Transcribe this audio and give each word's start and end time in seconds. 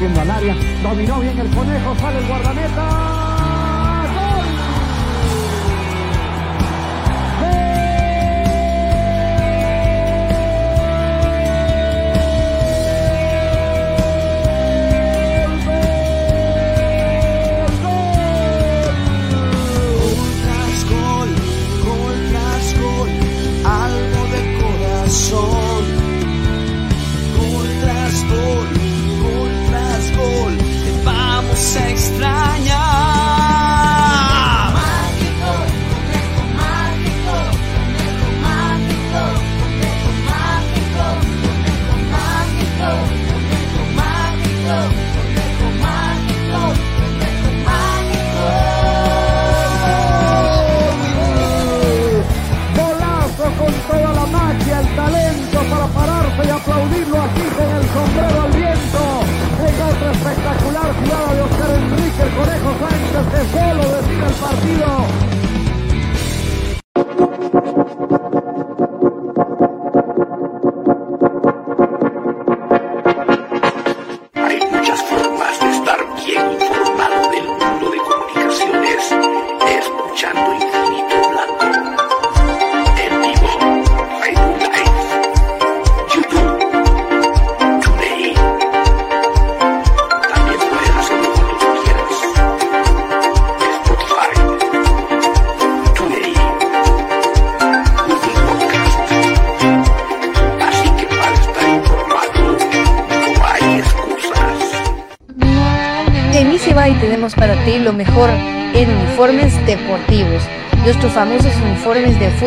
rompiendo 0.00 0.20
al 0.20 0.30
área. 0.30 0.56
Dominó 0.82 1.20
bien 1.20 1.38
el 1.38 1.50
conejo, 1.50 1.94
sale 1.96 2.18
el 2.18 2.26
guardameta. 2.26 2.49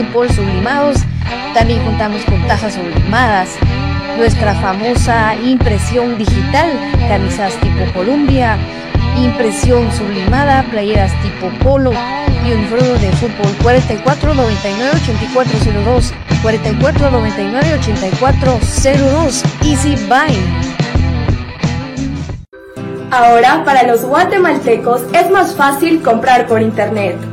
cupos 0.06 0.36
sublimados, 0.36 0.98
también 1.54 1.84
contamos 1.84 2.24
con 2.26 2.46
tazas 2.48 2.74
sublimadas, 2.74 3.50
nuestra 4.18 4.54
famosa 4.56 5.36
impresión 5.36 6.18
digital, 6.18 6.72
camisas 7.08 7.54
tipo 7.62 7.92
Columbia, 7.94 8.58
impresión 9.18 9.92
sublimada, 9.92 10.64
playeras 10.72 11.12
tipo 11.22 11.50
polo 11.64 11.92
y 12.46 12.52
uniforme 12.52 12.88
de 13.00 13.12
fútbol 13.14 13.56
44 13.62 14.34
99 14.34 14.92
84 15.04 15.60
02 15.86 16.14
44 16.42 17.12
99 17.12 17.74
84 17.80 18.60
02 18.84 19.44
Easy 19.64 19.96
Buy. 20.08 20.36
Ahora 23.12 23.64
para 23.64 23.84
los 23.84 24.04
guatemaltecos 24.04 25.04
es 25.14 25.30
más 25.30 25.56
fácil 25.56 26.02
comprar 26.02 26.48
por 26.48 26.62
internet. 26.62 27.33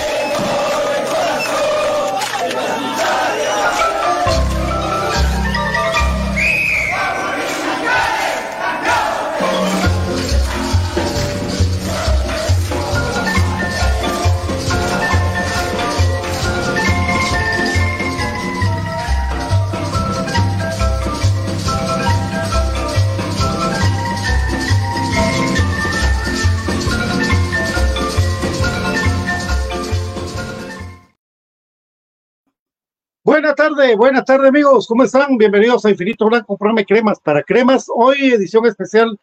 Buenas 33.97 34.23
tardes, 34.23 34.47
amigos, 34.47 34.87
¿cómo 34.87 35.03
están? 35.03 35.37
Bienvenidos 35.37 35.83
a 35.83 35.89
Infinito 35.89 36.25
Blanco, 36.27 36.57
programa 36.57 36.83
cremas 36.85 37.19
para 37.19 37.43
cremas. 37.43 37.87
Hoy 37.93 38.31
edición 38.31 38.65
especial 38.65 39.19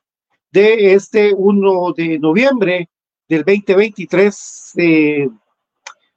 de 0.51 0.93
este 0.93 1.33
1 1.33 1.93
de 1.97 2.19
noviembre 2.19 2.91
del 3.29 3.45
2023. 3.45 4.73
Eh, 4.77 5.29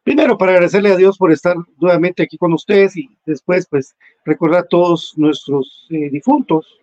primero 0.04 0.38
para 0.38 0.52
agradecerle 0.52 0.92
a 0.92 0.98
Dios 0.98 1.18
por 1.18 1.32
estar 1.32 1.56
nuevamente 1.80 2.24
aquí 2.24 2.38
con 2.38 2.52
ustedes 2.52 2.98
y 2.98 3.10
después 3.26 3.68
pues 3.70 3.96
recordar 4.26 4.62
a 4.62 4.68
todos 4.68 5.14
nuestros 5.16 5.88
eh, 5.90 6.10
difuntos, 6.10 6.78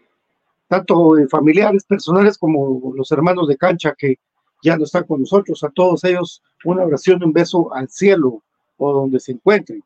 tanto 0.68 1.18
eh, 1.18 1.28
familiares, 1.28 1.84
personales 1.84 2.38
como 2.38 2.94
los 2.94 3.12
hermanos 3.12 3.46
de 3.46 3.58
cancha 3.58 3.94
que 3.98 4.16
ya 4.62 4.78
no 4.78 4.84
están 4.84 5.04
con 5.04 5.20
nosotros. 5.20 5.62
A 5.64 5.68
todos 5.70 6.02
ellos 6.04 6.42
una 6.64 6.84
oración 6.84 7.18
y 7.20 7.24
un 7.24 7.32
beso 7.34 7.74
al 7.74 7.90
cielo 7.90 8.42
o 8.78 8.92
donde 8.92 9.20
se 9.20 9.32
encuentren. 9.32 9.82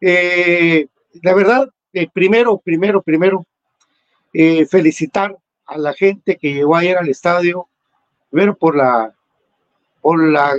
Eh, 0.00 0.86
la 1.22 1.34
verdad, 1.34 1.68
eh, 1.92 2.08
primero, 2.12 2.58
primero, 2.58 3.02
primero, 3.02 3.46
eh, 4.32 4.66
felicitar 4.66 5.36
a 5.66 5.78
la 5.78 5.92
gente 5.94 6.36
que 6.36 6.54
llegó 6.54 6.76
ayer 6.76 6.98
al 6.98 7.08
estadio, 7.08 7.68
primero 8.30 8.56
por 8.56 8.76
la, 8.76 9.14
por 10.00 10.22
la, 10.22 10.52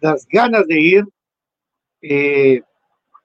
las 0.00 0.26
ganas 0.28 0.66
de 0.66 0.80
ir, 0.80 1.04
eh, 2.02 2.62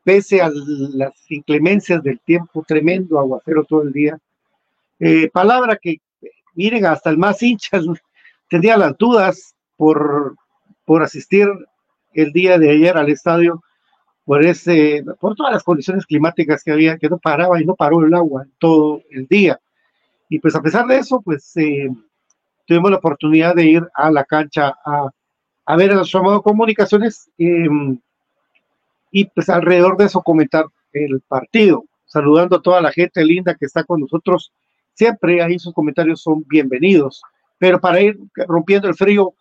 pese 0.04 0.42
a 0.42 0.50
las 0.52 1.14
inclemencias 1.30 2.02
del 2.04 2.20
tiempo 2.20 2.64
tremendo, 2.68 3.20
aguacero 3.20 3.64
todo 3.64 3.84
el 3.84 3.92
día. 3.92 4.18
Palabra 5.34 5.78
que, 5.82 5.98
miren, 6.54 6.86
hasta 6.86 7.10
el 7.10 7.18
más 7.18 7.42
hinchas 7.42 7.84
tenía 8.50 8.78
las 8.78 8.98
dudas 8.98 9.56
por, 9.76 10.36
por 10.86 11.04
asistir 11.04 11.48
el 12.14 12.32
día 12.32 12.58
de 12.58 12.72
ayer 12.72 12.98
al 12.98 13.10
estadio 13.10 13.62
por 14.26 14.44
ese, 14.44 15.04
por 15.20 15.36
todas 15.36 15.54
las 15.54 15.64
condiciones 15.64 16.06
climáticas 16.06 16.64
que 16.64 16.72
había, 16.72 16.98
que 16.98 17.10
no 17.10 17.20
paraba 17.20 17.62
y 17.62 17.66
no 17.66 17.76
paró 17.76 18.04
el 18.04 18.14
agua 18.14 18.46
todo 18.58 19.02
el 19.12 19.28
día. 19.28 19.60
Y 20.28 20.40
pues 20.40 20.56
a 20.56 20.62
pesar 20.62 20.88
de 20.88 20.98
eso, 20.98 21.22
pues 21.22 21.56
eh, 21.58 21.88
tuvimos 22.66 22.90
la 22.90 22.98
oportunidad 22.98 23.56
de 23.56 23.66
ir 23.66 23.88
a 23.94 24.10
la 24.10 24.24
cancha 24.24 24.76
a, 24.84 25.10
a 25.66 25.76
ver 25.76 25.92
a 25.92 25.96
los 25.96 26.12
llamados 26.12 26.42
comunicaciones 26.42 27.30
eh, 27.38 27.68
y 29.12 29.26
pues 29.26 29.48
alrededor 29.50 29.96
de 29.96 30.06
eso 30.06 30.22
comentar 30.22 30.66
el 30.92 31.22
partido, 31.22 31.86
saludando 32.06 32.58
a 32.58 32.62
toda 32.62 32.82
la 32.82 32.92
gente 32.92 33.24
linda 33.24 33.56
que 33.56 33.66
está 33.66 33.84
con 33.84 34.02
nosotros. 34.02 34.52
Siempre 34.94 35.42
ahí 35.44 35.60
sus 35.60 35.74
comentarios 35.74 36.22
son 36.22 36.44
bienvenidos, 36.48 37.22
pero 37.60 37.80
para 37.80 38.02
ir 38.02 38.18
rompiendo 38.48 38.88
el 38.88 38.96
frío, 38.96 39.34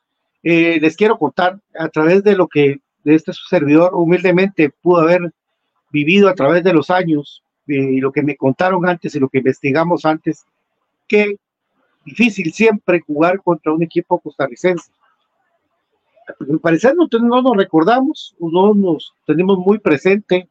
eh, 0.43 0.79
les 0.81 0.95
quiero 0.95 1.17
contar 1.17 1.59
a 1.79 1.89
través 1.89 2.23
de 2.23 2.37
lo 2.37 2.49
que 2.49 2.81
de 3.05 3.15
este 3.15 3.33
servidor 3.33 3.95
humildemente 3.95 4.71
pudo 4.71 5.03
haber 5.03 5.33
vivido 5.91 6.29
a 6.29 6.35
través 6.35 6.65
de 6.65 6.73
los 6.73 6.91
años 6.91 7.43
eh, 7.69 7.75
y 7.75 8.01
lo 8.01 8.11
que 8.11 8.23
me 8.23 8.37
contaron 8.37 8.87
antes 8.87 9.15
y 9.15 9.21
lo 9.21 9.29
que 9.29 9.39
investigamos 9.39 10.05
antes, 10.05 10.45
que 11.07 11.37
difícil 12.05 12.53
siempre 12.53 13.01
jugar 13.01 13.41
contra 13.43 13.73
un 13.73 13.83
equipo 13.83 14.19
costarricense. 14.19 14.91
Al 16.27 16.59
parecer 16.59 16.95
no, 16.97 17.07
no 17.21 17.43
nos 17.43 17.57
recordamos, 17.57 18.35
no 18.41 18.75
nos 18.75 19.15
tenemos 19.27 19.59
muy 19.59 19.79
presente 19.79 20.49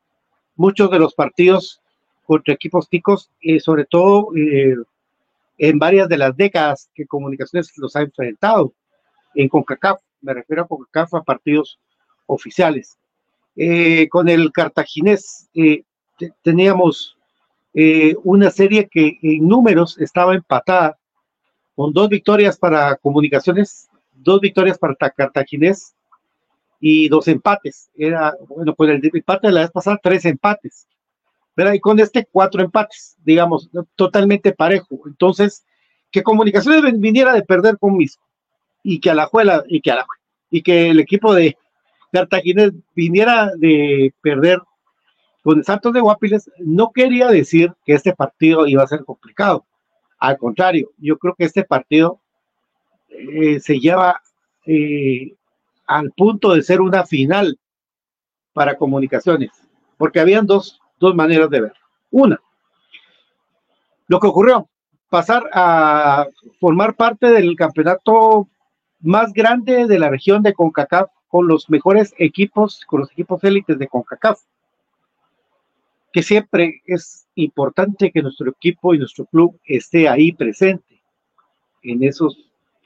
muchos 0.55 0.89
de 0.91 0.99
los 0.99 1.15
partidos 1.15 1.81
contra 2.25 2.53
equipos 2.53 2.87
ticos, 2.87 3.29
eh, 3.41 3.59
sobre 3.59 3.85
todo 3.85 4.29
eh, 4.35 4.75
en 5.57 5.79
varias 5.79 6.07
de 6.07 6.17
las 6.17 6.37
décadas 6.37 6.89
que 6.93 7.05
Comunicaciones 7.05 7.71
los 7.77 7.95
ha 7.95 8.01
enfrentado. 8.01 8.73
En 9.35 9.49
CONCACAF, 9.49 9.99
me 10.21 10.33
refiero 10.33 10.63
a 10.63 10.67
CONCACAF 10.67 11.15
a 11.15 11.23
partidos 11.23 11.79
oficiales. 12.25 12.97
Eh, 13.55 14.07
con 14.09 14.29
el 14.29 14.51
cartaginés 14.51 15.47
eh, 15.53 15.83
teníamos 16.41 17.15
eh, 17.75 18.15
una 18.23 18.49
serie 18.49 18.87
que 18.89 19.19
en 19.21 19.47
números 19.47 19.97
estaba 19.99 20.33
empatada, 20.33 20.97
con 21.75 21.91
dos 21.91 22.09
victorias 22.09 22.57
para 22.57 22.95
comunicaciones, 22.97 23.89
dos 24.11 24.39
victorias 24.39 24.77
para 24.77 24.95
cartaginés 24.95 25.95
y 26.79 27.07
dos 27.09 27.27
empates. 27.27 27.89
Era, 27.95 28.35
bueno, 28.47 28.75
con 28.75 28.89
el 28.89 29.01
empate 29.03 29.47
de 29.47 29.53
la 29.53 29.61
vez 29.61 29.71
pasada, 29.71 29.99
tres 30.01 30.25
empates. 30.25 30.87
pero 31.55 31.73
Y 31.73 31.79
con 31.79 31.99
este, 31.99 32.27
cuatro 32.31 32.61
empates, 32.61 33.15
digamos, 33.23 33.69
totalmente 33.95 34.53
parejo. 34.53 34.99
Entonces, 35.07 35.65
que 36.11 36.21
comunicaciones 36.21 36.99
viniera 36.99 37.33
de 37.33 37.43
perder 37.43 37.77
con 37.79 37.97
Misco 37.97 38.23
y 38.83 38.99
que 38.99 39.09
a 39.09 39.15
la 39.15 39.25
juela, 39.25 39.63
y 39.67 39.81
que 39.81 39.93
y 40.51 40.61
que 40.61 40.91
el 40.91 40.99
equipo 40.99 41.33
de, 41.33 41.57
Cartagena 42.13 42.69
viniera 42.95 43.51
de 43.57 44.13
perder 44.21 44.61
con 45.41 45.63
Santos 45.63 45.91
de 45.93 45.99
Guapiles, 45.99 46.49
no 46.59 46.91
quería 46.93 47.27
decir 47.27 47.73
que 47.85 47.93
este 47.93 48.13
partido 48.13 48.67
iba 48.67 48.83
a 48.83 48.87
ser 48.87 49.03
complicado. 49.03 49.65
Al 50.19 50.37
contrario, 50.37 50.91
yo 50.99 51.17
creo 51.17 51.33
que 51.35 51.45
este 51.45 51.63
partido 51.63 52.21
eh, 53.09 53.59
se 53.59 53.79
lleva 53.79 54.21
eh, 54.67 55.33
al 55.87 56.11
punto 56.11 56.53
de 56.53 56.61
ser 56.61 56.81
una 56.81 57.03
final 57.05 57.59
para 58.53 58.77
comunicaciones, 58.77 59.49
porque 59.97 60.19
habían 60.19 60.45
dos, 60.45 60.79
dos 60.99 61.15
maneras 61.15 61.49
de 61.49 61.61
ver. 61.61 61.73
Una, 62.11 62.39
lo 64.07 64.19
que 64.19 64.27
ocurrió, 64.27 64.69
pasar 65.09 65.49
a 65.51 66.27
formar 66.59 66.95
parte 66.95 67.31
del 67.31 67.55
campeonato 67.55 68.47
más 69.01 69.33
grande 69.33 69.87
de 69.87 69.99
la 69.99 70.09
región 70.09 70.43
de 70.43 70.53
CONCACAF 70.53 71.09
con 71.33 71.47
los 71.47 71.67
mejores 71.67 72.13
equipos, 72.19 72.85
con 72.85 72.99
los 72.99 73.11
equipos 73.11 73.43
élites 73.43 73.79
de 73.79 73.87
CONCACAF. 73.87 74.39
Que 76.11 76.21
siempre 76.21 76.83
es 76.85 77.25
importante 77.33 78.11
que 78.11 78.21
nuestro 78.21 78.51
equipo 78.51 78.93
y 78.93 78.99
nuestro 78.99 79.25
club 79.25 79.59
esté 79.65 80.07
ahí 80.07 80.31
presente 80.31 81.01
en 81.81 82.03
esos, 82.03 82.37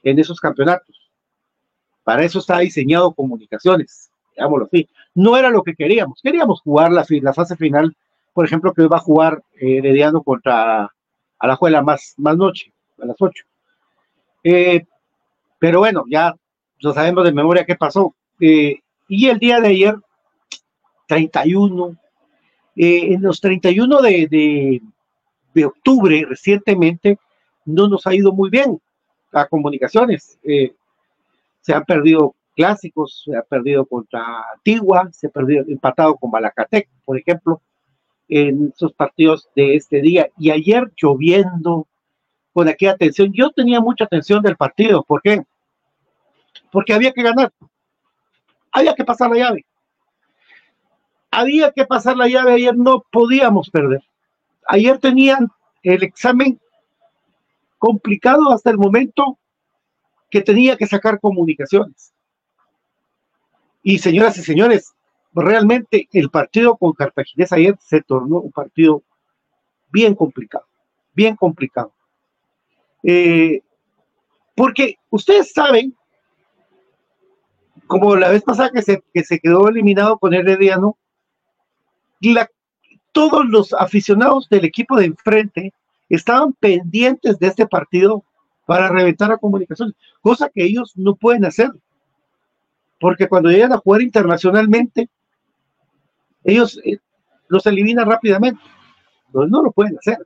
en 0.01 0.17
esos 0.19 0.39
campeonatos. 0.39 1.11
Para 2.05 2.23
eso 2.23 2.39
está 2.39 2.59
diseñado 2.59 3.11
comunicaciones, 3.11 4.11
digámoslo 4.33 4.67
así. 4.67 4.87
No 5.13 5.35
era 5.35 5.49
lo 5.49 5.61
que 5.61 5.75
queríamos. 5.75 6.21
Queríamos 6.23 6.61
jugar 6.61 6.93
la, 6.93 7.33
fase 7.33 7.57
final, 7.57 7.97
por 8.31 8.45
ejemplo, 8.45 8.71
que 8.71 8.83
hoy 8.83 8.87
va 8.87 8.95
a 8.95 9.01
jugar 9.01 9.43
eh, 9.59 9.79
Herediano 9.79 10.23
contra 10.23 10.89
Alajuela 11.37 11.81
más, 11.81 12.13
más 12.15 12.37
noche, 12.37 12.71
a 13.03 13.07
las 13.07 13.17
8. 13.19 13.43
Eh, 14.45 14.85
pero 15.59 15.79
bueno, 15.79 16.05
ya 16.09 16.33
no 16.81 16.93
sabemos 16.93 17.25
de 17.25 17.33
memoria 17.33 17.65
qué 17.65 17.75
pasó. 17.75 18.15
Eh, 18.39 18.79
y 19.07 19.27
el 19.27 19.39
día 19.39 19.59
de 19.59 19.69
ayer, 19.69 19.95
31, 21.07 21.97
eh, 22.75 23.13
en 23.13 23.21
los 23.21 23.39
31 23.39 24.01
de, 24.01 24.27
de, 24.27 24.81
de, 25.53 25.65
octubre, 25.65 26.25
recientemente, 26.27 27.17
no 27.65 27.87
nos 27.87 28.05
ha 28.05 28.13
ido 28.13 28.31
muy 28.31 28.49
bien 28.49 28.79
a 29.31 29.45
comunicaciones. 29.47 30.37
Eh, 30.43 30.73
se 31.61 31.73
han 31.73 31.85
perdido 31.85 32.35
clásicos, 32.55 33.23
se 33.25 33.35
ha 33.35 33.43
perdido 33.43 33.85
contra 33.85 34.23
Antigua, 34.53 35.09
se 35.11 35.27
ha 35.27 35.29
perdido 35.29 35.63
empatado 35.67 36.15
con 36.15 36.31
Balacatec, 36.31 36.89
por 37.05 37.17
ejemplo, 37.17 37.61
en 38.27 38.73
esos 38.75 38.93
partidos 38.93 39.49
de 39.55 39.75
este 39.75 40.01
día. 40.01 40.29
Y 40.37 40.51
ayer 40.51 40.91
lloviendo, 40.95 41.87
con 42.53 42.67
aquella 42.67 42.97
tensión, 42.97 43.31
yo 43.33 43.51
tenía 43.51 43.79
mucha 43.79 44.05
atención 44.05 44.41
del 44.41 44.57
partido. 44.57 45.03
¿Por 45.03 45.21
qué? 45.21 45.43
Porque 46.71 46.93
había 46.93 47.11
que 47.11 47.21
ganar 47.21 47.53
había 48.77 48.93
que 48.93 49.03
pasar 49.03 49.29
la 49.31 49.37
llave. 49.37 49.65
había 51.31 51.71
que 51.71 51.85
pasar 51.85 52.15
la 52.15 52.27
llave, 52.27 52.53
ayer 52.53 52.75
no 52.75 53.03
podíamos 53.11 53.69
perder. 53.69 54.01
Ayer 54.67 54.97
tenían 54.97 55.49
el 55.83 56.03
examen 56.03 56.59
complicado 57.77 58.51
hasta 58.51 58.69
el 58.69 58.77
momento 58.77 59.37
que 60.29 60.41
tenía 60.41 60.77
que 60.77 60.87
sacar 60.87 61.19
comunicaciones. 61.19 62.13
Y 63.83 63.99
señoras 63.99 64.37
y 64.37 64.43
señores, 64.43 64.93
realmente 65.33 66.07
el 66.11 66.29
partido 66.29 66.75
con 66.77 66.93
Cartaginés 66.93 67.51
ayer 67.53 67.75
se 67.79 68.01
tornó 68.01 68.41
un 68.41 68.51
partido 68.51 69.03
bien 69.89 70.15
complicado, 70.15 70.65
bien 71.13 71.35
complicado. 71.35 71.93
Eh, 73.03 73.61
porque 74.55 74.97
ustedes 75.09 75.53
saben, 75.53 75.95
como 77.87 78.15
la 78.15 78.29
vez 78.29 78.43
pasada 78.43 78.69
que 78.71 78.81
se, 78.81 79.03
que 79.13 79.23
se 79.23 79.39
quedó 79.39 79.67
eliminado 79.69 80.17
con 80.17 80.33
Herediano, 80.33 80.97
la, 82.21 82.49
todos 83.11 83.45
los 83.45 83.73
aficionados 83.73 84.49
del 84.49 84.65
equipo 84.65 84.97
de 84.97 85.05
enfrente 85.05 85.73
estaban 86.09 86.53
pendientes 86.53 87.39
de 87.39 87.47
este 87.47 87.65
partido 87.65 88.23
para 88.65 88.89
reventar 88.89 89.31
a 89.31 89.37
comunicaciones, 89.37 89.95
cosa 90.21 90.49
que 90.49 90.63
ellos 90.63 90.93
no 90.95 91.15
pueden 91.15 91.45
hacer. 91.45 91.71
Porque 92.99 93.27
cuando 93.27 93.49
llegan 93.49 93.73
a 93.73 93.77
jugar 93.77 94.01
internacionalmente, 94.01 95.09
ellos 96.43 96.79
eh, 96.83 96.97
los 97.47 97.65
eliminan 97.65 98.07
rápidamente. 98.07 98.61
No, 99.33 99.45
no 99.45 99.61
lo 99.61 99.71
pueden 99.71 99.97
hacer. 99.97 100.17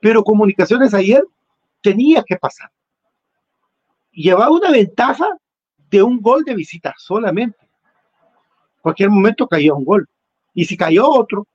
Pero 0.00 0.24
comunicaciones 0.24 0.92
ayer 0.92 1.24
tenía 1.80 2.22
que 2.22 2.36
pasar. 2.36 2.70
Llevaba 4.12 4.50
una 4.50 4.70
ventaja 4.70 5.26
de 5.90 6.02
un 6.02 6.20
gol 6.20 6.44
de 6.44 6.54
visita 6.54 6.94
solamente. 6.96 7.58
En 7.60 8.82
cualquier 8.82 9.10
momento 9.10 9.46
caía 9.46 9.74
un 9.74 9.84
gol. 9.84 10.08
Y 10.54 10.64
si 10.64 10.76
cayó 10.76 11.08
otro 11.08 11.46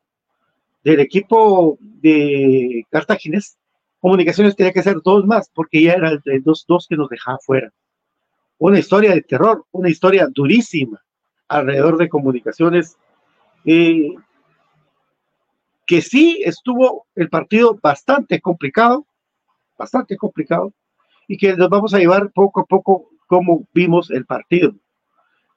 del 0.83 0.99
equipo 0.99 1.77
de 1.79 2.85
Cartaginés, 2.89 3.57
Comunicaciones 3.99 4.55
tenía 4.55 4.71
que 4.71 4.83
ser 4.83 4.97
dos 5.03 5.25
más, 5.25 5.49
porque 5.49 5.81
ya 5.81 5.93
era 5.93 6.11
dos, 6.43 6.63
dos 6.67 6.85
que 6.87 6.95
nos 6.95 7.09
dejaba 7.09 7.39
fuera. 7.39 7.73
Una 8.59 8.77
historia 8.77 9.11
de 9.15 9.23
terror, 9.23 9.65
una 9.71 9.89
historia 9.89 10.27
durísima 10.31 11.01
alrededor 11.47 11.97
de 11.97 12.07
Comunicaciones, 12.07 12.97
eh, 13.65 14.13
que 15.87 16.01
sí 16.01 16.41
estuvo 16.45 17.07
el 17.15 17.29
partido 17.29 17.79
bastante 17.81 18.39
complicado, 18.39 19.07
bastante 19.75 20.17
complicado, 20.17 20.71
y 21.27 21.37
que 21.37 21.55
nos 21.55 21.69
vamos 21.69 21.95
a 21.95 21.97
llevar 21.97 22.31
poco 22.31 22.61
a 22.61 22.65
poco 22.65 23.09
cómo 23.27 23.67
vimos 23.73 24.11
el 24.11 24.25
partido 24.25 24.73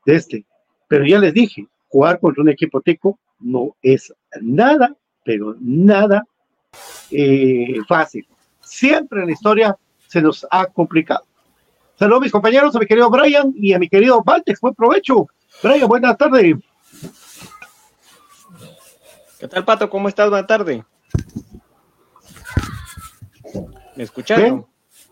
de 0.07 0.15
este. 0.15 0.47
Pero 0.89 1.07
ya 1.07 1.19
les 1.19 1.35
dije, 1.35 1.67
jugar 1.89 2.21
contra 2.21 2.43
un 2.43 2.49
equipo 2.49 2.81
tico 2.81 3.19
no 3.41 3.77
es 3.83 4.13
nada, 4.41 4.97
pero 5.25 5.55
nada 5.61 6.25
eh, 7.11 7.77
fácil. 7.87 8.27
Siempre 8.61 9.21
en 9.21 9.27
la 9.27 9.33
historia 9.33 9.77
se 10.07 10.21
nos 10.21 10.47
ha 10.51 10.67
complicado. 10.67 11.25
Saludos 11.99 12.21
a 12.21 12.23
mis 12.23 12.33
compañeros, 12.33 12.77
a 12.77 12.79
mi 12.79 12.87
querido 12.87 13.11
Brian 13.11 13.53
y 13.57 13.73
a 13.73 13.79
mi 13.79 13.89
querido 13.89 14.23
Valtex. 14.23 14.61
Buen 14.61 14.75
provecho. 14.75 15.27
Brian, 15.63 15.89
buenas 15.89 16.17
tardes. 16.17 16.57
¿Qué 19.39 19.49
tal, 19.49 19.65
Pato? 19.65 19.89
¿Cómo 19.89 20.09
estás? 20.09 20.31
Buenas 20.31 20.47
tardes. 20.47 20.83
¿Me 23.97 24.05
escucharon? 24.05 24.67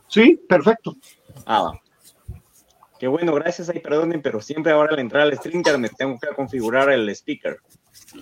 Sí, 0.08 0.40
perfecto. 0.48 0.94
Ah, 1.44 1.72
Qué 2.98 3.06
bueno, 3.08 3.34
gracias. 3.34 3.68
Ahí 3.68 3.80
perdonen, 3.80 4.22
pero 4.22 4.40
siempre 4.40 4.72
ahora 4.72 4.92
al 4.92 4.98
entrar 5.00 5.22
al 5.22 5.36
streamer 5.36 5.78
me 5.78 5.88
tengo 5.88 6.18
que 6.18 6.28
configurar 6.34 6.90
el 6.90 7.08
speaker. 7.10 7.58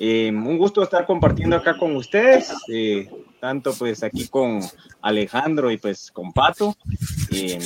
Eh, 0.01 0.31
un 0.35 0.59
gusto 0.59 0.83
estar 0.83 1.07
compartiendo 1.07 1.57
acá 1.57 1.77
con 1.79 1.95
ustedes, 1.97 2.53
eh, 2.73 3.09
tanto 3.41 3.73
pues 3.75 4.03
aquí 4.03 4.29
con 4.29 4.61
Alejandro 5.03 5.71
y 5.71 5.77
pues 5.77 6.11
con 6.11 6.33
Pato. 6.33 6.77
Eh, 7.31 7.59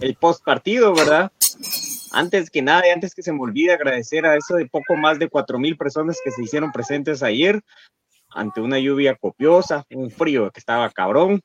el 0.00 0.14
post 0.16 0.44
partido, 0.44 0.94
¿verdad? 0.94 1.32
Antes 2.12 2.50
que 2.50 2.62
nada 2.62 2.86
y 2.86 2.90
antes 2.90 3.14
que 3.14 3.22
se 3.22 3.32
me 3.32 3.40
olvide 3.40 3.72
agradecer 3.72 4.26
a 4.26 4.36
eso 4.36 4.56
de 4.56 4.66
poco 4.66 4.96
más 4.96 5.18
de 5.18 5.28
cuatro 5.28 5.58
mil 5.58 5.76
personas 5.76 6.18
que 6.22 6.30
se 6.30 6.42
hicieron 6.42 6.72
presentes 6.72 7.22
ayer 7.22 7.62
ante 8.30 8.60
una 8.60 8.78
lluvia 8.78 9.14
copiosa, 9.14 9.86
un 9.90 10.10
frío 10.10 10.50
que 10.50 10.60
estaba 10.60 10.90
cabrón 10.90 11.42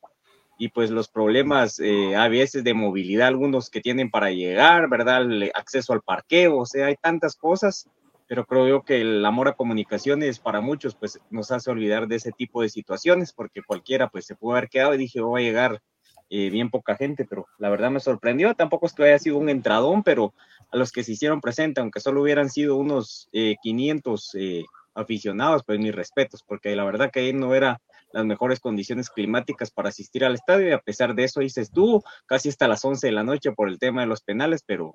y 0.64 0.70
pues 0.70 0.92
los 0.92 1.10
problemas 1.10 1.78
eh, 1.82 2.16
a 2.16 2.30
veces 2.30 2.64
de 2.64 2.74
movilidad, 2.74 3.28
algunos 3.28 3.70
que 3.70 3.82
tienen 3.82 4.10
para 4.10 4.32
llegar, 4.32 4.88
¿verdad? 4.88 5.24
El 5.24 5.52
acceso 5.54 5.92
al 5.92 6.02
parqueo, 6.02 6.60
o 6.60 6.66
sea, 6.66 6.86
hay 6.86 6.96
tantas 6.96 7.36
cosas, 7.36 7.90
pero 8.30 8.46
creo 8.46 8.66
yo 8.70 8.82
que 8.82 9.02
el 9.02 9.26
amor 9.26 9.50
a 9.50 9.56
comunicaciones 9.56 10.40
para 10.40 10.62
muchos 10.62 10.96
pues 10.96 11.20
nos 11.30 11.52
hace 11.52 11.70
olvidar 11.70 12.08
de 12.08 12.16
ese 12.16 12.32
tipo 12.32 12.62
de 12.62 12.70
situaciones, 12.70 13.34
porque 13.34 13.62
cualquiera 13.62 14.08
pues 14.08 14.26
se 14.26 14.38
pudo 14.38 14.54
haber 14.54 14.70
quedado 14.70 14.94
y 14.94 15.00
dije, 15.00 15.20
voy 15.20 15.42
a 15.42 15.46
llegar 15.46 15.82
eh, 16.30 16.50
bien 16.50 16.70
poca 16.70 16.96
gente, 16.96 17.26
pero 17.26 17.46
la 17.58 17.70
verdad 17.70 17.92
me 17.92 18.00
sorprendió, 18.00 18.54
tampoco 18.54 18.86
es 18.86 18.94
que 18.94 19.04
haya 19.04 19.20
sido 19.20 19.40
un 19.40 19.50
entradón, 19.50 20.02
pero 20.02 20.34
a 20.72 20.78
los 20.78 20.94
que 20.94 21.04
se 21.04 21.12
hicieron 21.12 21.42
presentes, 21.42 21.82
aunque 21.82 22.00
solo 22.00 22.22
hubieran 22.22 22.50
sido 22.50 22.78
unos 22.78 23.28
500 23.34 24.36
eh, 24.36 24.64
aficionados, 24.96 25.64
pues 25.66 25.78
mis 25.78 25.94
respetos, 25.94 26.42
porque 26.42 26.74
la 26.74 26.86
verdad 26.86 27.12
que 27.12 27.20
ahí 27.20 27.34
no 27.34 27.54
era 27.54 27.82
las 28.14 28.26
mejores 28.26 28.60
condiciones 28.60 29.10
climáticas 29.10 29.72
para 29.72 29.90
asistir 29.90 30.24
al 30.24 30.36
estadio 30.36 30.70
y 30.70 30.72
a 30.72 30.80
pesar 30.80 31.16
de 31.16 31.26
eso 31.26 31.42
se 31.50 31.62
estuvo 31.62 32.04
casi 32.26 32.48
hasta 32.48 32.68
las 32.68 32.86
11 32.86 33.08
de 33.08 33.14
la 33.14 33.24
noche 33.24 33.52
por 33.52 33.68
el 33.68 33.80
tema 33.80 34.02
de 34.02 34.08
los 34.08 34.22
penales, 34.22 34.64
pero 34.66 34.94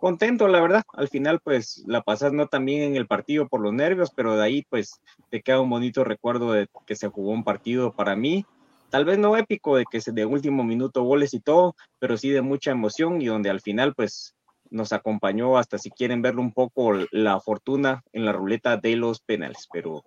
contento, 0.00 0.48
la 0.48 0.60
verdad. 0.60 0.82
Al 0.94 1.08
final, 1.08 1.40
pues 1.40 1.84
la 1.86 2.00
pasas 2.00 2.32
no 2.32 2.46
también 2.46 2.82
en 2.82 2.96
el 2.96 3.06
partido 3.06 3.48
por 3.48 3.60
los 3.60 3.72
nervios, 3.72 4.10
pero 4.14 4.36
de 4.36 4.42
ahí, 4.42 4.66
pues 4.70 5.00
te 5.30 5.42
queda 5.42 5.60
un 5.60 5.68
bonito 5.68 6.04
recuerdo 6.04 6.52
de 6.52 6.68
que 6.86 6.96
se 6.96 7.08
jugó 7.08 7.30
un 7.30 7.44
partido 7.44 7.92
para 7.92 8.16
mí. 8.16 8.46
Tal 8.88 9.04
vez 9.04 9.18
no 9.18 9.36
épico 9.36 9.76
de 9.76 9.84
que 9.88 10.00
se 10.00 10.12
de 10.12 10.24
último 10.24 10.64
minuto 10.64 11.02
goles 11.02 11.34
y 11.34 11.40
todo, 11.40 11.76
pero 11.98 12.16
sí 12.16 12.30
de 12.30 12.40
mucha 12.40 12.70
emoción 12.70 13.20
y 13.20 13.26
donde 13.26 13.50
al 13.50 13.60
final, 13.60 13.94
pues 13.94 14.34
nos 14.70 14.92
acompañó 14.92 15.58
hasta 15.58 15.78
si 15.78 15.90
quieren 15.90 16.22
verlo 16.22 16.40
un 16.42 16.52
poco 16.52 16.92
la 17.10 17.40
fortuna 17.40 18.02
en 18.12 18.24
la 18.24 18.32
ruleta 18.32 18.76
de 18.76 18.96
los 18.96 19.20
penales. 19.20 19.68
Pero 19.72 20.04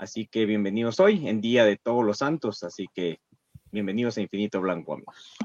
Así 0.00 0.26
que 0.26 0.46
bienvenidos 0.46 0.98
hoy, 0.98 1.28
en 1.28 1.42
Día 1.42 1.66
de 1.66 1.76
Todos 1.76 2.02
los 2.02 2.16
Santos. 2.16 2.62
Así 2.62 2.88
que 2.94 3.20
bienvenidos 3.70 4.16
a 4.16 4.22
Infinito 4.22 4.58
Blanco, 4.58 4.94
amigos. 4.94 5.36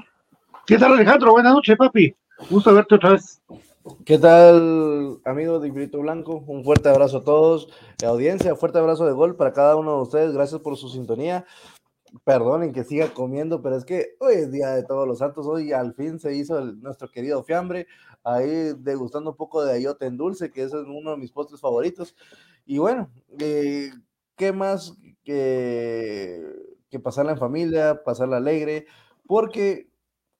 ¿Qué 0.66 0.78
tal, 0.78 0.94
Alejandro? 0.94 1.32
Buenas 1.32 1.52
noches, 1.52 1.76
papi. 1.76 2.16
Gusto 2.48 2.72
verte 2.72 2.94
otra 2.94 3.10
vez. 3.10 3.42
¿Qué 4.06 4.16
tal, 4.16 5.20
amigos 5.26 5.60
de 5.60 5.68
Infinito 5.68 5.98
Blanco? 5.98 6.42
Un 6.46 6.64
fuerte 6.64 6.88
abrazo 6.88 7.18
a 7.18 7.24
todos. 7.24 7.68
La 8.00 8.08
audiencia, 8.08 8.56
fuerte 8.56 8.78
abrazo 8.78 9.04
de 9.04 9.12
gol 9.12 9.36
para 9.36 9.52
cada 9.52 9.76
uno 9.76 9.96
de 9.96 10.02
ustedes. 10.04 10.32
Gracias 10.32 10.62
por 10.62 10.78
su 10.78 10.88
sintonía. 10.88 11.44
Perdonen 12.24 12.72
que 12.72 12.84
siga 12.84 13.12
comiendo, 13.12 13.60
pero 13.60 13.76
es 13.76 13.84
que 13.84 14.16
hoy 14.20 14.36
es 14.36 14.50
Día 14.50 14.70
de 14.70 14.84
Todos 14.84 15.06
los 15.06 15.18
Santos. 15.18 15.46
Hoy 15.46 15.72
al 15.72 15.92
fin 15.92 16.18
se 16.18 16.34
hizo 16.34 16.58
nuestro 16.62 17.10
querido 17.10 17.44
fiambre. 17.44 17.88
Ahí 18.24 18.72
degustando 18.78 19.32
un 19.32 19.36
poco 19.36 19.62
de 19.62 19.74
ayote 19.74 20.06
en 20.06 20.16
dulce, 20.16 20.50
que 20.50 20.62
ese 20.62 20.80
es 20.80 20.86
uno 20.86 21.10
de 21.10 21.18
mis 21.18 21.30
postres 21.30 21.60
favoritos. 21.60 22.16
Y 22.64 22.78
bueno, 22.78 23.10
eh, 23.38 23.90
¿qué 24.36 24.52
más 24.52 24.94
que, 25.24 26.42
que 26.90 27.00
pasarla 27.00 27.32
en 27.32 27.38
familia, 27.38 28.02
pasarla 28.04 28.36
alegre? 28.36 28.86
Porque 29.26 29.88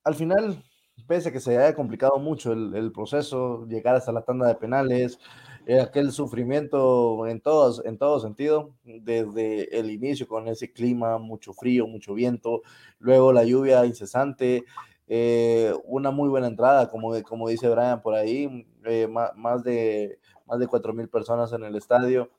al 0.05 0.15
final, 0.15 0.62
pese 1.09 1.31
a 1.31 1.33
que 1.33 1.41
se 1.41 1.59
haya 1.59 1.75
complicado 1.75 2.19
mucho 2.19 2.53
el, 2.53 2.93
proceso, 2.93 3.67
llegar 3.67 3.97
hasta 3.97 4.12
la 4.12 4.23
tanda 4.23 4.47
de 4.47 4.55
penales, 4.55 5.19
eh, 5.67 5.81
aquel 5.81 6.12
sufrimiento 6.12 7.26
en 7.26 7.41
todos, 7.41 7.85
en 7.85 7.99
todo 7.99 8.21
sentido, 8.21 8.71
desde 8.85 9.76
el 9.76 9.91
inicio 9.91 10.29
con 10.29 10.47
ese 10.47 10.73
clima, 10.73 11.19
mucho 11.19 11.53
frío, 11.53 11.88
mucho 11.88 12.15
viento, 12.15 12.62
luego 13.00 13.33
la 13.33 13.43
lluvia 13.45 13.85
incesante, 13.85 14.65
eh, 15.09 15.73
una 15.85 16.12
muy 16.12 16.29
buena 16.29 16.47
entrada, 16.47 16.88
como, 16.88 17.21
como 17.25 17.49
dice 17.49 17.69
Brian 17.69 18.00
por 18.00 18.15
ahí, 18.15 18.65
eh, 18.85 19.09
más, 19.09 19.65
de, 19.65 20.21
más 20.47 20.61
de 20.61 20.69
4.000 20.69 21.09
personas 21.09 21.53
en 21.53 21.65
el 21.65 21.75
estadio 21.75 22.31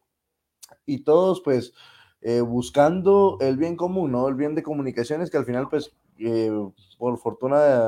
y 0.85 1.03
todos 1.03 1.41
pues 1.41 1.73
eh, 2.21 2.41
buscando 2.41 3.37
el 3.41 3.57
bien 3.57 3.75
común, 3.75 4.11
¿no? 4.11 4.27
El 4.27 4.35
bien 4.35 4.55
de 4.55 4.63
comunicaciones 4.63 5.29
que 5.29 5.37
al 5.37 5.45
final 5.45 5.69
pues 5.69 5.95
eh, 6.19 6.51
por 6.97 7.17
fortuna 7.19 7.87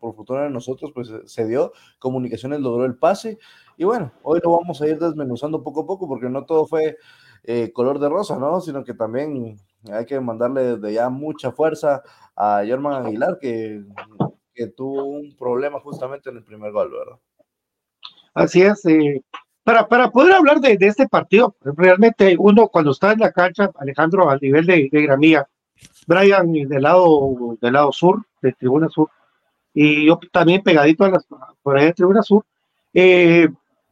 por 0.00 0.14
fortuna 0.14 0.42
de 0.42 0.50
nosotros 0.50 0.92
pues 0.94 1.10
se 1.26 1.46
dio, 1.46 1.72
comunicaciones 1.98 2.60
logró 2.60 2.84
el 2.84 2.96
pase 2.96 3.38
y 3.76 3.84
bueno, 3.84 4.12
hoy 4.22 4.40
lo 4.42 4.56
vamos 4.56 4.80
a 4.80 4.86
ir 4.86 4.98
desmenuzando 4.98 5.62
poco 5.62 5.82
a 5.82 5.86
poco 5.86 6.08
porque 6.08 6.28
no 6.28 6.44
todo 6.44 6.66
fue 6.66 6.96
eh, 7.44 7.72
color 7.72 7.98
de 7.98 8.08
rosa, 8.08 8.38
¿no? 8.38 8.60
Sino 8.60 8.84
que 8.84 8.94
también 8.94 9.56
hay 9.92 10.04
que 10.06 10.20
mandarle 10.20 10.76
desde 10.76 10.94
ya 10.94 11.08
mucha 11.08 11.52
fuerza 11.52 12.02
a 12.36 12.62
Germán 12.64 13.06
Aguilar 13.06 13.38
que, 13.40 13.84
tuvo 14.76 15.04
un 15.04 15.36
problema 15.36 15.78
justamente 15.78 16.30
en 16.30 16.38
el 16.38 16.42
primer 16.44 16.72
gol, 16.72 16.90
¿verdad? 16.90 17.20
Así 18.34 18.60
es, 18.62 18.82
para, 19.68 19.86
para 19.86 20.10
poder 20.10 20.32
hablar 20.32 20.60
de, 20.60 20.78
este 20.80 21.06
partido, 21.06 21.54
realmente 21.62 22.36
uno 22.38 22.68
cuando 22.68 22.92
está 22.92 23.12
en 23.12 23.18
la 23.18 23.32
cancha, 23.32 23.70
Alejandro, 23.78 24.30
al 24.30 24.38
nivel 24.40 24.64
de, 24.64 24.88
de 24.90 25.44
Brian 26.06 26.52
del 26.52 26.82
lado, 26.82 27.58
del 27.60 27.74
lado 27.74 27.92
sur, 27.92 28.24
de 28.40 28.54
Tribuna 28.54 28.88
Sur, 28.88 29.10
y 29.74 30.06
yo 30.06 30.18
también 30.32 30.62
pegadito 30.62 31.04
a 31.04 31.10
las, 31.10 31.26
por 31.62 31.76
ahí 31.76 31.84
de 31.84 31.92
Tribuna 31.92 32.22
Sur, 32.22 32.46
eh, 32.94 33.50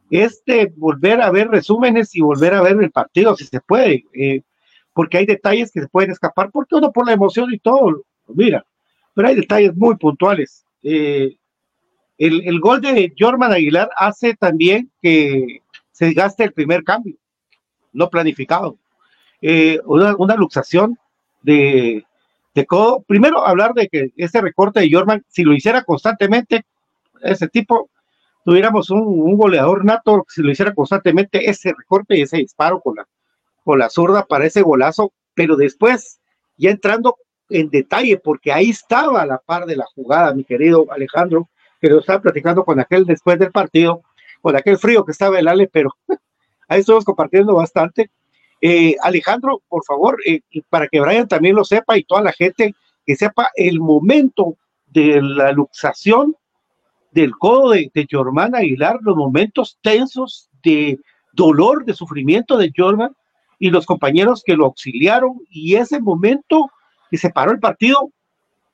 es 0.09 0.43
de 0.47 0.73
volver 0.75 1.21
a 1.21 1.29
ver 1.29 1.47
resúmenes 1.47 2.15
y 2.15 2.21
volver 2.21 2.55
a 2.55 2.63
ver 2.63 2.81
el 2.81 2.89
partido, 2.89 3.35
si 3.35 3.45
se 3.45 3.61
puede, 3.61 4.03
eh, 4.15 4.41
porque 4.93 5.19
hay 5.19 5.27
detalles 5.27 5.71
que 5.71 5.81
se 5.81 5.87
pueden 5.89 6.09
escapar, 6.09 6.49
porque 6.49 6.73
uno 6.73 6.91
por 6.91 7.05
la 7.05 7.13
emoción 7.13 7.53
y 7.53 7.59
todo, 7.59 8.01
mira, 8.29 8.65
pero 9.13 9.27
hay 9.27 9.35
detalles 9.35 9.75
muy 9.75 9.95
puntuales. 9.95 10.65
Eh, 10.81 11.35
el, 12.17 12.47
el, 12.47 12.59
gol 12.59 12.81
de 12.81 13.13
Jorman 13.15 13.51
Aguilar 13.51 13.91
hace 13.95 14.33
también 14.35 14.89
que 15.03 15.61
se 15.97 16.13
gaste 16.13 16.43
el 16.43 16.53
primer 16.53 16.83
cambio, 16.83 17.15
no 17.91 18.07
planificado. 18.11 18.77
Eh, 19.41 19.79
una, 19.83 20.15
una, 20.15 20.35
luxación 20.35 20.95
de, 21.41 22.05
de. 22.53 22.67
Primero, 23.07 23.43
hablar 23.43 23.73
de 23.73 23.87
que 23.87 24.11
ese 24.15 24.39
recorte 24.39 24.79
de 24.79 24.91
Jorman, 24.91 25.25
si 25.27 25.43
lo 25.43 25.53
hiciera 25.53 25.83
constantemente, 25.83 26.67
ese 27.23 27.47
tipo, 27.47 27.89
tuviéramos 28.45 28.91
un, 28.91 28.99
un, 28.99 29.37
goleador 29.37 29.85
nato, 29.85 30.23
si 30.29 30.43
lo 30.43 30.51
hiciera 30.51 30.75
constantemente, 30.75 31.49
ese 31.49 31.73
recorte 31.75 32.15
y 32.15 32.21
ese 32.21 32.37
disparo 32.37 32.79
con 32.79 32.97
la, 32.97 33.07
con 33.63 33.79
la 33.79 33.89
zurda 33.89 34.23
para 34.23 34.45
ese 34.45 34.61
golazo, 34.61 35.13
pero 35.33 35.55
después, 35.55 36.19
ya 36.57 36.69
entrando 36.69 37.15
en 37.49 37.71
detalle, 37.71 38.19
porque 38.19 38.51
ahí 38.53 38.69
estaba 38.69 39.25
la 39.25 39.39
par 39.39 39.65
de 39.65 39.77
la 39.77 39.85
jugada, 39.95 40.35
mi 40.35 40.43
querido 40.43 40.85
Alejandro, 40.91 41.49
que 41.81 41.89
lo 41.89 42.01
estaba 42.01 42.21
platicando 42.21 42.63
con 42.63 42.79
aquel 42.79 43.03
después 43.05 43.39
del 43.39 43.51
partido, 43.51 44.03
con 44.41 44.55
aquel 44.55 44.77
frío 44.77 45.05
que 45.05 45.11
estaba 45.11 45.39
el 45.39 45.47
Ale, 45.47 45.67
pero 45.67 45.95
ahí 46.67 46.79
estuvimos 46.79 47.05
compartiendo 47.05 47.55
bastante. 47.55 48.11
Eh, 48.61 48.95
Alejandro, 49.01 49.61
por 49.67 49.83
favor, 49.85 50.17
eh, 50.25 50.41
para 50.69 50.87
que 50.87 50.99
Brian 50.99 51.27
también 51.27 51.55
lo 51.55 51.63
sepa 51.63 51.97
y 51.97 52.03
toda 52.03 52.21
la 52.21 52.31
gente 52.31 52.73
que 53.05 53.15
sepa 53.15 53.49
el 53.55 53.79
momento 53.79 54.57
de 54.87 55.21
la 55.21 55.51
luxación 55.51 56.35
del 57.11 57.31
codo 57.37 57.71
de, 57.71 57.91
de 57.93 58.07
Jorman 58.09 58.55
Aguilar, 58.55 58.99
los 59.01 59.15
momentos 59.15 59.77
tensos 59.81 60.49
de 60.63 60.99
dolor, 61.33 61.85
de 61.85 61.93
sufrimiento 61.93 62.57
de 62.57 62.71
Jorman 62.75 63.15
y 63.59 63.69
los 63.69 63.85
compañeros 63.85 64.43
que 64.45 64.55
lo 64.55 64.65
auxiliaron 64.65 65.39
y 65.49 65.75
ese 65.75 65.99
momento 65.99 66.69
que 67.09 67.17
se 67.17 67.29
paró 67.29 67.51
el 67.51 67.59
partido, 67.59 68.11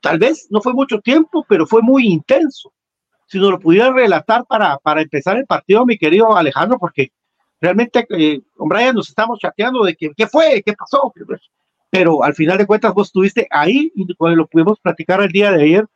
tal 0.00 0.18
vez 0.18 0.48
no 0.50 0.60
fue 0.60 0.74
mucho 0.74 1.00
tiempo, 1.00 1.44
pero 1.48 1.66
fue 1.66 1.82
muy 1.82 2.06
intenso. 2.06 2.72
Si 3.34 3.40
nos 3.40 3.50
lo 3.50 3.58
pudiera 3.58 3.90
relatar 3.90 4.44
para, 4.46 4.78
para 4.78 5.02
empezar 5.02 5.36
el 5.36 5.44
partido, 5.44 5.84
mi 5.84 5.98
querido 5.98 6.36
Alejandro, 6.36 6.78
porque 6.78 7.10
realmente 7.60 8.06
eh, 8.10 8.40
nos 8.94 9.08
estamos 9.08 9.40
chateando 9.40 9.82
de 9.82 9.96
que, 9.96 10.12
qué 10.16 10.28
fue, 10.28 10.62
qué 10.64 10.72
pasó, 10.74 11.12
pero 11.90 12.22
al 12.22 12.32
final 12.34 12.58
de 12.58 12.66
cuentas 12.68 12.94
vos 12.94 13.08
estuviste 13.08 13.48
ahí 13.50 13.90
y 13.96 14.14
cuando 14.14 14.36
lo 14.36 14.46
pudimos 14.46 14.78
platicar 14.78 15.20
el 15.20 15.32
día 15.32 15.50
de 15.50 15.64
ayer, 15.64 15.86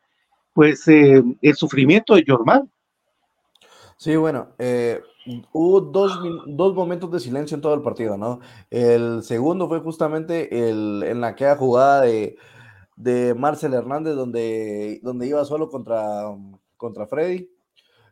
pues 0.53 0.89
eh, 0.89 1.23
el 1.41 1.55
sufrimiento 1.55 2.17
de 2.17 2.25
Jorman. 2.27 2.69
Sí, 3.99 4.17
bueno, 4.17 4.49
eh, 4.59 5.01
hubo 5.53 5.81
dos, 5.81 6.19
dos, 6.45 6.75
momentos 6.75 7.09
de 7.13 7.21
silencio 7.21 7.55
en 7.55 7.61
todo 7.61 7.75
el 7.75 7.83
partido, 7.83 8.17
¿no? 8.17 8.41
El 8.69 9.23
segundo 9.23 9.69
fue 9.69 9.79
justamente 9.79 10.69
el, 10.69 11.05
en 11.05 11.21
la 11.21 11.37
queda 11.37 11.55
jugada 11.55 12.01
de, 12.01 12.37
de 12.97 13.33
Marcel 13.37 13.75
Hernández, 13.75 14.17
donde, 14.17 14.99
donde 15.05 15.29
iba 15.29 15.45
solo 15.45 15.69
contra, 15.69 16.35
contra 16.79 17.07
Freddy. 17.07 17.51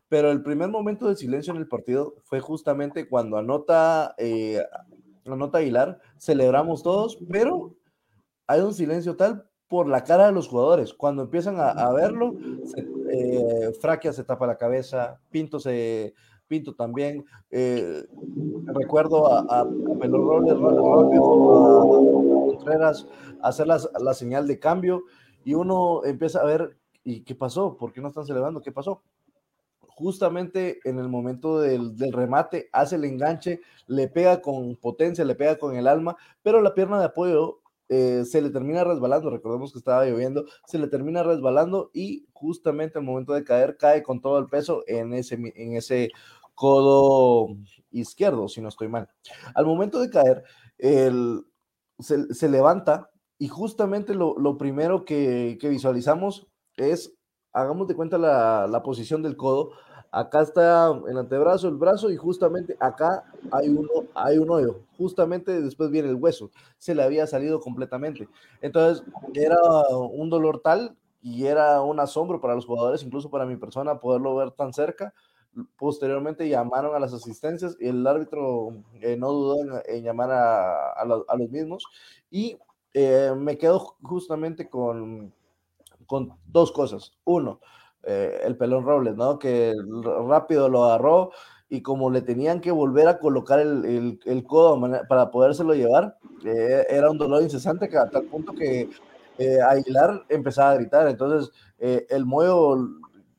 Pero 0.09 0.31
el 0.31 0.43
primer 0.43 0.69
momento 0.69 1.09
de 1.09 1.17
silencio 1.17 1.53
en 1.53 1.59
el 1.59 1.67
partido 1.67 2.15
fue 2.25 2.41
justamente 2.41 3.09
cuando 3.09 3.39
anota, 3.39 4.15
eh, 4.19 4.63
anota 5.25 5.59
Aguilar, 5.59 5.99
celebramos 6.19 6.83
todos, 6.83 7.19
pero 7.31 7.75
hay 8.47 8.61
un 8.61 8.75
silencio 8.75 9.17
tal 9.17 9.49
por 9.67 9.89
la 9.89 10.05
cara 10.05 10.27
de 10.27 10.33
los 10.33 10.49
jugadores. 10.49 10.93
Cuando 10.93 11.23
empiezan 11.23 11.59
a, 11.59 11.71
a 11.71 11.93
verlo, 11.93 12.35
se, 12.67 12.87
eh, 13.11 13.73
Fraquia 13.81 14.13
se 14.13 14.23
tapa 14.23 14.47
la 14.47 14.59
cabeza, 14.59 15.19
Pinto 15.31 15.59
se, 15.59 16.15
Pinto 16.47 16.75
también. 16.75 17.25
Eh, 17.51 18.05
recuerdo 18.67 19.33
a, 19.33 19.41
a, 19.41 19.61
a 19.63 19.99
Pelorroles, 19.99 20.55
a 20.55 20.59
Contreras 22.57 23.07
hacer 23.43 23.67
la, 23.67 24.15
señal 24.15 24.47
de 24.47 24.59
cambio 24.59 25.05
y 25.45 25.55
uno 25.55 26.05
empieza 26.05 26.41
a 26.41 26.45
ver, 26.45 26.77
¿y 27.07 27.23
qué 27.23 27.35
pasó? 27.35 27.77
¿Por 27.77 27.93
qué 27.93 28.01
no 28.01 28.09
están 28.09 28.27
celebrando? 28.27 28.61
¿Qué 28.61 28.73
pasó? 28.73 29.03
Justamente 29.81 30.81
en 30.85 30.99
el 30.99 31.09
momento 31.09 31.61
del, 31.61 31.97
del 31.97 32.13
remate 32.13 32.69
hace 32.73 32.97
el 32.97 33.05
enganche, 33.05 33.61
le 33.87 34.09
pega 34.09 34.43
con 34.43 34.77
potencia, 34.77 35.25
le 35.25 35.37
pega 35.37 35.57
con 35.57 35.77
el 35.77 35.87
alma, 35.87 36.17
pero 36.43 36.61
la 36.61 36.75
pierna 36.75 36.99
de 36.99 37.07
apoyo 37.07 37.61
eh, 37.89 38.25
se 38.25 38.43
le 38.43 38.51
termina 38.51 38.83
resbalando, 38.83 39.31
recordemos 39.31 39.73
que 39.73 39.79
estaba 39.79 40.05
lloviendo, 40.05 40.45
se 40.67 40.79
le 40.79 40.89
termina 40.89 41.23
resbalando 41.23 41.91
y 41.95 42.27
justamente 42.33 42.99
al 42.99 43.05
momento 43.05 43.33
de 43.33 43.45
caer 43.45 43.77
cae 43.77 44.03
con 44.03 44.21
todo 44.21 44.41
el 44.41 44.47
peso 44.49 44.83
en 44.89 45.15
ese, 45.15 45.37
en 45.37 45.77
ese 45.77 46.11
codo 46.55 47.57
izquierdo, 47.93 48.49
si 48.49 48.61
no 48.61 48.69
estoy 48.69 48.89
mal. 48.89 49.09
Al 49.55 49.67
momento 49.67 50.01
de 50.01 50.11
caer, 50.11 50.43
el, 50.79 51.47
se, 52.01 52.35
se, 52.35 52.49
levanta 52.49 53.11
y 53.39 53.47
justamente 53.47 54.15
lo, 54.15 54.37
lo 54.39 54.59
primero 54.59 55.05
que, 55.05 55.57
que, 55.61 55.69
visualizamos 55.69 56.49
es, 56.77 57.13
hagamos 57.53 57.89
de 57.89 57.95
cuenta 57.95 58.19
la, 58.19 58.67
la 58.69 58.83
posición 58.83 59.23
del 59.23 59.37
codo, 59.37 59.73
acá 60.11 60.41
está 60.43 60.91
el 61.09 61.19
antebrazo, 61.19 61.69
el 61.69 61.77
brazo 61.77 62.11
y 62.11 62.17
justamente 62.17 62.77
acá 62.81 63.25
hay 63.51 63.69
uno, 63.69 63.89
hay 64.15 64.39
un 64.39 64.51
hoyo. 64.51 64.81
Justamente 64.97 65.61
después 65.61 65.91
viene 65.91 66.09
el 66.09 66.15
hueso. 66.15 66.51
Se 66.79 66.95
le 66.95 67.03
había 67.03 67.27
salido 67.27 67.61
completamente. 67.61 68.29
Entonces 68.63 69.05
era 69.35 69.57
un 69.91 70.31
dolor 70.31 70.61
tal 70.61 70.97
y 71.21 71.47
era 71.47 71.83
un 71.83 72.01
asombro 72.01 72.41
para 72.41 72.55
los 72.55 72.67
jugadores, 72.67 73.03
incluso 73.03 73.31
para 73.31 73.47
mi 73.47 73.57
persona, 73.57 74.01
poderlo 74.01 74.35
ver 74.37 74.53
tan 74.53 74.73
cerca. 74.73 75.13
Posteriormente 75.79 76.49
llamaron 76.49 76.95
a 76.95 76.99
las 76.99 77.13
asistencias 77.15 77.77
y 77.81 77.89
el 77.89 78.07
árbitro 78.07 78.75
eh, 79.01 79.17
no 79.17 79.33
dudó 79.33 79.63
en, 79.63 79.97
en 79.97 80.05
llamar 80.05 80.31
a, 80.31 80.93
a, 80.93 81.05
los, 81.05 81.25
a, 81.29 81.37
los 81.37 81.51
mismos. 81.51 81.85
Y 82.31 82.59
eh, 82.95 83.33
me 83.37 83.59
quedo 83.59 83.97
justamente 84.03 84.69
con, 84.69 85.33
con 86.07 86.37
dos 86.47 86.73
cosas. 86.73 87.13
Uno, 87.25 87.61
eh, 88.03 88.41
el 88.45 88.57
pelón 88.57 88.85
Robles, 88.85 89.17
¿no? 89.17 89.39
Que 89.39 89.75
rápido 90.29 90.69
lo 90.69 90.85
agarró 90.85 91.31
y 91.69 91.83
como 91.83 92.11
le 92.11 92.23
tenían 92.23 92.61
que 92.61 92.71
volver 92.71 93.09
a 93.09 93.19
colocar 93.19 93.59
el, 93.59 94.21
el, 94.25 94.45
codo 94.45 94.81
para 95.09 95.31
podérselo 95.31 95.75
llevar, 95.75 96.17
eh, 96.45 96.87
era 96.89 97.11
un 97.11 97.19
dolor 97.19 97.43
incesante 97.43 97.89
que 97.89 97.99
a 97.99 98.09
tal 98.09 98.25
punto 98.25 98.53
que 98.53 98.89
eh, 99.39 99.59
Aguilar 99.61 100.25
empezaba 100.29 100.71
a 100.71 100.75
gritar. 100.77 101.09
Entonces, 101.09 101.53
eh, 101.79 102.07
el 102.09 102.25
Moyo 102.25 102.77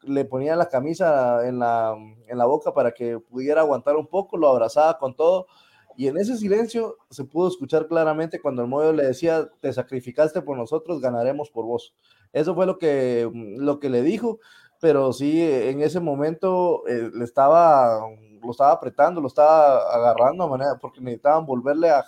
le 0.04 0.26
ponía 0.26 0.56
la 0.56 0.68
camisa 0.68 1.48
en 1.48 1.60
la, 1.60 1.96
en 2.28 2.38
la 2.38 2.46
boca 2.46 2.74
para 2.74 2.92
que 2.92 3.20
pudiera 3.20 3.62
aguantar 3.62 3.96
un 3.96 4.08
poco, 4.08 4.38
lo 4.38 4.50
abrazaba 4.50 4.98
con 4.98 5.16
todo. 5.16 5.48
Y 5.96 6.08
en 6.08 6.18
ese 6.18 6.38
silencio 6.38 6.98
se 7.10 7.24
pudo 7.24 7.48
escuchar 7.48 7.88
claramente 7.88 8.40
cuando 8.40 8.62
el 8.62 8.68
Moyo 8.68 8.94
le 8.94 9.06
decía, 9.06 9.50
te 9.62 9.72
sacrificaste 9.72 10.42
por 10.42 10.58
nosotros, 10.58 11.02
ganaremos 11.02 11.50
por 11.50 11.66
vos. 11.66 11.96
Eso 12.38 12.54
fue 12.54 12.66
lo 12.66 12.78
que, 12.78 13.30
lo 13.34 13.80
que 13.80 13.90
le 13.90 14.02
dijo, 14.04 14.40
pero 14.80 15.12
sí, 15.12 15.42
en 15.42 15.82
ese 15.82 16.00
momento 16.00 16.88
eh, 16.88 17.10
le 17.14 17.24
estaba, 17.24 18.00
lo 18.44 18.52
estaba 18.52 18.74
apretando, 18.74 19.22
lo 19.22 19.28
estaba 19.28 19.80
agarrando 19.94 20.44
a 20.44 20.50
manera, 20.50 20.78
porque 20.80 21.02
necesitaban 21.02 21.46
volverle 21.46 21.90
a, 21.90 22.04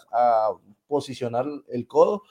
posicionar 0.88 1.46
el 1.68 1.88
codo. 1.88 2.24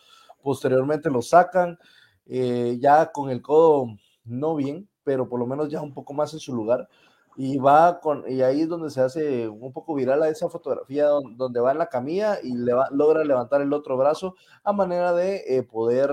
Posteriormente 0.43 1.11
lo 1.11 1.23
sacan, 1.23 1.79
eh, 2.27 2.77
ya 2.81 3.13
con 3.13 3.31
el 3.31 3.41
codo 3.41 3.87
no 4.25 4.57
bien, 4.57 4.89
pero 5.05 5.29
por 5.29 5.39
lo 5.41 5.47
menos 5.47 5.69
ya 5.69 5.81
un 5.81 5.95
poco 5.95 6.13
más 6.13 6.33
en 6.35 6.41
su 6.41 6.55
lugar. 6.55 6.89
Y 7.37 7.59
va 7.59 8.01
con, 8.01 8.25
y 8.29 8.43
ahí 8.43 8.63
es 8.63 8.69
donde 8.69 8.91
se 8.91 9.01
hace 9.01 9.49
un 9.49 9.73
poco 9.73 9.95
viral 9.95 10.23
a 10.23 10.29
esa 10.29 10.49
fotografía 10.49 11.07
donde, 11.07 11.61
va 11.61 11.71
en 11.73 11.79
la 11.79 11.89
camilla 11.89 12.39
y 12.43 12.53
le 12.57 12.75
va, 12.75 12.89
logra 12.91 13.25
levantar 13.25 13.63
el 13.63 13.73
otro 13.73 13.97
brazo 13.97 14.35
a 14.65 14.73
manera 14.73 15.13
de 15.13 15.45
eh, 15.47 15.63
poder 15.63 16.11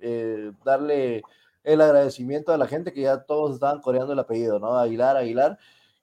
eh, 0.00 0.52
darle 0.64 1.22
el 1.64 1.80
agradecimiento 1.80 2.52
a 2.52 2.58
la 2.58 2.68
gente 2.68 2.92
que 2.92 3.02
ya 3.02 3.24
todos 3.24 3.54
estaban 3.54 3.80
coreando 3.80 4.12
el 4.12 4.18
apellido, 4.18 4.58
¿no? 4.58 4.78
Aguilar, 4.78 5.16
Aguilar, 5.16 5.58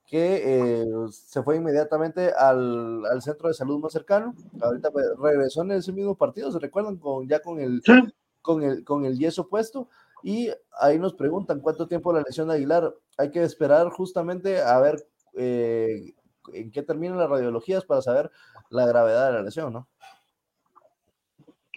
que 0.05 0.41
eh, 0.43 0.85
se 1.11 1.41
fue 1.41 1.55
inmediatamente 1.55 2.31
al, 2.37 3.05
al, 3.05 3.21
centro 3.21 3.47
de 3.47 3.53
salud 3.53 3.79
más 3.79 3.93
cercano. 3.93 4.35
Ahorita 4.61 4.91
pues, 4.91 5.05
regresó 5.17 5.61
en 5.61 5.71
ese 5.71 5.93
mismo 5.93 6.15
partido, 6.15 6.51
¿se 6.51 6.59
recuerdan? 6.59 6.97
Con, 6.97 7.27
ya 7.27 7.39
con 7.39 7.59
el, 7.59 7.81
sí. 7.85 7.93
con, 8.41 8.61
el, 8.61 8.83
con 8.83 9.05
el 9.05 9.17
yeso 9.17 9.47
puesto. 9.47 9.87
Y 10.21 10.49
ahí 10.79 10.99
nos 10.99 11.13
preguntan 11.13 11.61
cuánto 11.61 11.87
tiempo 11.87 12.13
la 12.13 12.21
lesión 12.21 12.49
de 12.49 12.55
Aguilar. 12.55 12.93
Hay 13.17 13.31
que 13.31 13.43
esperar 13.43 13.89
justamente 13.89 14.61
a 14.61 14.79
ver 14.79 15.05
eh, 15.35 16.13
en 16.53 16.71
qué 16.71 16.83
terminan 16.83 17.17
las 17.17 17.29
radiologías 17.29 17.85
para 17.85 18.01
saber 18.01 18.31
la 18.69 18.85
gravedad 18.85 19.27
de 19.27 19.33
la 19.33 19.41
lesión, 19.43 19.71
¿no? 19.71 19.87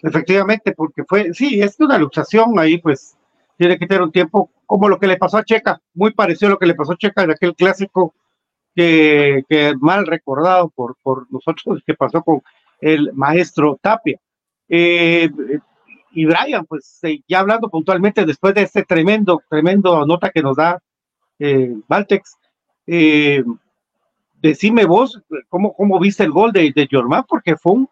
Efectivamente, 0.03 0.73
porque 0.73 1.03
fue, 1.03 1.33
sí, 1.33 1.61
es 1.61 1.79
una 1.79 1.97
luxación 1.97 2.57
ahí, 2.59 2.77
pues 2.77 3.17
tiene 3.57 3.79
que 3.79 3.87
tener 3.87 4.03
un 4.03 4.11
tiempo, 4.11 4.51
como 4.65 4.87
lo 4.87 4.99
que 4.99 5.07
le 5.07 5.17
pasó 5.17 5.37
a 5.37 5.43
Checa, 5.43 5.81
muy 5.93 6.13
parecido 6.13 6.49
a 6.49 6.51
lo 6.51 6.59
que 6.59 6.67
le 6.67 6.75
pasó 6.75 6.93
a 6.93 6.97
Checa 6.97 7.23
en 7.23 7.31
aquel 7.31 7.55
clásico 7.55 8.13
que, 8.75 9.43
que 9.49 9.73
mal 9.79 10.05
recordado 10.05 10.69
por, 10.69 10.97
por 11.01 11.25
nosotros, 11.31 11.81
que 11.85 11.95
pasó 11.95 12.21
con 12.21 12.43
el 12.79 13.11
maestro 13.13 13.79
Tapia. 13.81 14.19
Eh, 14.69 15.29
y 16.11 16.25
Brian, 16.25 16.65
pues 16.65 16.99
eh, 17.03 17.21
ya 17.27 17.39
hablando 17.39 17.69
puntualmente 17.69 18.25
después 18.25 18.53
de 18.53 18.63
este 18.63 18.83
tremendo, 18.83 19.41
tremendo 19.49 20.05
nota 20.05 20.29
que 20.29 20.41
nos 20.41 20.57
da 20.57 20.81
eh, 21.39 21.75
Valtex, 21.87 22.37
eh, 22.87 23.43
decime 24.41 24.85
vos 24.85 25.21
cómo, 25.49 25.73
cómo 25.73 25.99
viste 25.99 26.23
el 26.23 26.31
gol 26.31 26.51
de, 26.51 26.71
de 26.73 26.87
porque 27.27 27.55
fue 27.57 27.73
un 27.73 27.89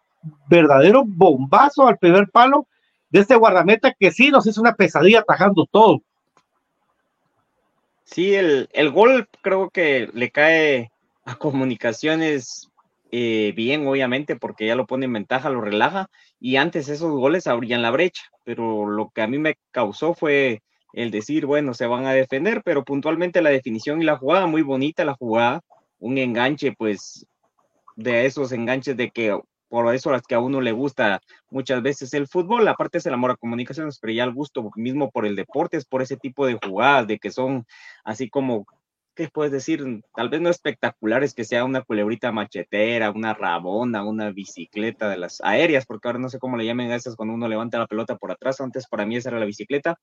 verdadero 0.48 1.04
bombazo 1.06 1.86
al 1.86 1.98
primer 1.98 2.28
palo 2.30 2.66
de 3.10 3.20
este 3.20 3.36
guardameta 3.36 3.94
que 3.98 4.10
sí 4.10 4.30
nos 4.30 4.46
hizo 4.46 4.60
una 4.60 4.74
pesadilla 4.74 5.20
atajando 5.20 5.66
todo. 5.70 6.02
Sí, 8.04 8.34
el, 8.34 8.68
el 8.72 8.90
gol 8.90 9.28
creo 9.42 9.70
que 9.70 10.08
le 10.12 10.30
cae 10.30 10.90
a 11.24 11.34
comunicaciones 11.36 12.70
eh, 13.10 13.52
bien, 13.54 13.86
obviamente, 13.86 14.36
porque 14.36 14.66
ya 14.66 14.76
lo 14.76 14.86
pone 14.86 15.06
en 15.06 15.12
ventaja, 15.12 15.50
lo 15.50 15.60
relaja, 15.60 16.08
y 16.40 16.56
antes 16.56 16.88
esos 16.88 17.12
goles 17.12 17.46
abrían 17.46 17.82
la 17.82 17.90
brecha, 17.90 18.24
pero 18.44 18.86
lo 18.88 19.10
que 19.10 19.22
a 19.22 19.26
mí 19.26 19.38
me 19.38 19.56
causó 19.70 20.14
fue 20.14 20.62
el 20.92 21.10
decir, 21.10 21.46
bueno, 21.46 21.74
se 21.74 21.86
van 21.86 22.06
a 22.06 22.12
defender, 22.12 22.62
pero 22.64 22.84
puntualmente 22.84 23.42
la 23.42 23.50
definición 23.50 24.02
y 24.02 24.04
la 24.04 24.16
jugada, 24.16 24.46
muy 24.46 24.62
bonita 24.62 25.04
la 25.04 25.14
jugada, 25.14 25.60
un 25.98 26.18
enganche, 26.18 26.72
pues, 26.72 27.26
de 27.96 28.26
esos 28.26 28.52
enganches 28.52 28.96
de 28.96 29.10
que 29.10 29.38
por 29.68 29.92
eso 29.94 30.10
las 30.10 30.22
que 30.22 30.34
a 30.34 30.40
uno 30.40 30.60
le 30.60 30.72
gusta 30.72 31.20
muchas 31.50 31.82
veces 31.82 32.14
el 32.14 32.28
fútbol, 32.28 32.66
aparte 32.68 32.98
es 32.98 33.06
el 33.06 33.14
amor 33.14 33.32
a 33.32 33.36
comunicaciones, 33.36 33.98
pero 33.98 34.12
ya 34.12 34.24
el 34.24 34.32
gusto 34.32 34.70
mismo 34.76 35.10
por 35.10 35.26
el 35.26 35.36
deporte 35.36 35.76
es 35.76 35.84
por 35.84 36.02
ese 36.02 36.16
tipo 36.16 36.46
de 36.46 36.58
jugadas, 36.62 37.06
de 37.06 37.18
que 37.18 37.30
son 37.30 37.66
así 38.04 38.28
como, 38.28 38.66
¿qué 39.14 39.28
puedes 39.28 39.52
decir? 39.52 40.02
Tal 40.14 40.28
vez 40.28 40.40
no 40.40 40.50
espectaculares, 40.50 41.34
que 41.34 41.44
sea 41.44 41.64
una 41.64 41.82
culebrita 41.82 42.30
machetera, 42.32 43.10
una 43.10 43.34
rabona, 43.34 44.04
una 44.04 44.30
bicicleta 44.30 45.08
de 45.08 45.16
las 45.16 45.40
aéreas, 45.40 45.86
porque 45.86 46.08
ahora 46.08 46.20
no 46.20 46.28
sé 46.28 46.38
cómo 46.38 46.56
le 46.56 46.66
llamen 46.66 46.92
a 46.92 46.96
esas 46.96 47.16
cuando 47.16 47.34
uno 47.34 47.48
levanta 47.48 47.78
la 47.78 47.86
pelota 47.86 48.16
por 48.16 48.30
atrás, 48.30 48.60
antes 48.60 48.86
para 48.86 49.06
mí 49.06 49.16
esa 49.16 49.30
era 49.30 49.40
la 49.40 49.46
bicicleta, 49.46 49.98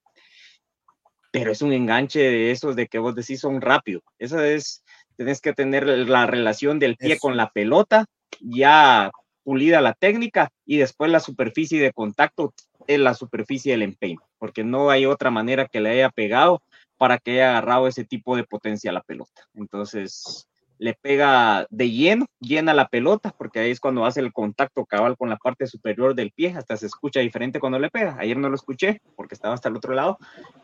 pero 1.31 1.51
es 1.51 1.61
un 1.61 1.73
enganche 1.73 2.19
de 2.19 2.51
esos 2.51 2.75
de 2.75 2.87
que 2.87 2.99
vos 2.99 3.15
decís 3.15 3.39
son 3.39 3.61
rápido, 3.61 4.01
esa 4.19 4.45
es, 4.47 4.83
tenés 5.15 5.41
que 5.41 5.53
tener 5.53 5.87
la 5.87 6.25
relación 6.25 6.79
del 6.79 6.97
pie 6.97 7.17
con 7.17 7.37
la 7.37 7.49
pelota, 7.49 8.05
ya 8.39 9.11
pulida 9.43 9.81
la 9.81 9.93
técnica 9.93 10.49
y 10.65 10.77
después 10.77 11.11
la 11.11 11.19
superficie 11.19 11.81
de 11.81 11.93
contacto 11.93 12.53
es 12.87 12.99
la 12.99 13.13
superficie 13.13 13.73
del 13.73 13.83
empeño, 13.83 14.19
porque 14.37 14.63
no 14.63 14.89
hay 14.89 15.05
otra 15.05 15.31
manera 15.31 15.67
que 15.67 15.81
le 15.81 15.91
haya 15.91 16.09
pegado 16.09 16.61
para 16.97 17.17
que 17.17 17.31
haya 17.31 17.49
agarrado 17.51 17.87
ese 17.87 18.03
tipo 18.03 18.35
de 18.35 18.43
potencia 18.43 18.91
a 18.91 18.93
la 18.93 19.01
pelota. 19.01 19.47
Entonces, 19.53 20.47
le 20.77 20.93
pega 20.93 21.65
de 21.69 21.89
lleno, 21.89 22.25
llena 22.39 22.73
la 22.73 22.87
pelota, 22.87 23.33
porque 23.37 23.59
ahí 23.59 23.71
es 23.71 23.79
cuando 23.79 24.05
hace 24.05 24.19
el 24.19 24.33
contacto 24.33 24.85
cabal 24.85 25.17
con 25.17 25.29
la 25.29 25.37
parte 25.37 25.67
superior 25.67 26.15
del 26.15 26.31
pie, 26.31 26.53
hasta 26.57 26.77
se 26.77 26.87
escucha 26.87 27.19
diferente 27.19 27.59
cuando 27.59 27.79
le 27.79 27.89
pega. 27.89 28.17
Ayer 28.19 28.37
no 28.37 28.49
lo 28.49 28.55
escuché 28.55 29.01
porque 29.15 29.35
estaba 29.35 29.53
hasta 29.53 29.69
el 29.69 29.75
otro 29.75 29.93
lado, 29.93 30.17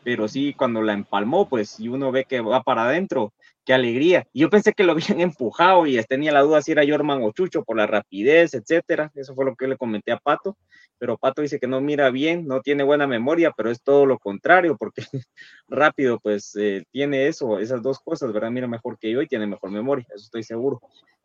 pero 0.03 0.27
sí 0.27 0.53
cuando 0.53 0.81
la 0.81 0.93
empalmó, 0.93 1.47
pues, 1.47 1.79
y 1.79 1.87
uno 1.87 2.11
ve 2.11 2.25
que 2.25 2.41
va 2.41 2.63
para 2.63 2.83
adentro, 2.83 3.33
qué 3.65 3.73
alegría. 3.73 4.27
Yo 4.33 4.49
pensé 4.49 4.73
que 4.73 4.83
lo 4.83 4.91
habían 4.93 5.21
empujado 5.21 5.85
y 5.85 6.01
tenía 6.03 6.31
la 6.31 6.41
duda 6.41 6.61
si 6.61 6.71
era 6.71 6.83
Jorman 6.87 7.23
o 7.23 7.31
Chucho 7.31 7.63
por 7.63 7.77
la 7.77 7.87
rapidez, 7.87 8.53
etcétera. 8.53 9.11
Eso 9.15 9.35
fue 9.35 9.45
lo 9.45 9.55
que 9.55 9.67
le 9.67 9.77
comenté 9.77 10.11
a 10.11 10.17
Pato, 10.17 10.57
pero 10.99 11.17
Pato 11.17 11.41
dice 11.41 11.59
que 11.59 11.67
no 11.67 11.81
mira 11.81 12.11
bien, 12.11 12.45
no 12.45 12.61
tiene 12.61 12.83
buena 12.83 13.07
memoria, 13.07 13.51
pero 13.55 13.71
es 13.71 13.81
todo 13.81 14.05
lo 14.05 14.19
contrario, 14.19 14.77
porque 14.77 15.01
rápido, 15.67 16.19
pues 16.19 16.55
eh, 16.55 16.83
tiene 16.91 17.27
eso, 17.27 17.59
esas 17.59 17.81
dos 17.81 17.99
cosas, 17.99 18.31
¿verdad? 18.31 18.51
Mira 18.51 18.67
mejor 18.67 18.99
que 18.99 19.11
yo 19.11 19.21
y 19.21 19.27
tiene 19.27 19.47
mejor 19.47 19.71
memoria, 19.71 20.05
eso 20.09 20.25
estoy 20.25 20.43
seguro. 20.43 20.81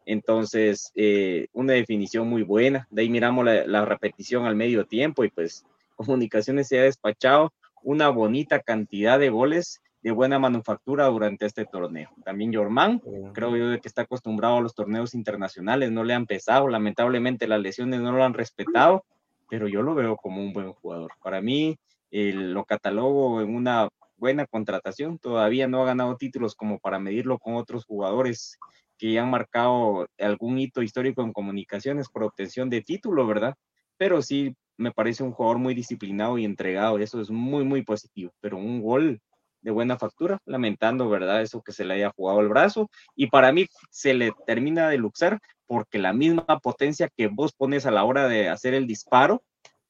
Entonces, 0.07 0.93
eh, 0.95 1.49
una 1.53 1.73
definición 1.73 2.29
muy 2.29 2.43
buena. 2.43 2.87
De 2.91 3.03
ahí 3.03 3.09
miramos 3.09 3.45
la, 3.45 3.67
la 3.67 3.85
repetición 3.85 4.45
al 4.45 4.55
medio 4.55 4.87
tiempo 4.87 5.25
y 5.25 5.31
pues 5.31 5.65
Comunicaciones 5.97 6.69
se 6.69 6.79
ha 6.79 6.83
despachado 6.83 7.53
una 7.83 8.09
bonita 8.09 8.61
cantidad 8.61 9.19
de 9.19 9.31
goles 9.31 9.81
de 10.03 10.11
buena 10.11 10.39
manufactura 10.39 11.07
durante 11.07 11.47
este 11.47 11.65
torneo. 11.65 12.11
También 12.25 12.53
Jormán, 12.53 13.01
creo 13.33 13.57
yo 13.57 13.81
que 13.81 13.89
está 13.89 14.03
acostumbrado 14.03 14.59
a 14.59 14.61
los 14.61 14.75
torneos 14.75 15.15
internacionales, 15.15 15.91
no 15.91 16.05
le 16.05 16.13
han 16.13 16.27
pesado, 16.27 16.69
lamentablemente 16.69 17.49
las 17.49 17.61
lesiones 17.61 18.01
no 18.01 18.13
lo 18.13 18.23
han 18.23 18.35
respetado, 18.35 19.05
pero 19.49 19.69
yo 19.69 19.83
lo 19.83 19.95
veo 19.95 20.17
como 20.17 20.41
un 20.41 20.53
buen 20.53 20.73
jugador. 20.73 21.13
Para 21.23 21.41
mí, 21.41 21.77
lo 22.11 22.65
catalogo 22.65 23.41
en 23.41 23.55
una 23.55 23.89
buena 24.17 24.47
contratación, 24.47 25.19
todavía 25.19 25.67
no 25.67 25.83
ha 25.83 25.87
ganado 25.87 26.17
títulos 26.17 26.55
como 26.55 26.79
para 26.79 26.99
medirlo 26.99 27.39
con 27.39 27.57
otros 27.57 27.85
jugadores 27.85 28.57
que 28.97 29.19
han 29.19 29.31
marcado 29.31 30.07
algún 30.19 30.59
hito 30.59 30.81
histórico 30.83 31.23
en 31.23 31.33
comunicaciones 31.33 32.09
por 32.09 32.23
obtención 32.23 32.71
de 32.71 32.83
título, 32.83 33.27
¿verdad? 33.27 33.55
Pero 33.97 34.23
sí 34.23 34.55
me 34.77 34.93
parece 34.93 35.23
un 35.25 35.33
jugador 35.33 35.59
muy 35.59 35.75
disciplinado 35.75 36.39
y 36.39 36.45
entregado, 36.45 36.99
eso 36.99 37.21
es 37.21 37.31
muy, 37.31 37.65
muy 37.65 37.83
positivo, 37.83 38.33
pero 38.41 38.57
un 38.57 38.81
gol 38.81 39.21
de 39.63 39.71
buena 39.71 39.99
factura, 39.99 40.39
lamentando, 40.45 41.09
¿verdad? 41.09 41.43
Eso 41.43 41.63
que 41.63 41.73
se 41.73 41.85
le 41.85 41.95
haya 41.95 42.13
jugado 42.15 42.41
el 42.41 42.49
brazo. 42.49 42.91
Y 43.17 43.29
para 43.29 43.51
mí 43.51 43.67
se 43.91 44.13
le 44.13 44.33
termina 44.47 44.91
de 44.91 44.99
luxar 44.99 45.41
porque 45.67 45.99
la 45.99 46.13
misma 46.13 46.59
potencia 46.63 47.09
que 47.09 47.29
vos 47.29 47.53
pones 47.53 47.87
a 47.87 47.91
la 47.91 48.05
hora 48.05 48.29
de 48.29 48.49
hacer 48.49 48.75
el 48.75 48.87
disparo, 48.87 49.43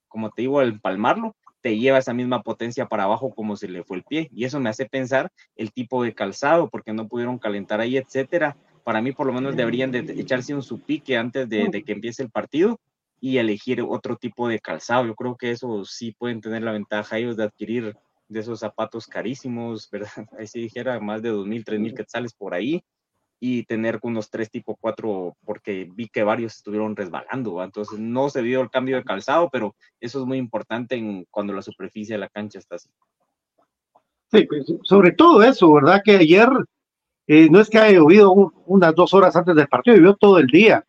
como 0.09 0.31
te 0.31 0.43
digo, 0.43 0.61
al 0.61 0.69
empalmarlo, 0.69 1.35
te 1.61 1.79
lleva 1.79 1.99
esa 1.99 2.13
misma 2.13 2.43
potencia 2.43 2.87
para 2.87 3.05
abajo 3.05 3.35
como 3.35 3.57
se 3.57 3.69
le 3.69 3.85
fue 3.85 3.97
el 3.97 4.05
pie. 4.05 4.29
Y 4.33 4.45
eso 4.45 4.61
me 4.61 4.69
hace 4.69 4.87
pensar 4.87 5.31
el 5.57 5.73
tipo 5.73 6.05
de 6.05 6.15
calzado, 6.15 6.69
porque 6.69 6.93
no 6.93 7.09
pudieron 7.09 7.39
calentar 7.39 7.81
ahí, 7.81 7.97
etcétera. 7.97 8.57
Para 8.85 9.01
mí, 9.01 9.13
por 9.13 9.27
lo 9.27 9.33
menos, 9.33 9.57
deberían 9.57 9.91
de 9.91 10.01
echarse 10.21 10.55
un 10.55 10.63
su 10.63 10.81
pique 10.81 11.17
antes 11.17 11.49
de, 11.49 11.83
que 11.83 11.93
empiece 11.93 12.23
el 12.23 12.31
partido 12.31 12.79
y 13.19 13.39
elegir 13.39 13.81
otro 13.81 14.17
tipo 14.17 14.47
de 14.47 14.61
calzado. 14.61 15.07
Yo 15.07 15.15
creo 15.15 15.37
que 15.37 15.51
eso 15.51 15.87
sí 15.87 16.13
pueden 16.13 16.43
tener 16.43 16.63
la 16.63 16.73
ventaja 16.73 17.17
ellos 17.17 17.37
de 17.37 17.45
adquirir 17.45 17.97
de 18.29 18.41
esos 18.41 18.61
zapatos 18.61 19.07
carísimos, 19.07 19.89
¿verdad? 19.91 20.11
Ahí 20.39 20.47
sí 20.47 20.61
dijera 20.61 21.01
más 21.01 21.23
de 21.23 21.31
dos 21.31 21.47
mil, 21.47 21.65
tres 21.65 21.81
mil 21.81 21.95
quetzales 21.95 22.35
por 22.35 22.53
ahí 22.55 22.85
y 23.47 23.63
tener 23.65 23.99
unos 24.01 24.31
tres 24.31 24.51
tipo 24.51 24.75
cuatro, 24.81 25.37
porque 25.45 25.87
vi 25.95 26.09
que 26.09 26.23
varios 26.23 26.57
estuvieron 26.57 26.97
resbalando, 26.97 27.63
entonces 27.63 27.99
no 27.99 28.31
se 28.31 28.41
vio 28.41 28.63
el 28.63 28.71
cambio 28.71 28.97
de 28.97 29.05
calzado, 29.05 29.51
pero 29.53 29.75
eso 30.01 30.21
es 30.21 30.25
muy 30.25 30.39
importante 30.39 30.95
en, 30.95 31.27
cuando 31.31 31.53
la 31.53 31.61
superficie 31.61 32.15
de 32.15 32.21
la 32.21 32.31
cancha 32.31 32.59
está 32.59 32.77
así. 32.77 32.89
Sí, 34.33 34.47
pues, 34.49 34.65
sobre 34.83 35.13
todo 35.13 35.43
eso, 35.43 35.71
¿verdad? 35.75 36.01
Que 36.03 36.17
ayer 36.17 36.49
eh, 37.27 37.49
no 37.51 37.61
es 37.61 37.69
que 37.69 37.77
haya 37.79 37.99
llovido 37.99 38.33
un- 38.33 38.51
unas 38.65 38.95
dos 38.95 39.13
horas 39.13 39.37
antes 39.37 39.55
del 39.55 39.69
partido, 39.69 39.95
llovió 39.97 40.15
todo 40.15 40.39
el 40.39 40.47
día. 40.47 40.83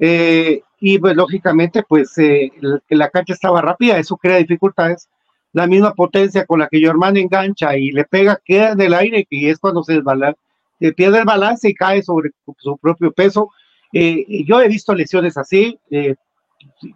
Eh, 0.00 0.60
y 0.80 0.98
pues 0.98 1.14
lógicamente, 1.14 1.84
pues 1.88 2.18
eh, 2.18 2.50
la, 2.88 3.10
cancha 3.10 3.32
estaba 3.32 3.62
rápida, 3.62 3.96
eso 3.98 4.16
crea 4.16 4.38
dificultades. 4.38 5.08
La 5.52 5.68
misma 5.68 5.94
potencia 5.94 6.46
con 6.46 6.58
la 6.58 6.66
que 6.68 6.80
Germán 6.80 7.16
engancha 7.16 7.76
y 7.76 7.92
le 7.92 8.04
pega, 8.04 8.40
queda 8.44 8.72
en 8.72 8.80
el 8.80 8.92
aire, 8.94 9.24
que 9.30 9.50
es 9.50 9.60
cuando 9.60 9.84
se 9.84 10.00
desbala- 10.00 10.34
eh, 10.82 10.92
pierde 10.92 11.18
el 11.20 11.24
balance 11.24 11.68
y 11.68 11.74
cae 11.74 12.02
sobre 12.02 12.30
su 12.58 12.76
propio 12.78 13.12
peso. 13.12 13.50
Eh, 13.92 14.44
yo 14.44 14.60
he 14.60 14.68
visto 14.68 14.94
lesiones 14.94 15.36
así. 15.36 15.78
eh, 15.90 16.14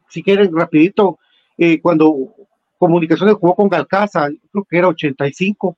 si, 0.08 0.22
quieren, 0.22 0.54
rapidito, 0.54 1.18
eh, 1.58 1.80
cuando 1.80 2.34
Comunicaciones 2.78 3.36
jugó 3.36 3.54
con 3.54 3.68
Galcaza, 3.68 4.28
creo 4.52 4.64
que 4.68 4.78
era 4.78 4.88
85, 4.88 5.76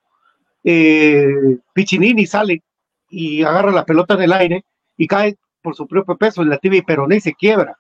eh, 0.64 1.58
Piccinini 1.72 2.26
sale 2.26 2.62
y 3.08 3.42
agarra 3.42 3.70
la 3.70 3.84
pelota 3.84 4.14
en 4.14 4.22
el 4.22 4.32
aire 4.32 4.64
y 4.96 5.06
cae 5.06 5.36
por 5.62 5.74
su 5.76 5.86
propio 5.86 6.16
peso 6.16 6.42
en 6.42 6.50
la 6.50 6.58
tibia 6.58 6.78
y 6.78 6.82
peroné 6.82 7.20
se 7.20 7.34
quiebra. 7.34 7.76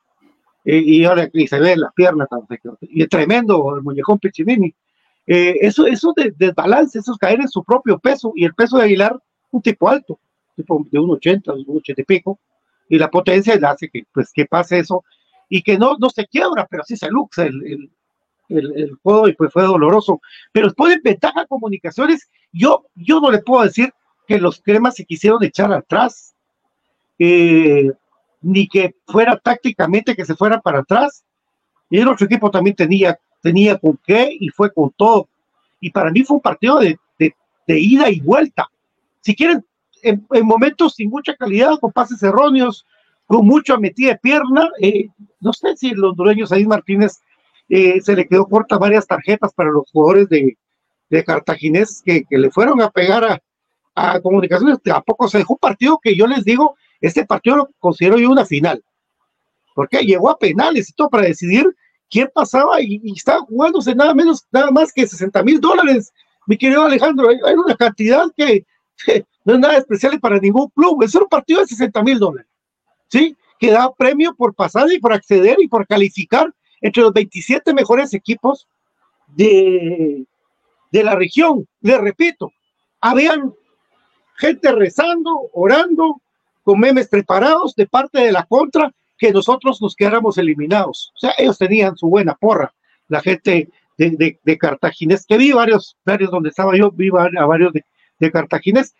Eh, 0.64 0.82
y 0.84 1.04
ahora 1.04 1.28
y 1.32 1.46
se 1.46 1.58
ve 1.58 1.76
la 1.76 1.90
pierna 1.94 2.26
tan- 2.26 2.46
y 2.82 3.02
es 3.02 3.08
tremendo 3.08 3.74
el 3.76 3.82
muñecón 3.82 4.18
Piccinini. 4.18 4.74
Eh, 5.26 5.56
eso, 5.60 5.86
eso 5.86 6.12
de 6.16 6.32
desbalance, 6.36 6.98
eso 6.98 7.12
es 7.12 7.18
caer 7.18 7.40
en 7.40 7.48
su 7.48 7.62
propio 7.64 7.98
peso 7.98 8.32
y 8.34 8.44
el 8.44 8.54
peso 8.54 8.78
de 8.78 8.84
Aguilar, 8.84 9.18
un 9.50 9.62
tipo 9.62 9.88
alto, 9.88 10.18
tipo 10.56 10.84
de 10.90 10.98
1,80, 10.98 11.44
1,80 11.44 11.94
y 11.96 12.04
pico, 12.04 12.38
y 12.88 12.98
la 12.98 13.10
potencia 13.10 13.56
le 13.56 13.66
hace 13.66 13.88
que, 13.88 14.04
pues, 14.12 14.32
que 14.32 14.46
pase 14.46 14.78
eso 14.78 15.04
y 15.48 15.62
que 15.62 15.78
no, 15.78 15.96
no 15.98 16.10
se 16.10 16.26
quiebra, 16.26 16.66
pero 16.70 16.84
sí 16.84 16.96
se 16.96 17.08
luxa 17.08 17.46
el, 17.46 17.62
el, 17.66 17.90
el, 18.48 18.72
el 18.76 18.94
juego 19.02 19.28
y 19.28 19.34
pues 19.34 19.52
fue 19.52 19.62
doloroso. 19.62 20.20
Pero 20.52 20.68
después 20.68 20.94
de 20.94 21.00
ventaja 21.02 21.46
comunicaciones, 21.46 22.28
yo, 22.52 22.86
yo 22.94 23.20
no 23.20 23.30
le 23.30 23.38
puedo 23.38 23.62
decir 23.64 23.92
que 24.26 24.38
los 24.38 24.60
cremas 24.60 24.96
se 24.96 25.04
quisieron 25.04 25.42
echar 25.42 25.72
atrás, 25.72 26.34
eh, 27.18 27.90
ni 28.40 28.68
que 28.68 28.94
fuera 29.06 29.36
tácticamente 29.36 30.14
que 30.14 30.24
se 30.24 30.36
fuera 30.36 30.60
para 30.60 30.80
atrás. 30.80 31.24
Y 31.90 31.98
el 31.98 32.08
otro 32.08 32.26
equipo 32.26 32.50
también 32.50 32.76
tenía, 32.76 33.18
tenía 33.42 33.78
con 33.78 33.98
qué 34.06 34.36
y 34.38 34.50
fue 34.50 34.72
con 34.72 34.90
todo. 34.90 35.28
Y 35.80 35.90
para 35.90 36.10
mí 36.10 36.22
fue 36.24 36.36
un 36.36 36.42
partido 36.42 36.78
de, 36.78 36.98
de, 37.18 37.34
de 37.66 37.80
ida 37.80 38.10
y 38.10 38.20
vuelta. 38.20 38.68
Si 39.20 39.34
quieren, 39.34 39.64
en, 40.02 40.26
en 40.30 40.46
momentos 40.46 40.94
sin 40.94 41.10
mucha 41.10 41.34
calidad, 41.34 41.78
con 41.80 41.92
pases 41.92 42.22
erróneos, 42.22 42.86
con 43.26 43.46
mucha 43.46 43.76
metida 43.76 44.10
de 44.10 44.18
pierna, 44.18 44.70
eh, 44.80 45.08
no 45.40 45.52
sé 45.52 45.76
si 45.76 45.90
el 45.90 46.02
hondureño 46.02 46.46
Said 46.46 46.66
Martínez 46.66 47.20
eh, 47.68 48.00
se 48.00 48.16
le 48.16 48.26
quedó 48.26 48.46
corta 48.46 48.78
varias 48.78 49.06
tarjetas 49.06 49.52
para 49.52 49.70
los 49.70 49.90
jugadores 49.90 50.28
de, 50.28 50.56
de 51.10 51.24
cartaginés 51.24 52.02
que, 52.04 52.24
que 52.24 52.38
le 52.38 52.50
fueron 52.50 52.80
a 52.80 52.90
pegar 52.90 53.24
a, 53.24 53.42
a 53.94 54.20
comunicaciones. 54.20 54.78
Tampoco 54.82 55.28
se 55.28 55.38
dejó 55.38 55.54
un 55.54 55.58
partido 55.58 55.98
que 56.02 56.16
yo 56.16 56.26
les 56.26 56.44
digo, 56.44 56.76
este 57.00 57.26
partido 57.26 57.56
lo 57.56 57.70
considero 57.78 58.18
yo 58.18 58.30
una 58.30 58.46
final. 58.46 58.82
Porque 59.74 59.98
llegó 59.98 60.30
a 60.30 60.38
penales 60.38 60.88
y 60.88 60.92
todo 60.92 61.08
para 61.08 61.26
decidir 61.26 61.66
quién 62.10 62.28
pasaba 62.34 62.80
y, 62.80 63.00
estaba 63.14 63.40
jugándose 63.40 63.94
nada 63.94 64.14
menos, 64.14 64.46
nada 64.50 64.70
más 64.70 64.92
que 64.92 65.06
60 65.06 65.42
mil 65.42 65.60
dólares. 65.60 66.12
Mi 66.46 66.56
querido 66.56 66.82
Alejandro, 66.82 67.28
hay, 67.28 67.54
una 67.54 67.76
cantidad 67.76 68.24
que 68.36 68.64
no 69.44 69.54
es 69.54 69.60
nada 69.60 69.76
especial 69.76 70.18
para 70.20 70.38
ningún 70.38 70.68
club. 70.70 71.02
Es 71.02 71.14
un 71.14 71.26
partido 71.26 71.60
de 71.60 71.66
60 71.66 72.02
mil 72.02 72.18
dólares. 72.18 72.50
¿sí? 73.08 73.36
Que 73.58 73.70
da 73.70 73.92
premio 73.92 74.34
por 74.34 74.54
pasar 74.54 74.90
y 74.92 74.98
por 74.98 75.12
acceder 75.12 75.56
y 75.60 75.68
por 75.68 75.86
calificar 75.86 76.52
entre 76.80 77.02
los 77.02 77.12
27 77.12 77.74
mejores 77.74 78.14
equipos 78.14 78.68
de, 79.28 80.24
de 80.92 81.04
la 81.04 81.14
región. 81.14 81.66
Les 81.80 82.00
repito, 82.00 82.52
habían 83.00 83.52
gente 84.36 84.70
rezando, 84.72 85.50
orando, 85.52 86.20
con 86.62 86.78
memes 86.78 87.08
preparados 87.08 87.74
de 87.74 87.86
parte 87.86 88.20
de 88.20 88.32
la 88.32 88.44
contra, 88.44 88.92
que 89.16 89.32
nosotros 89.32 89.82
nos 89.82 89.96
quedáramos 89.96 90.38
eliminados. 90.38 91.12
O 91.16 91.18
sea, 91.18 91.32
ellos 91.38 91.58
tenían 91.58 91.96
su 91.96 92.08
buena 92.08 92.34
porra, 92.34 92.72
la 93.08 93.20
gente 93.20 93.68
de, 93.96 94.10
de, 94.10 94.38
de 94.44 94.58
Cartaginés, 94.58 95.26
que 95.26 95.38
vi 95.38 95.50
varios, 95.50 95.96
varios 96.04 96.30
donde 96.30 96.50
estaba 96.50 96.76
yo, 96.76 96.92
vi 96.92 97.08
a 97.08 97.46
varios 97.46 97.72
de, 97.72 97.84
de 98.18 98.30
Cartaginés. 98.30 98.94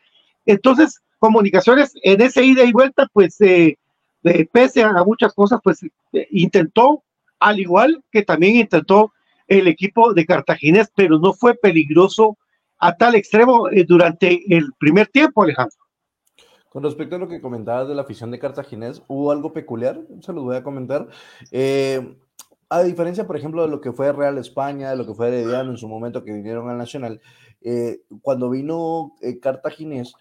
Entonces, 0.47 1.01
comunicaciones 1.19 1.93
en 2.03 2.21
ese 2.21 2.45
ida 2.45 2.65
y 2.65 2.73
vuelta, 2.73 3.07
pues, 3.13 3.41
eh, 3.41 3.77
eh, 4.25 4.47
pese 4.51 4.83
a 4.83 4.93
muchas 5.05 5.33
cosas, 5.33 5.61
pues 5.63 5.83
eh, 6.13 6.27
intentó, 6.31 7.05
al 7.39 7.61
igual 7.61 8.03
que 8.11 8.23
también 8.23 8.57
intentó 8.57 9.13
el 9.47 9.69
equipo 9.69 10.13
de 10.13 10.27
Cartaginés, 10.27 10.91
pero 10.95 11.19
no 11.19 11.33
fue 11.33 11.55
peligroso 11.55 12.37
a 12.79 12.97
tal 12.97 13.15
extremo 13.15 13.69
eh, 13.71 13.85
durante 13.87 14.43
el 14.55 14.73
primer 14.79 15.09
tiempo, 15.09 15.43
Alejandro. 15.43 15.77
Con 16.69 16.83
respecto 16.83 17.17
a 17.17 17.19
lo 17.19 17.29
que 17.29 17.41
comentabas 17.41 17.89
de 17.89 17.95
la 17.95 18.03
afición 18.03 18.31
de 18.31 18.39
Cartaginés, 18.39 19.03
hubo 19.09 19.31
algo 19.31 19.53
peculiar, 19.53 20.01
se 20.21 20.33
los 20.33 20.45
voy 20.45 20.57
a 20.57 20.63
comentar. 20.63 21.09
A 22.71 22.83
diferencia, 22.83 23.27
por 23.27 23.37
ejemplo, 23.37 23.63
de 23.63 23.69
lo 23.69 23.81
que 23.81 23.93
fue 23.93 24.13
Real 24.13 24.37
España, 24.37 24.91
de 24.91 24.97
lo 24.97 25.07
que 25.07 25.15
fue 25.15 25.29
Herediano 25.29 25.71
en 25.71 25.79
su 25.79 25.89
momento 25.89 26.23
que 26.23 26.35
vinieron 26.35 26.69
al 26.69 26.77
Nacional, 26.77 27.23
eh, 27.61 28.03
cuando 28.23 28.51
vino 28.51 29.15
eh, 29.21 29.39
Cartaginés, 29.41 30.15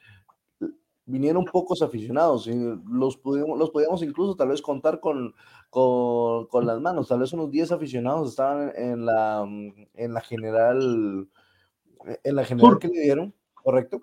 vinieron 1.06 1.46
pocos 1.46 1.82
aficionados 1.82 2.48
y 2.48 2.54
los, 2.90 3.18
pudimos, 3.18 3.58
los 3.58 3.72
podíamos 3.72 4.04
incluso 4.04 4.36
tal 4.36 4.50
vez 4.50 4.62
contar 4.62 5.00
con, 5.00 5.34
con, 5.70 6.48
con 6.48 6.66
las 6.66 6.82
manos, 6.82 7.08
tal 7.08 7.20
vez 7.20 7.32
unos 7.34 7.50
10 7.50 7.72
aficionados 7.72 8.30
estaban 8.30 8.74
en 8.76 9.06
la, 9.06 9.48
en 9.94 10.14
la 10.14 10.22
general, 10.22 11.30
en 12.24 12.36
la 12.36 12.44
general 12.44 12.78
que 12.78 12.90
le 12.90 13.02
dieron, 13.02 13.34
correcto. 13.54 14.02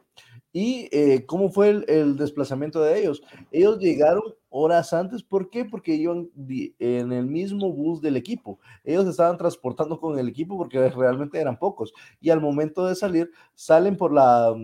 ¿Y 0.53 0.88
eh, 0.92 1.27
cómo 1.27 1.51
fue 1.51 1.70
el, 1.70 1.85
el, 1.88 2.16
desplazamiento 2.16 2.81
de 2.81 3.01
ellos? 3.01 3.23
Ellos 3.51 3.79
llegaron 3.81 4.23
horas 4.57 4.93
antes, 4.93 5.25
¿por 5.25 5.51
qué? 5.51 5.64
Porque 5.64 5.97
iban 5.97 6.31
en 6.79 7.12
el 7.12 7.27
mismo 7.27 7.73
bus 7.73 8.01
del 8.01 8.17
equipo. 8.17 8.61
Ellos 8.85 9.05
estaban 9.09 9.37
transportando 9.37 9.99
con 9.99 10.17
el 10.17 10.29
equipo 10.29 10.57
porque 10.57 10.79
realmente 10.90 11.40
eran 11.40 11.59
pocos. 11.59 11.93
Y 12.21 12.31
al 12.31 12.40
momento 12.40 12.87
de 12.87 12.95
salir, 12.95 13.31
salen 13.55 13.97
por 13.97 14.12
la... 14.12 14.55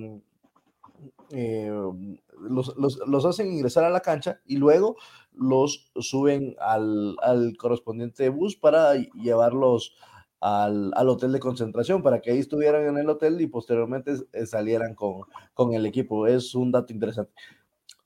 Eh, 1.33 1.73
los, 2.41 2.77
los, 2.77 2.99
los, 3.07 3.25
hacen 3.25 3.53
ingresar 3.53 3.85
a 3.85 3.91
la 3.91 4.01
cancha 4.01 4.41
y 4.47 4.57
luego 4.57 4.97
los 5.33 5.91
suben 5.97 6.57
al, 6.61 7.17
al 7.23 7.57
correspondiente 7.57 8.29
bus 8.31 8.57
para 8.57 8.95
llevarlos 8.95 9.95
al, 10.41 10.93
al, 10.95 11.09
hotel 11.09 11.33
de 11.33 11.41
concentración 11.41 12.03
para 12.03 12.21
que 12.21 12.33
ahí 12.33 12.39
estuvieran 12.39 12.87
en 12.87 12.97
el 12.97 13.09
hotel 13.09 13.41
y 13.41 13.47
posteriormente 13.47 14.15
salieran 14.47 14.95
con, 14.95 15.23
con 15.55 15.75
el 15.75 15.87
equipo. 15.87 16.27
Es 16.27 16.55
un 16.55 16.73
dato 16.73 16.93
interesante. 16.93 17.33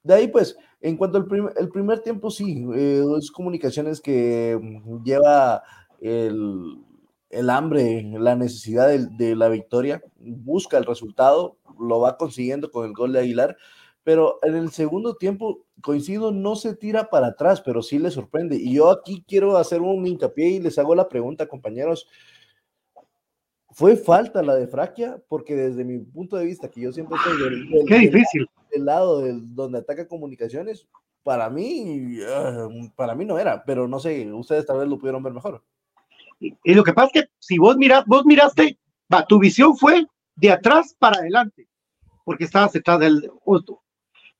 De 0.04 0.14
ahí, 0.14 0.28
pues, 0.28 0.56
en 0.80 0.96
cuanto 0.96 1.18
al 1.18 1.26
prim 1.26 1.48
el 1.56 1.70
primer 1.70 2.00
tiempo, 2.00 2.30
sí, 2.30 2.64
eh, 2.74 3.02
es 3.18 3.30
comunicaciones 3.30 4.00
que 4.00 4.58
lleva 5.02 5.62
el, 6.00 6.78
el 7.30 7.50
hambre, 7.50 8.02
la 8.18 8.36
necesidad 8.36 8.88
de, 8.88 9.06
de, 9.06 9.34
la 9.34 9.48
victoria, 9.48 10.02
busca 10.16 10.76
el 10.78 10.84
resultado, 10.84 11.56
lo 11.80 12.00
va 12.00 12.18
consiguiendo 12.18 12.70
con 12.70 12.86
el 12.86 12.92
gol 12.92 13.12
de 13.14 13.20
Aguilar, 13.20 13.56
pero 14.04 14.38
en 14.42 14.54
el 14.54 14.70
segundo 14.70 15.16
tiempo, 15.16 15.64
coincido, 15.80 16.30
no 16.30 16.54
se 16.56 16.76
tira 16.76 17.08
para 17.08 17.28
atrás, 17.28 17.62
pero 17.62 17.82
sí 17.82 17.98
le 17.98 18.10
sorprende. 18.10 18.56
Y 18.56 18.74
yo 18.74 18.90
aquí 18.90 19.24
quiero 19.26 19.56
hacer 19.56 19.80
un 19.80 20.06
hincapié 20.06 20.48
y 20.50 20.60
les 20.60 20.78
hago 20.78 20.94
la 20.94 21.08
pregunta, 21.08 21.48
compañeros. 21.48 22.06
¿Fue 23.70 23.96
falta 23.96 24.42
la 24.42 24.54
de 24.54 24.68
Fraquia? 24.68 25.20
Porque 25.26 25.56
desde 25.56 25.84
mi 25.84 25.98
punto 25.98 26.36
de 26.36 26.44
vista, 26.44 26.70
que 26.70 26.82
yo 26.82 26.92
siempre 26.92 27.16
estoy 27.16 27.42
del, 27.42 27.70
del, 27.70 27.84
Qué 27.88 27.98
difícil. 27.98 28.42
del 28.42 28.63
lado 28.82 29.20
del, 29.20 29.54
donde 29.54 29.78
ataca 29.78 30.08
comunicaciones, 30.08 30.86
para 31.22 31.48
mí, 31.48 32.18
uh, 32.20 32.90
para 32.94 33.14
mí 33.14 33.24
no 33.24 33.38
era, 33.38 33.64
pero 33.64 33.88
no 33.88 33.98
sé, 33.98 34.30
ustedes 34.32 34.66
tal 34.66 34.78
vez 34.78 34.88
lo 34.88 34.98
pudieron 34.98 35.22
ver 35.22 35.32
mejor. 35.32 35.62
Y, 36.40 36.74
lo 36.74 36.84
que 36.84 36.92
pasa 36.92 37.10
es 37.14 37.22
que 37.22 37.30
si 37.38 37.58
vos, 37.58 37.76
mira, 37.76 38.04
vos 38.06 38.26
miraste, 38.26 38.78
va, 39.12 39.24
tu 39.24 39.38
visión 39.38 39.76
fue 39.76 40.06
de 40.36 40.50
atrás 40.50 40.94
para 40.98 41.18
adelante, 41.18 41.68
porque 42.24 42.44
estabas 42.44 42.72
detrás 42.72 42.98
del 43.00 43.30
otro 43.44 43.84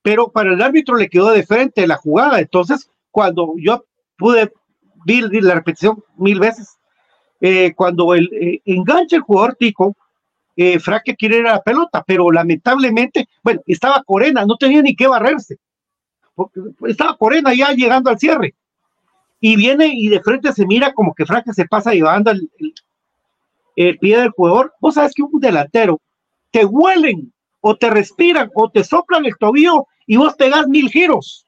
pero 0.05 0.31
para 0.31 0.53
el 0.53 0.61
árbitro 0.61 0.97
le 0.97 1.09
quedó 1.09 1.31
de 1.31 1.47
frente 1.47 1.87
la 1.87 1.97
jugada. 1.97 2.39
Entonces, 2.39 2.91
cuando 3.11 3.55
yo 3.57 3.87
pude 4.19 4.53
ver 5.07 5.43
la 5.43 5.55
repetición 5.55 6.05
mil 6.19 6.39
veces, 6.39 6.77
eh, 7.41 7.73
cuando 7.75 8.13
el, 8.13 8.29
eh, 8.35 8.61
engancha 8.67 9.17
el 9.17 9.23
jugador 9.23 9.57
Tico, 9.59 9.97
eh, 10.57 10.79
Fraque 10.79 11.17
quiere 11.17 11.39
ir 11.39 11.47
a 11.47 11.55
la 11.55 11.63
pelota, 11.63 12.05
pero 12.07 12.31
lamentablemente, 12.31 13.29
bueno, 13.43 13.61
estaba 13.67 14.03
Corena, 14.05 14.45
no 14.45 14.57
tenía 14.57 14.83
ni 14.83 14.95
que 14.95 15.07
barrerse. 15.07 15.59
Estaba 16.87 17.17
Corena 17.17 17.53
ya 17.55 17.73
llegando 17.73 18.11
al 18.11 18.19
cierre. 18.19 18.55
Y 19.41 19.57
viene 19.57 19.93
y 19.95 20.09
de 20.09 20.23
frente 20.23 20.53
se 20.53 20.67
mira 20.67 20.93
como 20.93 21.15
que 21.15 21.27
Fraque 21.27 21.53
se 21.53 21.67
pasa 21.67 21.93
llevando 21.93 22.31
el, 22.31 22.49
el, 23.77 23.99
pie 23.99 24.19
del 24.19 24.31
jugador. 24.31 24.73
Vos 24.81 24.95
sabes 24.95 25.13
que 25.15 25.23
un 25.23 25.41
delantero 25.41 26.01
te 26.51 26.65
huelen 26.65 27.33
o 27.61 27.77
te 27.77 27.91
respiran 27.91 28.51
o 28.55 28.71
te 28.71 28.85
soplan 28.85 29.27
el 29.27 29.37
tobillo 29.37 29.87
y 30.07 30.17
vos 30.17 30.35
pegás 30.35 30.67
mil 30.69 30.89
giros. 30.89 31.47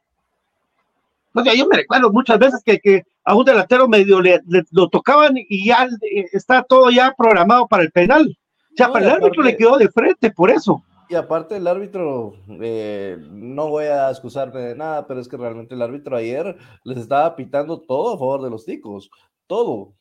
O 1.32 1.42
sea, 1.42 1.54
yo 1.54 1.66
me 1.66 1.76
recuerdo 1.76 2.12
muchas 2.12 2.38
veces 2.38 2.62
que, 2.64 3.02
a 3.24 3.34
un 3.34 3.44
delantero 3.44 3.88
medio 3.88 4.20
le, 4.20 4.40
le, 4.46 4.62
lo 4.70 4.88
tocaban 4.88 5.34
y 5.36 5.66
ya 5.66 5.88
está 6.32 6.62
todo 6.62 6.90
ya 6.90 7.14
programado 7.16 7.66
para 7.66 7.82
el 7.82 7.92
penal. 7.92 8.36
O 8.76 8.78
sea, 8.78 8.88
no, 8.88 8.92
para 8.92 9.06
el 9.06 9.10
árbitro 9.12 9.42
aparte, 9.42 9.52
le 9.52 9.56
quedó 9.56 9.78
de 9.78 9.88
frente 9.88 10.30
por 10.30 10.50
eso. 10.50 10.84
Y 11.08 11.14
aparte 11.14 11.56
el 11.56 11.66
árbitro, 11.66 12.34
eh, 12.60 13.16
no 13.30 13.68
voy 13.68 13.86
a 13.86 14.10
excusarme 14.10 14.60
de 14.60 14.76
nada, 14.76 15.06
pero 15.06 15.18
es 15.18 15.28
que 15.28 15.38
realmente 15.38 15.74
el 15.74 15.80
árbitro 15.80 16.14
ayer 16.14 16.58
les 16.84 16.98
estaba 16.98 17.34
pitando 17.36 17.80
todo 17.80 18.14
a 18.14 18.18
favor 18.18 18.42
de 18.42 18.50
los 18.50 18.66
ticos, 18.66 19.10
todo. 19.46 19.94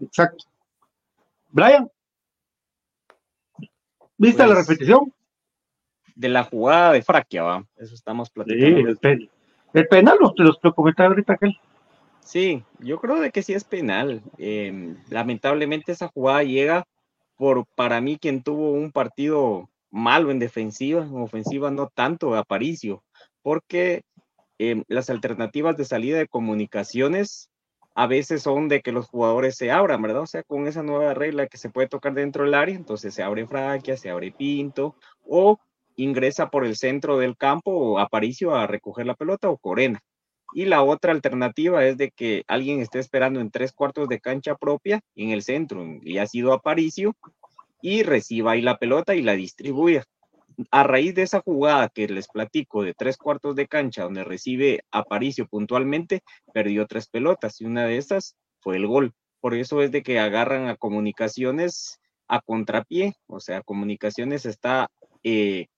Exacto. 0.00 0.46
Brian. 1.50 1.88
¿Viste 4.16 4.42
pues, 4.42 4.48
la 4.48 4.54
repetición? 4.56 5.12
De 6.16 6.28
la 6.28 6.42
jugada 6.42 6.92
de 6.92 7.02
Fraquia, 7.02 7.44
va. 7.44 7.64
Eso 7.76 7.94
estamos 7.94 8.30
platicando. 8.30 8.78
Sí, 8.80 8.84
el, 8.84 8.96
pen, 8.96 9.30
el 9.74 9.86
penal 9.86 10.18
los, 10.20 10.32
los 10.38 10.58
lo 10.60 10.74
comentaba 10.74 11.10
ahorita 11.10 11.34
aquel. 11.34 11.56
Sí, 12.24 12.64
yo 12.80 12.98
creo 12.98 13.20
de 13.20 13.30
que 13.30 13.44
sí 13.44 13.52
es 13.52 13.62
penal. 13.62 14.22
Eh, 14.38 14.96
lamentablemente 15.08 15.92
esa 15.92 16.08
jugada 16.08 16.42
llega 16.42 16.84
por, 17.38 17.66
para 17.74 18.02
mí, 18.02 18.18
quien 18.18 18.42
tuvo 18.42 18.72
un 18.72 18.92
partido 18.92 19.70
malo 19.90 20.30
en 20.30 20.38
defensiva, 20.38 21.02
en 21.02 21.16
ofensiva 21.16 21.70
no 21.70 21.88
tanto, 21.88 22.34
Aparicio, 22.34 23.04
porque 23.42 24.02
eh, 24.58 24.82
las 24.88 25.08
alternativas 25.08 25.76
de 25.76 25.86
salida 25.86 26.18
de 26.18 26.28
comunicaciones 26.28 27.48
a 27.94 28.06
veces 28.06 28.42
son 28.42 28.68
de 28.68 28.80
que 28.80 28.92
los 28.92 29.08
jugadores 29.08 29.56
se 29.56 29.70
abran, 29.70 30.02
¿verdad? 30.02 30.22
O 30.22 30.26
sea, 30.26 30.42
con 30.42 30.66
esa 30.66 30.82
nueva 30.82 31.14
regla 31.14 31.46
que 31.46 31.58
se 31.58 31.70
puede 31.70 31.88
tocar 31.88 32.12
dentro 32.14 32.44
del 32.44 32.54
área, 32.54 32.74
entonces 32.74 33.14
se 33.14 33.22
abre 33.22 33.46
Fraquia, 33.46 33.96
se 33.96 34.10
abre 34.10 34.32
Pinto, 34.32 34.96
o 35.24 35.58
ingresa 35.96 36.50
por 36.50 36.64
el 36.64 36.76
centro 36.76 37.18
del 37.18 37.36
campo 37.36 37.98
Aparicio 37.98 38.54
a 38.54 38.66
recoger 38.66 39.06
la 39.06 39.14
pelota 39.14 39.48
o 39.48 39.58
Corena. 39.58 40.00
Y 40.52 40.64
la 40.64 40.82
otra 40.82 41.12
alternativa 41.12 41.84
es 41.84 41.96
de 41.96 42.10
que 42.10 42.44
alguien 42.48 42.80
esté 42.80 42.98
esperando 42.98 43.40
en 43.40 43.50
tres 43.50 43.72
cuartos 43.72 44.08
de 44.08 44.20
cancha 44.20 44.54
propia 44.56 45.00
en 45.14 45.30
el 45.30 45.42
centro 45.42 45.84
y 46.02 46.18
ha 46.18 46.26
sido 46.26 46.52
Aparicio 46.52 47.14
y 47.82 48.02
reciba 48.02 48.52
ahí 48.52 48.62
la 48.62 48.78
pelota 48.78 49.14
y 49.14 49.22
la 49.22 49.34
distribuya 49.34 50.04
a 50.70 50.82
raíz 50.82 51.14
de 51.14 51.22
esa 51.22 51.40
jugada 51.40 51.88
que 51.88 52.08
les 52.08 52.28
platico 52.28 52.82
de 52.82 52.94
tres 52.94 53.16
cuartos 53.16 53.54
de 53.54 53.68
cancha 53.68 54.02
donde 54.02 54.24
recibe 54.24 54.80
Aparicio 54.90 55.46
puntualmente, 55.46 56.22
perdió 56.52 56.86
tres 56.86 57.08
pelotas 57.08 57.60
y 57.60 57.64
una 57.64 57.86
de 57.86 57.98
esas 57.98 58.36
fue 58.60 58.76
el 58.76 58.86
gol. 58.86 59.12
Por 59.40 59.54
eso 59.54 59.82
es 59.82 59.92
de 59.92 60.02
que 60.02 60.18
agarran 60.18 60.66
a 60.68 60.76
comunicaciones 60.76 62.00
a 62.26 62.40
contrapié, 62.40 63.14
o 63.26 63.40
sea, 63.40 63.62
comunicaciones 63.62 64.44
está 64.44 64.90
eh, 65.22 65.68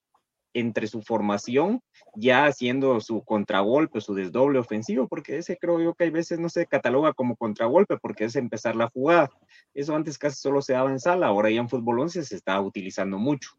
entre 0.54 0.86
su 0.86 1.02
formación 1.02 1.82
ya 2.14 2.46
haciendo 2.46 3.00
su 3.00 3.22
contragolpe, 3.22 4.00
su 4.00 4.14
desdoble 4.14 4.58
ofensivo, 4.58 5.06
porque 5.08 5.38
ese 5.38 5.56
creo 5.56 5.80
yo 5.80 5.94
que 5.94 6.04
hay 6.04 6.10
veces 6.10 6.38
no 6.38 6.48
se 6.48 6.66
cataloga 6.66 7.12
como 7.12 7.36
contragolpe 7.36 7.98
porque 7.98 8.24
es 8.24 8.36
empezar 8.36 8.76
la 8.76 8.88
jugada. 8.88 9.30
Eso 9.74 9.94
antes 9.94 10.18
casi 10.18 10.36
solo 10.36 10.60
se 10.62 10.72
daba 10.72 10.90
en 10.90 10.98
sala, 10.98 11.28
ahora 11.28 11.50
ya 11.50 11.60
en 11.60 11.68
fútbol 11.68 12.00
11 12.00 12.24
se 12.24 12.34
está 12.34 12.60
utilizando 12.60 13.18
mucho. 13.18 13.50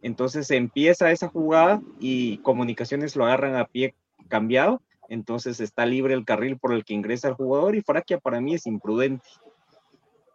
Entonces 0.00 0.50
empieza 0.50 1.12
esa 1.12 1.28
jugada 1.28 1.80
y 2.00 2.38
comunicaciones 2.38 3.14
lo 3.14 3.24
agarran 3.24 3.56
a 3.56 3.66
pie 3.66 3.94
cambiado. 4.28 4.82
Entonces 5.08 5.60
está 5.60 5.86
libre 5.86 6.14
el 6.14 6.24
carril 6.24 6.58
por 6.58 6.72
el 6.72 6.84
que 6.84 6.94
ingresa 6.94 7.28
el 7.28 7.34
jugador 7.34 7.76
y 7.76 7.82
Fraquia 7.82 8.18
para 8.18 8.40
mí 8.40 8.54
es 8.54 8.66
imprudente. 8.66 9.24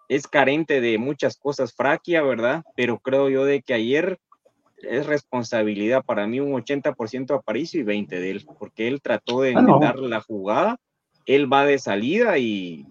Es 0.07 0.25
carente 0.25 0.79
de 0.79 0.97
muchas 0.97 1.37
cosas 1.37 1.73
Fraquia, 1.73 2.21
¿verdad? 2.21 2.63
Pero 2.77 2.99
creo 2.99 3.29
yo 3.29 3.43
de 3.43 3.61
que 3.61 3.73
ayer 3.73 4.19
es 4.77 5.05
responsabilidad 5.05 6.03
para 6.03 6.27
mí 6.27 6.39
un 6.39 6.53
80% 6.53 7.31
a 7.31 7.37
Aparicio 7.37 7.79
y 7.79 7.83
20 7.83 8.19
de 8.19 8.31
él, 8.31 8.45
porque 8.59 8.87
él 8.87 9.01
trató 9.01 9.41
de 9.41 9.53
Ah, 9.55 9.61
no. 9.61 9.79
dar 9.79 9.97
la 9.97 10.21
jugada, 10.21 10.77
él 11.25 11.51
va 11.51 11.65
de 11.65 11.79
salida 11.79 12.37
y 12.37 12.85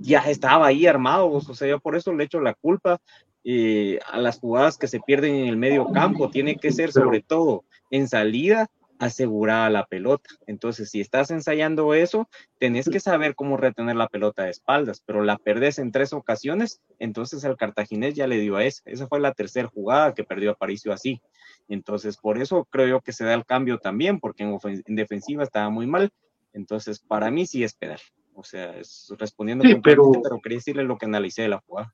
ya 0.00 0.20
estaba 0.20 0.66
ahí 0.66 0.86
armado, 0.86 1.30
o 1.30 1.40
sea, 1.40 1.68
yo 1.68 1.78
por 1.80 1.96
eso 1.96 2.12
le 2.12 2.24
echo 2.24 2.40
la 2.40 2.54
culpa 2.54 2.98
eh, 3.44 3.98
a 4.10 4.18
las 4.18 4.38
jugadas 4.38 4.76
que 4.78 4.88
se 4.88 5.00
pierden 5.00 5.34
en 5.34 5.46
el 5.48 5.56
medio 5.56 5.90
campo, 5.92 6.30
tiene 6.30 6.56
que 6.56 6.72
ser 6.72 6.92
sobre 6.92 7.20
todo 7.22 7.64
en 7.90 8.08
salida 8.08 8.68
asegurada 9.02 9.68
la 9.68 9.84
pelota. 9.86 10.30
Entonces, 10.46 10.90
si 10.90 11.00
estás 11.00 11.30
ensayando 11.32 11.92
eso, 11.92 12.28
tenés 12.58 12.88
que 12.88 13.00
saber 13.00 13.34
cómo 13.34 13.56
retener 13.56 13.96
la 13.96 14.06
pelota 14.06 14.44
de 14.44 14.50
espaldas, 14.50 15.02
pero 15.04 15.22
la 15.24 15.38
perdés 15.38 15.78
en 15.80 15.90
tres 15.90 16.12
ocasiones, 16.12 16.80
entonces 17.00 17.42
el 17.42 17.56
cartaginés 17.56 18.14
ya 18.14 18.26
le 18.28 18.38
dio 18.38 18.56
a 18.56 18.64
esa. 18.64 18.82
Esa 18.86 19.08
fue 19.08 19.18
la 19.18 19.32
tercera 19.32 19.68
jugada 19.68 20.14
que 20.14 20.22
perdió 20.24 20.52
Aparicio 20.52 20.92
así. 20.92 21.20
Entonces, 21.68 22.16
por 22.16 22.38
eso 22.40 22.64
creo 22.70 22.86
yo 22.86 23.00
que 23.00 23.12
se 23.12 23.24
da 23.24 23.34
el 23.34 23.44
cambio 23.44 23.78
también, 23.78 24.20
porque 24.20 24.44
en, 24.44 24.56
en 24.86 24.94
defensiva 24.96 25.42
estaba 25.42 25.68
muy 25.68 25.86
mal. 25.86 26.10
Entonces, 26.52 27.00
para 27.00 27.30
mí 27.30 27.44
sí 27.46 27.64
es 27.64 27.74
penal. 27.74 27.98
O 28.34 28.44
sea, 28.44 28.76
es 28.78 29.12
respondiendo 29.18 29.64
Sí, 29.64 29.74
pero- 29.82 30.12
pero 30.22 30.40
quería 30.40 30.58
decirle 30.58 30.84
lo 30.84 30.96
que 30.96 31.06
analicé 31.06 31.42
de 31.42 31.48
la 31.48 31.58
jugada. 31.66 31.92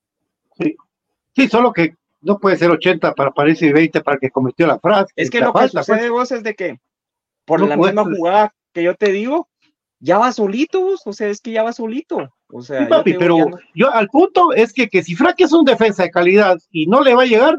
Sí, 1.34 1.48
solo 1.48 1.72
que 1.72 1.94
no 2.20 2.38
puede 2.38 2.56
ser 2.56 2.70
80 2.70 3.14
para 3.14 3.30
París 3.30 3.62
y 3.62 3.72
20 3.72 4.00
para 4.02 4.16
el 4.16 4.20
que 4.20 4.30
cometió 4.30 4.66
la 4.66 4.78
frase. 4.78 5.12
Es 5.16 5.30
que 5.30 5.40
lo 5.40 5.52
que 5.52 5.60
falta, 5.60 5.82
sucede 5.82 6.00
pues. 6.00 6.10
vos 6.10 6.32
es 6.32 6.42
de 6.42 6.54
que 6.54 6.80
por 7.48 7.60
No 7.60 7.66
la 7.66 7.76
misma 7.76 8.04
jugada 8.04 8.54
que 8.72 8.82
yo 8.84 8.94
te 8.94 9.10
digo, 9.10 9.48
ya 9.98 10.18
va 10.18 10.30
solito, 10.30 10.80
vos, 10.82 11.02
o 11.06 11.12
sea, 11.12 11.28
es 11.28 11.40
que 11.40 11.50
ya 11.50 11.64
va 11.64 11.72
solito. 11.72 12.32
O 12.52 12.62
sea, 12.62 12.80
Sí, 12.82 12.86
papi, 12.86 13.14
pero 13.14 13.36
no- 13.38 13.58
yo 13.74 13.90
al 13.92 14.08
punto 14.08 14.52
es 14.52 14.72
que, 14.72 14.88
que 14.88 15.02
si 15.02 15.16
Fraque 15.16 15.44
es 15.44 15.52
un 15.52 15.64
defensa 15.64 16.04
de 16.04 16.10
calidad 16.10 16.56
y 16.70 16.86
no 16.86 17.02
le 17.02 17.14
va 17.14 17.22
a 17.22 17.26
llegar 17.26 17.56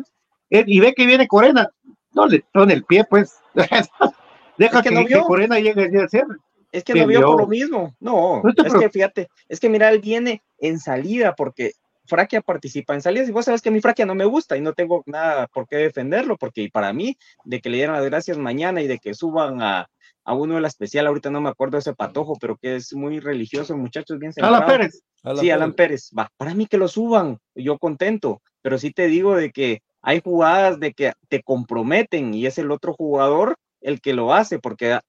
él- 0.49 0.63
y 0.67 0.80
ve 0.80 0.93
que 0.93 1.06
viene 1.06 1.28
Corena, 1.28 1.69
no 2.13 2.25
le 2.28 2.43
pone 2.54 2.73
el 2.73 2.86
pie, 2.86 3.04
pues. 3.04 3.36
Deja 4.58 4.78
Es 4.80 4.84
que 4.84 4.89
que, 4.89 4.95
no 4.95 5.06
que. 5.06 5.19
Corena 5.21 5.60
llegue 5.60 5.99
al 5.99 6.10
cierre. 6.10 6.36
Es 6.71 6.84
que 6.84 6.93
no 6.93 7.08
vio 7.08 7.21
por 7.25 7.41
lo 7.41 7.47
mismo. 7.47 7.95
No, 7.99 8.41
es 8.63 8.73
que 8.73 8.89
fíjate, 8.89 9.30
es 9.47 9.60
que 9.60 9.69
mira, 9.69 9.89
él 9.89 9.99
viene 9.99 10.41
en 10.60 10.80
salida 10.80 11.34
porque 11.36 11.71
Fraquia 12.10 12.41
participa 12.41 12.93
en 12.93 13.02
salidas 13.02 13.30
y 13.30 13.32
vos 13.32 13.45
sabes 13.45 13.62
que 13.62 13.72
mi 13.72 13.80
Fraquia 13.80 14.06
no 14.06 14.15
me 14.15 14.26
gusta 14.26 14.58
y 14.58 14.62
no 14.62 14.74
tengo 14.74 15.04
nada 15.06 15.48
por 15.48 15.67
qué 15.67 15.78
defenderlo 15.78 16.36
porque 16.38 16.69
para 16.74 16.91
mí, 16.91 17.17
de 17.45 17.62
que 17.62 17.69
le 17.69 17.78
dieran 17.78 17.95
las 17.95 18.06
gracias 18.06 18.38
mañana 18.38 18.82
y 18.82 18.88
de 18.88 18.98
que 18.98 19.13
suban 19.13 19.62
a, 19.62 19.88
a 20.24 20.34
uno 20.34 20.56
de 20.56 20.62
la 20.62 20.67
especial, 20.67 21.08
ahorita 21.08 21.30
no 21.30 21.41
me 21.41 21.50
acuerdo 21.50 21.78
ese 21.78 21.93
patojo, 21.93 22.36
pero 22.39 22.58
que 22.58 22.76
es 22.76 22.93
muy 22.93 23.19
religioso, 23.19 23.74
el 23.74 23.80
muchacho 23.80 24.15
es 24.15 24.19
bien 24.19 24.34
Alan. 24.41 24.65
Pérez. 24.65 25.02
Sí, 25.39 25.50
Alan 25.50 25.74
Pérez, 25.74 26.12
va, 26.17 26.32
para 26.38 26.54
mí 26.54 26.65
que 26.65 26.78
lo 26.78 26.88
suban, 26.88 27.38
yo 27.56 27.78
contento, 27.78 28.41
pero 28.62 28.78
sí 28.78 28.91
te 28.91 29.08
digo 29.08 29.36
de 29.36 29.52
que 29.52 29.82
hay 30.02 30.22
jugadas 30.22 30.80
de 30.80 30.93
que 30.93 31.13
te 31.28 31.43
comprometen 31.43 32.34
y 32.34 32.45
es 32.45 32.58
el 32.58 32.72
otro 32.72 32.93
jugador 32.93 33.58
el 33.82 34.02
que 34.02 34.13
lo 34.13 34.34
hace, 34.34 34.60
porque 34.60 35.00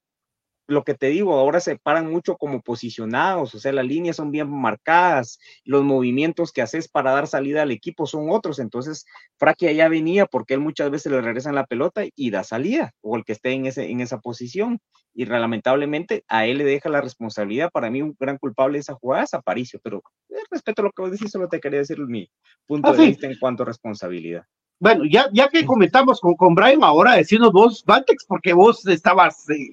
lo 0.70 0.84
que 0.84 0.94
te 0.94 1.08
digo, 1.08 1.34
ahora 1.34 1.60
se 1.60 1.76
paran 1.76 2.10
mucho 2.10 2.36
como 2.36 2.62
posicionados, 2.62 3.54
o 3.54 3.58
sea, 3.58 3.72
las 3.72 3.84
líneas 3.84 4.16
son 4.16 4.30
bien 4.30 4.48
marcadas, 4.50 5.38
los 5.64 5.82
movimientos 5.84 6.52
que 6.52 6.62
haces 6.62 6.88
para 6.88 7.10
dar 7.12 7.26
salida 7.26 7.62
al 7.62 7.72
equipo 7.72 8.06
son 8.06 8.30
otros, 8.30 8.58
entonces 8.58 9.04
Fraquia 9.36 9.72
ya 9.72 9.88
venía 9.88 10.26
porque 10.26 10.54
él 10.54 10.60
muchas 10.60 10.90
veces 10.90 11.10
le 11.12 11.20
regresan 11.20 11.54
la 11.54 11.66
pelota 11.66 12.02
y 12.14 12.30
da 12.30 12.44
salida, 12.44 12.92
o 13.00 13.16
el 13.16 13.24
que 13.24 13.32
esté 13.32 13.50
en, 13.50 13.66
ese, 13.66 13.90
en 13.90 14.00
esa 14.00 14.18
posición, 14.20 14.78
y 15.12 15.24
lamentablemente 15.24 16.24
a 16.28 16.46
él 16.46 16.58
le 16.58 16.64
deja 16.64 16.88
la 16.88 17.00
responsabilidad, 17.00 17.70
para 17.72 17.90
mí 17.90 18.00
un 18.00 18.16
gran 18.18 18.38
culpable 18.38 18.78
de 18.78 18.82
esa 18.82 18.94
jugada 18.94 19.24
es 19.24 19.34
Aparicio, 19.34 19.80
pero 19.82 20.02
eh, 20.28 20.36
respeto 20.50 20.82
a 20.82 20.84
lo 20.84 20.92
que 20.92 21.02
vos 21.02 21.10
decís, 21.10 21.30
solo 21.32 21.48
te 21.48 21.58
quería 21.60 21.80
decir 21.80 21.98
mi 21.98 22.30
punto 22.66 22.90
Ah, 22.90 22.92
de 22.92 22.98
sí. 22.98 23.06
vista 23.08 23.26
en 23.26 23.36
cuanto 23.38 23.64
a 23.64 23.66
responsabilidad. 23.66 24.44
Bueno, 24.78 25.04
ya, 25.04 25.28
ya 25.32 25.48
que 25.48 25.66
comentamos 25.66 26.20
con, 26.20 26.34
con 26.36 26.54
Brian, 26.54 26.82
ahora 26.82 27.16
decirnos 27.16 27.52
vos, 27.52 27.84
Valtex, 27.84 28.24
porque 28.24 28.52
vos 28.52 28.86
estabas 28.86 29.48
eh, 29.50 29.70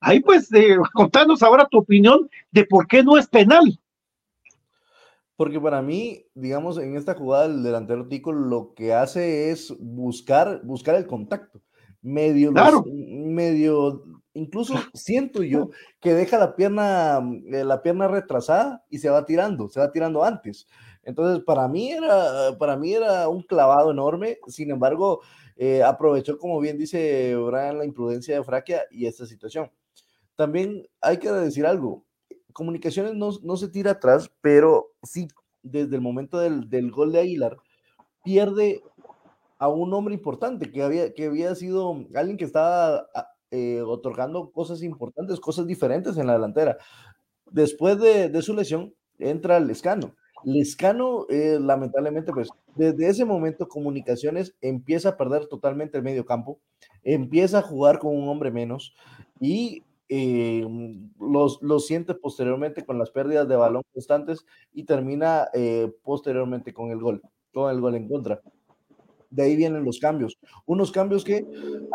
ahí, 0.00 0.20
pues, 0.20 0.52
eh, 0.52 0.76
contanos 0.94 1.42
ahora 1.42 1.66
tu 1.70 1.78
opinión 1.78 2.28
de 2.50 2.64
por 2.64 2.86
qué 2.86 3.02
no 3.02 3.16
es 3.16 3.26
penal. 3.26 3.78
Porque 5.36 5.60
para 5.60 5.80
mí, 5.82 6.24
digamos, 6.34 6.78
en 6.78 6.96
esta 6.96 7.14
jugada 7.14 7.46
el 7.46 7.62
delantero 7.62 8.08
Tico 8.08 8.32
lo 8.32 8.74
que 8.74 8.92
hace 8.92 9.50
es 9.50 9.72
buscar, 9.78 10.62
buscar 10.64 10.96
el 10.96 11.06
contacto. 11.06 11.60
Medio, 12.02 12.50
los- 12.50 12.60
Claro. 12.62 12.84
medio, 12.86 14.02
incluso 14.34 14.74
siento 14.94 15.42
yo 15.44 15.70
que 16.00 16.14
deja 16.14 16.38
la 16.38 16.56
pierna, 16.56 17.20
eh, 17.52 17.64
la 17.64 17.82
pierna 17.82 18.08
retrasada 18.08 18.84
y 18.90 18.98
se 18.98 19.10
va 19.10 19.24
tirando, 19.24 19.68
se 19.68 19.78
va 19.80 19.92
tirando 19.92 20.24
antes. 20.24 20.66
Entonces, 21.04 21.44
para 21.44 21.68
mí 21.68 21.92
era, 21.92 22.56
para 22.58 22.76
mí 22.76 22.92
era 22.94 23.28
un 23.28 23.42
clavado 23.42 23.90
enorme. 23.92 24.38
Sin 24.48 24.70
embargo, 24.70 25.20
eh, 25.56 25.82
aprovechó, 25.82 26.36
como 26.38 26.58
bien 26.60 26.78
dice 26.78 27.34
Brian, 27.36 27.78
la 27.78 27.84
imprudencia 27.84 28.34
de 28.36 28.44
Fraquia 28.44 28.82
y 28.90 29.06
esta 29.06 29.24
situación. 29.24 29.70
También 30.38 30.86
hay 31.00 31.16
que 31.18 31.32
decir 31.32 31.66
algo. 31.66 32.04
Comunicaciones 32.52 33.14
no, 33.14 33.30
no 33.42 33.56
se 33.56 33.66
tira 33.66 33.90
atrás, 33.90 34.30
pero 34.40 34.92
sí, 35.02 35.26
desde 35.64 35.96
el 35.96 36.00
momento 36.00 36.38
del, 36.38 36.70
del 36.70 36.92
gol 36.92 37.10
de 37.10 37.18
Aguilar, 37.18 37.56
pierde 38.22 38.80
a 39.58 39.68
un 39.68 39.92
hombre 39.92 40.14
importante 40.14 40.70
que 40.70 40.80
había, 40.80 41.12
que 41.12 41.26
había 41.26 41.56
sido 41.56 42.06
alguien 42.14 42.36
que 42.36 42.44
estaba 42.44 43.08
ah, 43.16 43.32
eh, 43.50 43.82
otorgando 43.82 44.52
cosas 44.52 44.84
importantes, 44.84 45.40
cosas 45.40 45.66
diferentes 45.66 46.16
en 46.16 46.28
la 46.28 46.34
delantera. 46.34 46.78
Después 47.50 47.98
de, 47.98 48.28
de 48.28 48.42
su 48.42 48.54
lesión, 48.54 48.94
entra 49.18 49.58
Lescano. 49.58 50.14
Lescano, 50.44 51.26
eh, 51.30 51.58
lamentablemente, 51.60 52.32
pues 52.32 52.48
desde 52.76 53.08
ese 53.08 53.24
momento 53.24 53.66
Comunicaciones 53.66 54.54
empieza 54.60 55.08
a 55.08 55.16
perder 55.16 55.46
totalmente 55.46 55.98
el 55.98 56.04
medio 56.04 56.24
campo, 56.24 56.60
empieza 57.02 57.58
a 57.58 57.62
jugar 57.62 57.98
con 57.98 58.16
un 58.16 58.28
hombre 58.28 58.52
menos 58.52 58.94
y 59.40 59.82
eh, 60.08 60.66
los, 61.20 61.60
lo 61.62 61.80
siente 61.80 62.14
posteriormente 62.14 62.84
con 62.84 62.98
las 62.98 63.10
pérdidas 63.10 63.48
de 63.48 63.56
balón 63.56 63.82
constantes 63.92 64.44
y 64.72 64.84
termina 64.84 65.48
eh, 65.54 65.92
posteriormente 66.02 66.72
con 66.72 66.90
el 66.90 66.98
gol, 66.98 67.22
con 67.52 67.70
el 67.70 67.80
gol 67.80 67.94
en 67.96 68.08
contra. 68.08 68.40
De 69.30 69.42
ahí 69.42 69.56
vienen 69.56 69.84
los 69.84 69.98
cambios. 69.98 70.38
Unos 70.64 70.90
cambios 70.90 71.24
que, 71.24 71.46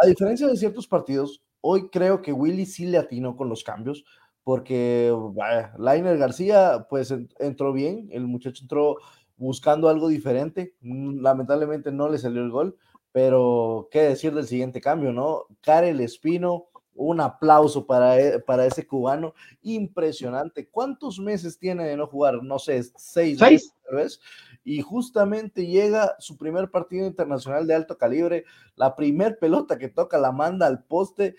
a 0.02 0.06
diferencia 0.08 0.48
de 0.48 0.56
ciertos 0.58 0.88
partidos, 0.88 1.42
hoy 1.62 1.90
creo 1.90 2.22
que 2.22 2.32
Willy 2.34 2.66
sí 2.66 2.86
le 2.86 2.98
atinó 3.00 3.36
con 3.36 3.50
los 3.50 3.64
cambios, 3.64 4.06
porque 4.44 5.12
vaya, 5.34 5.74
Lainer 5.80 6.18
García, 6.18 6.86
pues 6.90 7.10
en- 7.12 7.30
entró 7.40 7.74
bien, 7.74 8.10
el 8.12 8.28
muchacho 8.28 8.64
entró 8.64 8.98
buscando 9.38 9.90
algo 9.90 10.10
diferente, 10.10 10.76
mm, 10.82 11.22
lamentablemente 11.22 11.92
no 11.92 12.10
le 12.10 12.18
salió 12.20 12.42
el 12.44 12.52
gol, 12.52 12.78
pero 13.12 13.88
qué 13.92 14.02
decir 14.02 14.34
del 14.34 14.46
siguiente 14.48 14.82
cambio, 14.82 15.12
¿no? 15.12 15.46
Karel 15.62 16.02
Espino, 16.02 16.66
un 16.96 17.20
aplauso 17.22 17.86
para, 17.86 18.20
e- 18.20 18.40
para 18.40 18.66
ese 18.66 18.86
cubano, 18.86 19.34
impresionante. 19.62 20.68
¿Cuántos 20.68 21.20
meses 21.20 21.58
tiene 21.58 21.86
de 21.86 21.98
no 21.98 22.08
jugar? 22.08 22.42
No 22.44 22.60
sé, 22.60 22.84
seis, 22.84 23.40
Seis. 23.40 23.40
meses, 23.40 23.74
tal 23.86 23.96
vez. 23.96 24.22
Y 24.64 24.82
justamente 24.82 25.66
llega 25.66 26.16
su 26.20 26.38
primer 26.38 26.70
partido 26.72 27.06
internacional 27.06 27.68
de 27.68 27.76
alto 27.76 27.98
calibre, 27.98 28.46
la 28.76 28.96
primer 28.96 29.38
pelota 29.40 29.78
que 29.78 29.90
toca 29.90 30.18
la 30.18 30.32
manda 30.32 30.68
al 30.68 30.84
poste, 30.84 31.36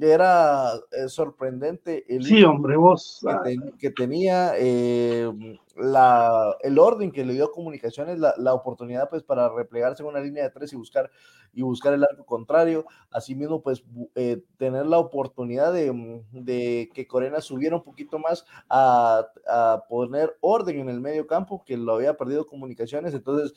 era 0.00 0.72
eh, 0.92 1.08
sorprendente 1.08 2.04
el 2.14 2.24
Sí, 2.24 2.42
hombre, 2.44 2.76
vos. 2.76 3.20
que, 3.22 3.30
ah, 3.30 3.40
ten- 3.42 3.72
que 3.78 3.90
tenía 3.90 4.52
eh, 4.56 5.30
la, 5.76 6.56
el 6.62 6.78
orden 6.78 7.10
que 7.10 7.24
le 7.24 7.32
dio 7.34 7.50
comunicaciones, 7.50 8.18
la, 8.18 8.34
la 8.38 8.54
oportunidad 8.54 9.08
pues 9.10 9.22
para 9.22 9.48
replegarse 9.48 10.02
en 10.02 10.08
una 10.08 10.20
línea 10.20 10.44
de 10.44 10.50
tres 10.50 10.72
y 10.72 10.76
buscar, 10.76 11.10
y 11.52 11.62
buscar 11.62 11.92
el 11.94 12.04
arco 12.04 12.24
contrario, 12.24 12.86
asimismo 13.10 13.62
pues 13.62 13.84
eh, 14.14 14.42
tener 14.56 14.86
la 14.86 14.98
oportunidad 14.98 15.72
de, 15.72 15.90
mm, 15.92 16.20
de 16.32 16.90
que 16.94 17.06
Corena 17.06 17.40
subiera 17.40 17.76
un 17.76 17.82
poquito 17.82 18.18
más 18.18 18.44
a, 18.68 19.26
a 19.46 19.84
poner 19.88 20.36
orden 20.40 20.78
en 20.80 20.88
el 20.88 21.00
medio 21.00 21.26
campo, 21.26 21.64
que 21.64 21.76
lo 21.76 21.94
había 21.94 22.16
perdido 22.16 22.46
comunicaciones, 22.46 23.12
entonces 23.14 23.54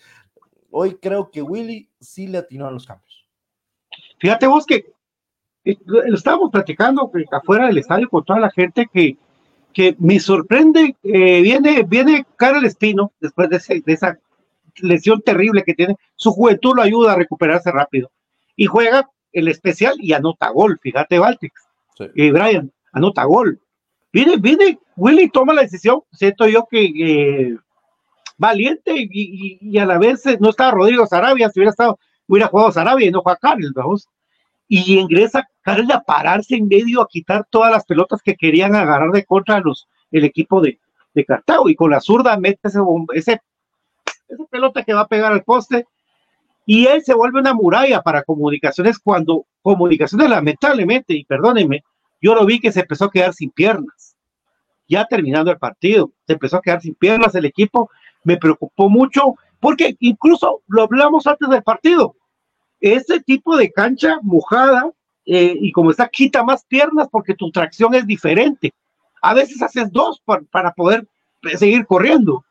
hoy 0.71 0.95
creo 0.95 1.29
que 1.29 1.41
Willy 1.41 1.89
sí 1.99 2.27
le 2.27 2.39
atinó 2.39 2.67
a 2.67 2.71
los 2.71 2.85
cambios. 2.87 3.27
Fíjate 4.19 4.47
vos 4.47 4.65
que 4.65 4.91
lo 5.85 6.15
estábamos 6.15 6.51
platicando 6.51 7.09
afuera 7.31 7.67
del 7.67 7.77
estadio 7.77 8.09
con 8.09 8.23
toda 8.23 8.39
la 8.39 8.51
gente 8.51 8.87
que, 8.91 9.17
que 9.71 9.95
me 9.99 10.19
sorprende, 10.19 10.95
eh, 11.03 11.41
viene, 11.41 11.83
viene 11.83 12.25
Karel 12.35 12.65
Espino 12.65 13.11
después 13.19 13.49
de, 13.49 13.57
ese- 13.57 13.81
de 13.85 13.93
esa 13.93 14.17
lesión 14.77 15.21
terrible 15.21 15.63
que 15.63 15.73
tiene, 15.73 15.95
su 16.15 16.31
juventud 16.31 16.73
lo 16.75 16.81
ayuda 16.81 17.13
a 17.13 17.15
recuperarse 17.15 17.71
rápido 17.71 18.11
y 18.55 18.65
juega 18.65 19.09
el 19.31 19.47
especial 19.47 19.95
y 19.99 20.13
anota 20.13 20.49
gol, 20.49 20.79
fíjate 20.81 21.17
Baltic, 21.19 21.53
Sí. 21.97 22.05
y 22.15 22.31
Brian, 22.31 22.71
anota 22.91 23.23
gol. 23.23 23.59
Viene, 24.11 24.37
viene, 24.37 24.79
Willy 24.95 25.29
toma 25.29 25.53
la 25.53 25.61
decisión, 25.61 26.01
siento 26.11 26.47
yo 26.47 26.67
que 26.69 26.85
eh, 26.85 27.57
valiente 28.37 28.93
y, 28.95 29.07
y- 29.11 29.57
y 29.61 29.77
a 29.77 29.85
la 29.85 29.97
vez 29.97 30.25
eh, 30.25 30.37
no 30.39 30.49
estaba 30.49 30.71
Rodrigo 30.71 31.05
Sarabia, 31.05 31.49
si 31.49 31.59
hubiera 31.59 31.71
estado, 31.71 31.99
hubiera 32.27 32.47
jugado 32.47 32.71
Sarabia 32.71 33.07
y 33.07 33.11
no 33.11 33.21
juega 33.21 33.37
Karel, 33.37 33.71
vamos 33.75 34.07
y 34.67 34.97
ingresa 34.99 35.47
Karel 35.63 35.91
a 35.91 36.03
pararse 36.03 36.55
en 36.55 36.67
medio 36.67 37.01
a 37.01 37.07
quitar 37.07 37.47
todas 37.49 37.71
las 37.71 37.85
pelotas 37.85 38.21
que 38.21 38.35
querían 38.35 38.75
agarrar 38.75 39.11
de 39.11 39.25
contra 39.25 39.63
el 40.11 40.23
equipo 40.23 40.61
de, 40.61 40.79
de 41.13 41.25
Cartago. 41.25 41.69
Y 41.69 41.75
con 41.75 41.89
la 41.89 42.01
zurda 42.01 42.37
mete 42.37 42.67
ese, 42.67 42.81
ese 43.13 43.41
pelota 44.51 44.83
que 44.83 44.93
va 44.93 45.01
a 45.01 45.07
pegar 45.07 45.31
al 45.31 45.43
poste. 45.43 45.87
Y 46.65 46.85
él 46.85 47.03
se 47.03 47.13
vuelve 47.13 47.39
una 47.39 47.53
muralla 47.53 48.01
para 48.01 48.23
comunicaciones 48.23 48.99
cuando 48.99 49.45
comunicaciones 49.61 50.29
lamentablemente, 50.29 51.13
y 51.13 51.25
perdónenme, 51.25 51.83
yo 52.21 52.35
lo 52.35 52.45
vi 52.45 52.59
que 52.59 52.71
se 52.71 52.81
empezó 52.81 53.05
a 53.05 53.11
quedar 53.11 53.33
sin 53.33 53.51
piernas, 53.51 54.15
ya 54.87 55.05
terminando 55.05 55.51
el 55.51 55.57
partido, 55.57 56.11
se 56.25 56.33
empezó 56.33 56.57
a 56.57 56.61
quedar 56.61 56.81
sin 56.81 56.95
piernas 56.95 57.35
el 57.35 57.45
equipo, 57.45 57.89
me 58.23 58.37
preocupó 58.37 58.89
mucho, 58.89 59.35
porque 59.59 59.97
incluso 59.99 60.61
lo 60.67 60.83
hablamos 60.83 61.27
antes 61.27 61.49
del 61.49 61.63
partido, 61.63 62.15
ese 62.79 63.19
tipo 63.21 63.57
de 63.57 63.71
cancha 63.71 64.19
mojada 64.21 64.89
eh, 65.25 65.57
y 65.59 65.71
como 65.71 65.91
está, 65.91 66.07
quita 66.09 66.43
más 66.43 66.65
piernas 66.65 67.07
porque 67.11 67.33
tu 67.35 67.51
tracción 67.51 67.93
es 67.95 68.05
diferente. 68.07 68.71
A 69.21 69.33
veces 69.33 69.61
haces 69.61 69.91
dos 69.91 70.21
para, 70.25 70.41
para 70.51 70.71
poder 70.73 71.07
seguir 71.57 71.85
corriendo, 71.85 72.43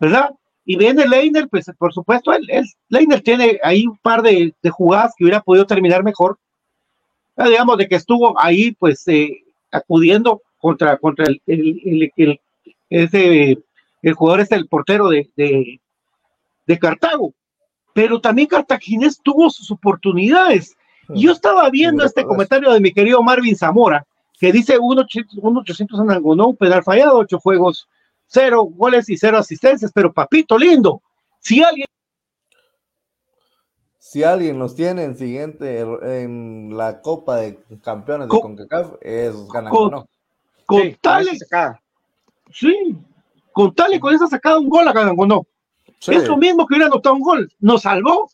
¿verdad? 0.00 0.30
Y 0.64 0.76
viene 0.76 1.06
Leiner, 1.08 1.48
pues 1.48 1.70
por 1.78 1.92
supuesto, 1.94 2.32
él, 2.32 2.46
Leiner 2.88 3.22
tiene 3.22 3.58
ahí 3.62 3.86
un 3.86 3.96
par 3.98 4.22
de, 4.22 4.54
jugadas 4.70 5.14
que 5.16 5.24
hubiera 5.24 5.40
podido 5.40 5.66
terminar 5.66 6.04
mejor. 6.04 6.38
Ya 7.36 7.46
digamos 7.46 7.78
de 7.78 7.88
que 7.88 7.94
estuvo 7.96 8.38
ahí, 8.40 8.72
pues, 8.72 9.06
eh, 9.08 9.42
acudiendo 9.70 10.42
contra, 10.58 10.96
contra 10.98 11.26
el, 11.26 11.40
el, 11.46 12.12
el- 12.16 12.40
el- 12.90 13.62
jugador 14.14 14.40
este, 14.40 14.56
el 14.56 14.66
portero 14.68 15.08
de, 15.08 15.28
de, 15.36 15.80
de 16.66 16.78
Cartago. 16.78 17.34
Pero 17.94 18.20
también 18.20 18.48
Cartaginés 18.48 19.20
tuvo 19.22 19.50
sus 19.50 19.70
oportunidades. 19.70 20.76
Yo 21.08 21.32
estaba 21.32 21.68
viendo 21.70 22.04
este 22.04 22.24
comentario 22.24 22.70
de 22.72 22.80
mi 22.80 22.92
querido 22.92 23.22
Marvin 23.22 23.56
Zamora, 23.56 24.06
que 24.38 24.52
dice 24.52 24.78
1-800 24.78 26.00
en 26.02 26.10
Angonó, 26.10 26.48
un 26.48 26.56
penal 26.56 26.82
fallado, 26.82 27.16
ocho 27.18 27.38
juegos, 27.40 27.88
cero 28.26 28.62
goles 28.64 29.08
y 29.08 29.16
cero 29.16 29.38
asistencias, 29.38 29.90
pero 29.92 30.12
papito 30.12 30.58
lindo, 30.58 31.00
si 31.40 31.62
alguien 31.62 31.86
Si 33.98 34.22
alguien 34.22 34.58
nos 34.58 34.74
tiene 34.74 35.04
en 35.04 35.16
siguiente 35.16 35.80
en 35.80 36.76
la 36.76 37.00
Copa 37.02 37.36
de 37.36 37.58
Campeones 37.82 38.26
de 38.28 38.30
Co- 38.30 38.40
CONCACAF, 38.42 38.92
es 39.02 39.34
ganan 39.48 39.70
co- 39.72 39.90
no. 39.90 40.08
con 40.66 40.82
Sí, 40.82 40.96
tal, 41.00 41.24
con 41.26 41.34
esa 41.34 41.44
sacada. 41.44 41.80
sí, 42.52 42.96
con 43.52 43.74
tal 43.74 43.94
y 43.94 44.00
con 44.00 44.14
esa 44.14 44.26
sacada 44.26 44.58
un 44.58 44.68
gol 44.68 44.86
a 44.88 44.90
Angonó. 44.92 45.46
Sí. 46.00 46.14
Es 46.14 46.26
lo 46.28 46.36
mismo 46.36 46.66
que 46.66 46.74
hubiera 46.74 46.86
anotado 46.86 47.14
un 47.16 47.22
gol, 47.22 47.52
nos 47.60 47.82
salvó 47.82 48.30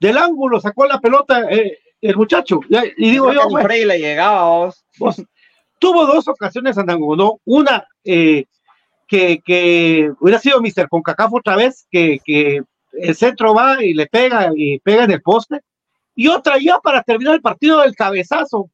del 0.00 0.16
ángulo, 0.16 0.60
sacó 0.60 0.86
la 0.86 0.98
pelota 0.98 1.42
eh, 1.50 1.78
el 2.00 2.16
muchacho. 2.16 2.60
Y 2.96 3.10
digo 3.10 3.32
yo, 3.32 3.48
bueno, 3.48 3.68
le 3.68 3.98
llegaba. 3.98 4.72
Pues, 4.98 5.22
tuvo 5.78 6.06
dos 6.06 6.26
ocasiones 6.26 6.78
Anangonó, 6.78 7.40
una 7.44 7.86
eh, 8.04 8.46
que, 9.06 9.40
que 9.44 10.10
hubiera 10.20 10.38
sido 10.40 10.60
Mr. 10.60 10.88
Concacaf 10.88 11.32
otra 11.32 11.56
vez, 11.56 11.86
que, 11.90 12.18
que 12.24 12.62
el 12.92 13.14
centro 13.14 13.54
va 13.54 13.82
y 13.82 13.94
le 13.94 14.06
pega 14.06 14.50
y 14.54 14.78
pega 14.80 15.04
en 15.04 15.12
el 15.12 15.22
poste, 15.22 15.60
y 16.14 16.28
otra 16.28 16.58
ya 16.58 16.78
para 16.78 17.02
terminar 17.02 17.34
el 17.34 17.42
partido 17.42 17.80
del 17.80 17.94
cabezazo, 17.94 18.70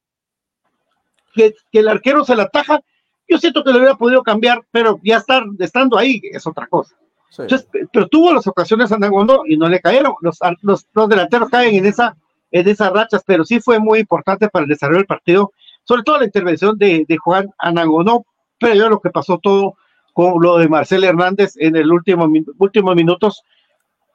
que, 1.33 1.53
que 1.71 1.79
el 1.79 1.87
arquero 1.87 2.23
se 2.25 2.35
la 2.35 2.43
ataja. 2.43 2.81
Yo 3.27 3.37
siento 3.37 3.63
que 3.63 3.71
lo 3.71 3.79
hubiera 3.79 3.95
podido 3.95 4.23
cambiar, 4.23 4.61
pero 4.71 4.99
ya 5.03 5.17
estar 5.17 5.43
estando 5.59 5.97
ahí 5.97 6.21
es 6.23 6.47
otra 6.47 6.67
cosa. 6.67 6.95
Entonces, 7.29 7.67
pero 7.91 8.07
tuvo 8.07 8.33
las 8.33 8.47
ocasiones 8.47 8.91
Anangonó 8.91 9.41
y 9.45 9.57
no 9.57 9.67
le 9.67 9.79
cayeron. 9.79 10.13
Los, 10.21 10.39
los, 10.61 10.87
los 10.93 11.09
delanteros 11.09 11.49
caen 11.49 11.75
en 11.75 11.85
esa 11.85 12.15
en 12.51 12.67
esas 12.67 12.91
rachas, 12.91 13.23
pero 13.25 13.43
sí 13.43 13.59
fue 13.59 13.79
muy 13.79 13.99
importante 13.99 14.49
para 14.49 14.63
el 14.63 14.69
desarrollo 14.69 14.99
del 14.99 15.07
partido, 15.07 15.51
sobre 15.83 16.03
todo 16.03 16.19
la 16.19 16.25
intervención 16.25 16.77
de, 16.77 17.05
de 17.07 17.17
Juan 17.17 17.49
Anangonó, 17.57 18.25
pero 18.59 18.75
yo 18.75 18.89
lo 18.89 18.99
que 18.99 19.09
pasó 19.09 19.37
todo 19.37 19.75
con 20.13 20.41
lo 20.41 20.57
de 20.57 20.67
Marcel 20.67 21.03
Hernández 21.03 21.53
en 21.57 21.75
el 21.75 21.91
último 21.91 22.27
últimos 22.57 22.95
minutos, 22.95 23.43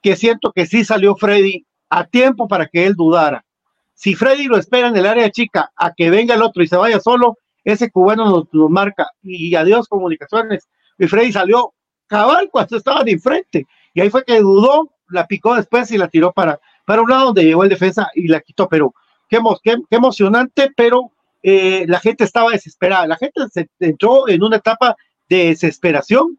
que 0.02 0.16
siento 0.16 0.52
que 0.52 0.66
sí 0.66 0.84
salió 0.84 1.14
Freddy 1.14 1.64
a 1.90 2.04
tiempo 2.04 2.48
para 2.48 2.66
que 2.66 2.86
él 2.86 2.94
dudara. 2.94 3.44
Si 3.94 4.14
Freddy 4.14 4.46
lo 4.46 4.56
espera 4.56 4.88
en 4.88 4.96
el 4.96 5.06
área 5.06 5.30
chica 5.30 5.70
a 5.76 5.92
que 5.92 6.10
venga 6.10 6.34
el 6.34 6.42
otro 6.42 6.62
y 6.62 6.66
se 6.66 6.76
vaya 6.76 6.98
solo, 6.98 7.38
ese 7.62 7.90
cubano 7.90 8.48
nos 8.50 8.70
marca 8.70 9.06
y 9.22 9.54
adiós 9.54 9.86
comunicaciones. 9.86 10.68
Y 10.98 11.06
Freddy 11.06 11.30
salió 11.30 11.72
cabal 12.12 12.48
cuando 12.52 12.76
estaban 12.76 13.08
enfrente. 13.08 13.66
Y 13.94 14.00
ahí 14.02 14.10
fue 14.10 14.24
que 14.24 14.38
dudó, 14.40 14.90
la 15.08 15.26
picó 15.26 15.54
después 15.54 15.90
y 15.90 15.98
la 15.98 16.08
tiró 16.08 16.32
para, 16.32 16.60
para 16.86 17.02
un 17.02 17.10
lado 17.10 17.26
donde 17.26 17.44
llegó 17.44 17.62
el 17.64 17.70
defensa 17.70 18.10
y 18.14 18.28
la 18.28 18.40
quitó, 18.40 18.68
pero 18.68 18.94
qué, 19.28 19.38
qué- 19.64 19.76
qué 19.88 19.96
emocionante, 19.96 20.70
pero 20.76 21.10
eh, 21.42 21.84
la 21.88 21.98
gente 22.00 22.24
estaba 22.24 22.50
desesperada, 22.52 23.06
la 23.06 23.16
gente 23.16 23.40
se 23.52 23.68
entró 23.80 24.28
en 24.28 24.42
una 24.42 24.56
etapa 24.58 24.94
de 25.28 25.46
desesperación, 25.46 26.38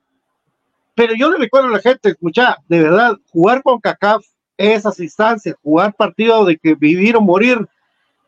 pero 0.96 1.14
yo 1.16 1.30
le 1.32 1.38
recuerdo 1.38 1.70
a 1.70 1.72
la 1.72 1.80
gente, 1.80 2.10
escucha, 2.10 2.58
de 2.68 2.82
verdad, 2.84 3.18
jugar 3.32 3.64
con 3.64 3.80
CACAF, 3.80 4.24
esas 4.58 5.00
instancias, 5.00 5.56
jugar 5.64 5.94
partido 5.96 6.46
de 6.46 6.58
que 6.58 6.76
vivir 6.76 7.18
o 7.18 7.22
morir, 7.22 7.68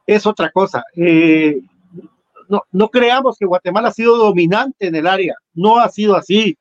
es 0.07 0.25
otra 0.25 0.49
cosa. 0.51 0.83
Eh, 0.95 1.61
no, 2.49 2.61
no 2.71 2.89
creamos 2.89 3.37
que 3.37 3.45
Guatemala 3.45 3.89
ha 3.89 3.93
sido 3.93 4.17
dominante 4.17 4.87
en 4.87 4.95
el 4.95 5.07
área, 5.07 5.35
no 5.53 5.77
ha 5.79 5.89
sido 5.89 6.15
así. 6.15 6.57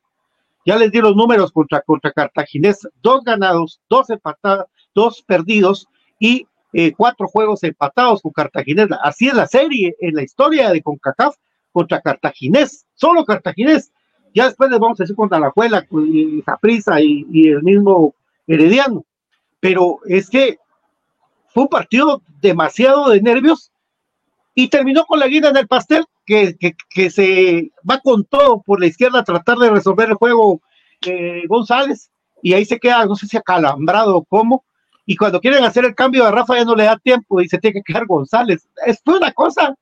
Ya 0.65 0.77
les 0.77 0.91
di 0.91 1.01
los 1.01 1.15
números 1.15 1.53
contra, 1.53 1.81
contra 1.83 2.13
Cartaginés, 2.13 2.89
dos 3.03 3.23
ganados, 3.25 3.81
dos 3.89 4.09
empatados, 4.11 4.67
dos 4.95 5.23
perdidos 5.23 5.87
y 6.19 6.47
eh, 6.73 6.93
cuatro 6.97 7.29
juegos 7.29 7.63
empatados 7.63 8.23
con 8.23 8.33
Cartaginés. 8.33 8.89
Así 9.03 9.29
es 9.29 9.35
la 9.35 9.47
serie 9.47 9.95
en 10.01 10.15
la 10.15 10.23
historia 10.23 10.71
de 10.71 10.83
CONCACAF 10.83 11.37
contra 11.73 12.01
Cartaginés, 12.01 12.87
solo 12.95 13.25
Cartaginés. 13.25 13.93
Ya 14.35 14.47
después 14.47 14.71
les 14.71 14.81
vamos 14.81 14.99
a 14.99 15.05
decir 15.05 15.15
contra 15.15 15.39
la 15.39 15.51
Juela, 15.51 15.87
y 15.93 16.43
Saprissa 16.43 17.01
y, 17.01 17.27
y 17.31 17.49
el 17.49 17.63
mismo 17.63 18.15
Herediano. 18.47 19.05
Pero 19.61 20.01
es 20.07 20.29
que 20.29 20.59
fue 21.49 21.65
un 21.65 21.69
partido 21.69 22.21
demasiado 22.41 23.11
de 23.11 23.21
nervios 23.21 23.71
y 24.55 24.69
terminó 24.69 25.05
con 25.07 25.21
la 25.21 25.29
guinda 25.29 25.51
en 25.51 25.57
el 25.57 25.69
pastel, 25.69 26.05
que, 26.25 26.57
que, 26.57 26.75
que 26.91 27.11
se 27.11 27.71
va 27.89 28.01
con 28.01 28.25
todo 28.25 28.63
por 28.63 28.81
la 28.81 28.87
izquierda 28.87 29.21
a 29.21 29.25
tratar 29.25 29.59
de 29.59 29.71
resolver 29.71 30.09
el 30.09 30.15
juego 30.15 30.61
eh, 31.07 31.43
González, 31.49 32.11
y 32.43 32.53
ahí 32.53 32.65
se 32.65 32.79
queda, 32.79 33.07
no 33.07 33.17
sé 33.17 33.27
si 33.27 33.37
acalambrado 33.37 34.17
o 34.17 34.25
cómo, 34.25 34.65
y 35.07 35.17
cuando 35.17 35.41
quieren 35.41 35.65
hacer 35.65 35.85
el 35.85 35.95
cambio 35.95 36.25
a 36.25 36.31
Rafa 36.31 36.57
ya 36.57 36.65
no 36.65 36.75
le 36.75 36.85
da 36.85 36.99
tiempo 36.99 37.41
y 37.41 37.49
se 37.49 37.59
tiene 37.59 37.75
que 37.75 37.93
quedar 37.93 38.07
González. 38.07 38.69
Es 38.87 39.03
una 39.07 39.33
cosa 39.33 39.75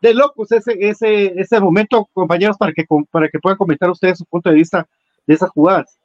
de 0.00 0.14
locos 0.14 0.50
ese, 0.52 0.76
ese, 0.80 1.40
ese 1.40 1.60
momento, 1.60 2.08
compañeros, 2.12 2.56
para 2.56 2.72
que, 2.72 2.84
para 3.10 3.28
que 3.28 3.38
puedan 3.38 3.58
comentar 3.58 3.90
ustedes 3.90 4.18
su 4.18 4.24
punto 4.24 4.50
de 4.50 4.56
vista 4.56 4.88
de 5.26 5.34
esas 5.34 5.50
jugadas. 5.50 5.99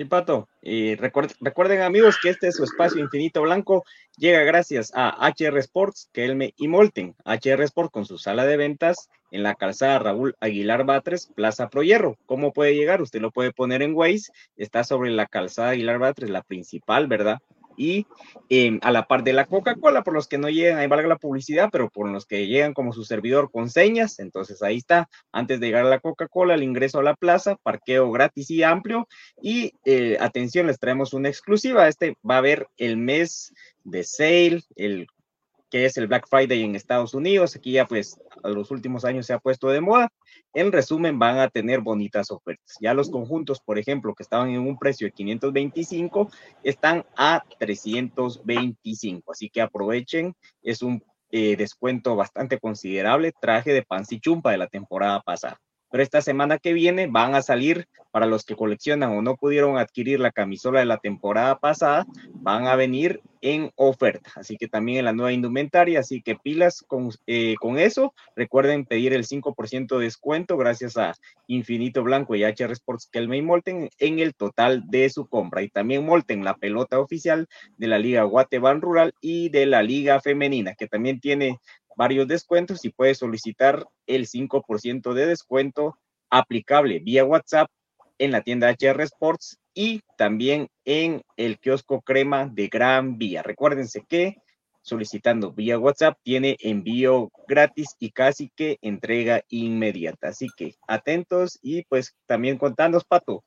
Sí, 0.00 0.06
Pato. 0.06 0.48
Y 0.62 0.96
recuer- 0.96 1.36
recuerden, 1.42 1.82
amigos, 1.82 2.16
que 2.22 2.30
este 2.30 2.48
es 2.48 2.56
su 2.56 2.64
espacio 2.64 3.02
infinito 3.02 3.42
blanco. 3.42 3.84
Llega 4.16 4.40
gracias 4.44 4.90
a 4.94 5.10
HR 5.28 5.58
Sports, 5.58 6.08
Kelme 6.14 6.54
y 6.56 6.68
Molten. 6.68 7.14
HR 7.26 7.64
Sports 7.64 7.90
con 7.92 8.06
su 8.06 8.16
sala 8.16 8.46
de 8.46 8.56
ventas 8.56 9.10
en 9.30 9.42
la 9.42 9.56
calzada 9.56 9.98
Raúl 9.98 10.36
Aguilar 10.40 10.86
Batres, 10.86 11.30
Plaza 11.36 11.68
Pro 11.68 11.82
Hierro. 11.82 12.16
¿Cómo 12.24 12.54
puede 12.54 12.74
llegar? 12.76 13.02
Usted 13.02 13.20
lo 13.20 13.30
puede 13.30 13.52
poner 13.52 13.82
en 13.82 13.92
Waze. 13.94 14.32
Está 14.56 14.84
sobre 14.84 15.10
la 15.10 15.26
calzada 15.26 15.68
Aguilar 15.72 15.98
Batres, 15.98 16.30
la 16.30 16.40
principal, 16.44 17.06
¿verdad? 17.06 17.36
Y 17.76 18.06
eh, 18.48 18.78
a 18.82 18.90
la 18.90 19.06
par 19.06 19.24
de 19.24 19.32
la 19.32 19.46
Coca-Cola, 19.46 20.02
por 20.02 20.14
los 20.14 20.28
que 20.28 20.38
no 20.38 20.48
llegan, 20.48 20.78
ahí 20.78 20.86
valga 20.86 21.08
la 21.08 21.16
publicidad, 21.16 21.68
pero 21.72 21.88
por 21.90 22.08
los 22.08 22.26
que 22.26 22.46
llegan 22.46 22.74
como 22.74 22.92
su 22.92 23.04
servidor 23.04 23.50
con 23.50 23.70
señas, 23.70 24.18
entonces 24.18 24.62
ahí 24.62 24.76
está. 24.76 25.08
Antes 25.32 25.60
de 25.60 25.66
llegar 25.66 25.86
a 25.86 25.90
la 25.90 26.00
Coca-Cola, 26.00 26.54
el 26.54 26.62
ingreso 26.62 26.98
a 26.98 27.02
la 27.02 27.14
plaza, 27.14 27.56
parqueo 27.62 28.10
gratis 28.10 28.50
y 28.50 28.62
amplio. 28.62 29.08
Y 29.40 29.72
eh, 29.84 30.16
atención, 30.20 30.66
les 30.66 30.78
traemos 30.78 31.14
una 31.14 31.28
exclusiva. 31.28 31.88
Este 31.88 32.16
va 32.28 32.36
a 32.36 32.38
haber 32.38 32.68
el 32.76 32.96
mes 32.96 33.52
de 33.84 34.04
sale, 34.04 34.62
el 34.76 35.06
que 35.70 35.84
es 35.84 35.96
el 35.96 36.08
Black 36.08 36.26
Friday 36.28 36.62
en 36.62 36.74
Estados 36.74 37.14
Unidos. 37.14 37.56
Aquí 37.56 37.72
ya 37.72 37.86
pues 37.86 38.20
a 38.42 38.48
los 38.48 38.70
últimos 38.70 39.04
años 39.04 39.26
se 39.26 39.32
ha 39.32 39.38
puesto 39.38 39.68
de 39.68 39.80
moda. 39.80 40.12
En 40.52 40.72
resumen, 40.72 41.18
van 41.18 41.38
a 41.38 41.48
tener 41.48 41.80
bonitas 41.80 42.30
ofertas. 42.30 42.76
Ya 42.80 42.92
los 42.92 43.10
conjuntos, 43.10 43.60
por 43.60 43.78
ejemplo, 43.78 44.14
que 44.14 44.24
estaban 44.24 44.50
en 44.50 44.60
un 44.60 44.78
precio 44.78 45.06
de 45.06 45.12
525, 45.12 46.30
están 46.64 47.06
a 47.16 47.44
325. 47.58 49.32
Así 49.32 49.48
que 49.48 49.60
aprovechen. 49.60 50.34
Es 50.62 50.82
un 50.82 51.02
eh, 51.30 51.56
descuento 51.56 52.16
bastante 52.16 52.58
considerable. 52.58 53.32
Traje 53.40 53.72
de 53.72 53.86
Chumpa 54.20 54.50
de 54.50 54.58
la 54.58 54.66
temporada 54.66 55.20
pasada. 55.20 55.60
Pero 55.90 56.02
esta 56.02 56.20
semana 56.20 56.58
que 56.58 56.72
viene 56.72 57.06
van 57.06 57.34
a 57.34 57.42
salir 57.42 57.88
para 58.10 58.26
los 58.26 58.44
que 58.44 58.56
coleccionan 58.56 59.12
o 59.12 59.22
no 59.22 59.36
pudieron 59.36 59.78
adquirir 59.78 60.20
la 60.20 60.32
camisola 60.32 60.80
de 60.80 60.86
la 60.86 60.98
temporada 60.98 61.58
pasada, 61.58 62.06
van 62.34 62.66
a 62.66 62.76
venir 62.76 63.20
en 63.40 63.70
oferta. 63.76 64.30
Así 64.34 64.56
que 64.56 64.68
también 64.68 64.98
en 64.98 65.04
la 65.06 65.12
nueva 65.12 65.32
indumentaria, 65.32 66.00
así 66.00 66.20
que 66.20 66.36
pilas 66.36 66.84
con, 66.86 67.10
eh, 67.26 67.54
con 67.58 67.78
eso. 67.78 68.14
Recuerden 68.36 68.84
pedir 68.84 69.12
el 69.12 69.24
5% 69.24 69.98
de 69.98 70.04
descuento 70.04 70.56
gracias 70.56 70.96
a 70.96 71.14
Infinito 71.46 72.02
Blanco 72.02 72.34
y 72.34 72.44
HR 72.44 72.72
Sports 72.72 73.08
Kelme 73.10 73.40
Molten 73.42 73.88
en 73.98 74.18
el 74.18 74.34
total 74.34 74.84
de 74.88 75.08
su 75.08 75.26
compra. 75.26 75.62
Y 75.62 75.68
también 75.68 76.04
Molten, 76.04 76.44
la 76.44 76.56
pelota 76.56 76.98
oficial 76.98 77.48
de 77.78 77.86
la 77.86 77.98
Liga 77.98 78.24
Guateban 78.24 78.80
Rural 78.80 79.14
y 79.20 79.48
de 79.48 79.66
la 79.66 79.82
Liga 79.82 80.20
Femenina, 80.20 80.74
que 80.74 80.86
también 80.86 81.20
tiene 81.20 81.58
varios 81.96 82.28
descuentos 82.28 82.84
y 82.84 82.90
puedes 82.90 83.18
solicitar 83.18 83.86
el 84.06 84.26
5% 84.26 85.12
de 85.12 85.26
descuento 85.26 85.98
aplicable 86.30 87.00
vía 87.00 87.24
WhatsApp 87.24 87.70
en 88.18 88.32
la 88.32 88.42
tienda 88.42 88.70
HR 88.70 89.02
Sports 89.02 89.58
y 89.74 90.00
también 90.16 90.68
en 90.84 91.22
el 91.36 91.58
kiosco 91.58 92.02
crema 92.02 92.46
de 92.46 92.68
Gran 92.68 93.18
Vía. 93.18 93.42
Recuérdense 93.42 94.04
que 94.08 94.36
solicitando 94.82 95.52
vía 95.52 95.78
WhatsApp 95.78 96.18
tiene 96.22 96.56
envío 96.60 97.30
gratis 97.46 97.96
y 97.98 98.10
casi 98.10 98.50
que 98.54 98.78
entrega 98.82 99.42
inmediata. 99.48 100.28
Así 100.28 100.48
que 100.56 100.74
atentos 100.86 101.58
y 101.62 101.84
pues 101.84 102.16
también 102.26 102.58
contanos, 102.58 103.04
Pato, 103.04 103.44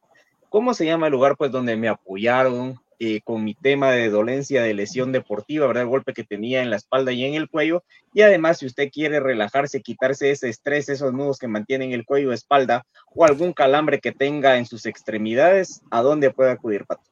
¿cómo 0.49 0.73
se 0.73 0.85
llama 0.85 1.07
el 1.07 1.13
lugar 1.13 1.35
pues 1.37 1.51
donde 1.51 1.75
me 1.75 1.87
apoyaron 1.87 2.79
eh, 2.99 3.21
con 3.23 3.43
mi 3.43 3.55
tema 3.55 3.91
de 3.91 4.09
dolencia 4.09 4.63
de 4.63 4.73
lesión 4.73 5.11
deportiva, 5.11 5.67
¿verdad? 5.67 5.83
El 5.83 5.89
golpe 5.89 6.13
que 6.13 6.23
tenía 6.23 6.61
en 6.61 6.69
la 6.69 6.75
espalda 6.77 7.11
y 7.11 7.25
en 7.25 7.33
el 7.33 7.49
cuello. 7.49 7.83
Y 8.13 8.21
además, 8.21 8.59
si 8.59 8.65
usted 8.65 8.89
quiere 8.91 9.19
relajarse, 9.19 9.81
quitarse 9.81 10.31
ese 10.31 10.49
estrés, 10.49 10.89
esos 10.89 11.13
nudos 11.13 11.39
que 11.39 11.47
mantienen 11.47 11.91
el 11.91 12.05
cuello, 12.05 12.33
espalda 12.33 12.85
o 13.15 13.25
algún 13.25 13.53
calambre 13.53 13.99
que 13.99 14.11
tenga 14.11 14.57
en 14.57 14.65
sus 14.65 14.85
extremidades, 14.85 15.81
¿a 15.91 16.01
dónde 16.01 16.31
puede 16.31 16.51
acudir, 16.51 16.85
Pato? 16.85 17.03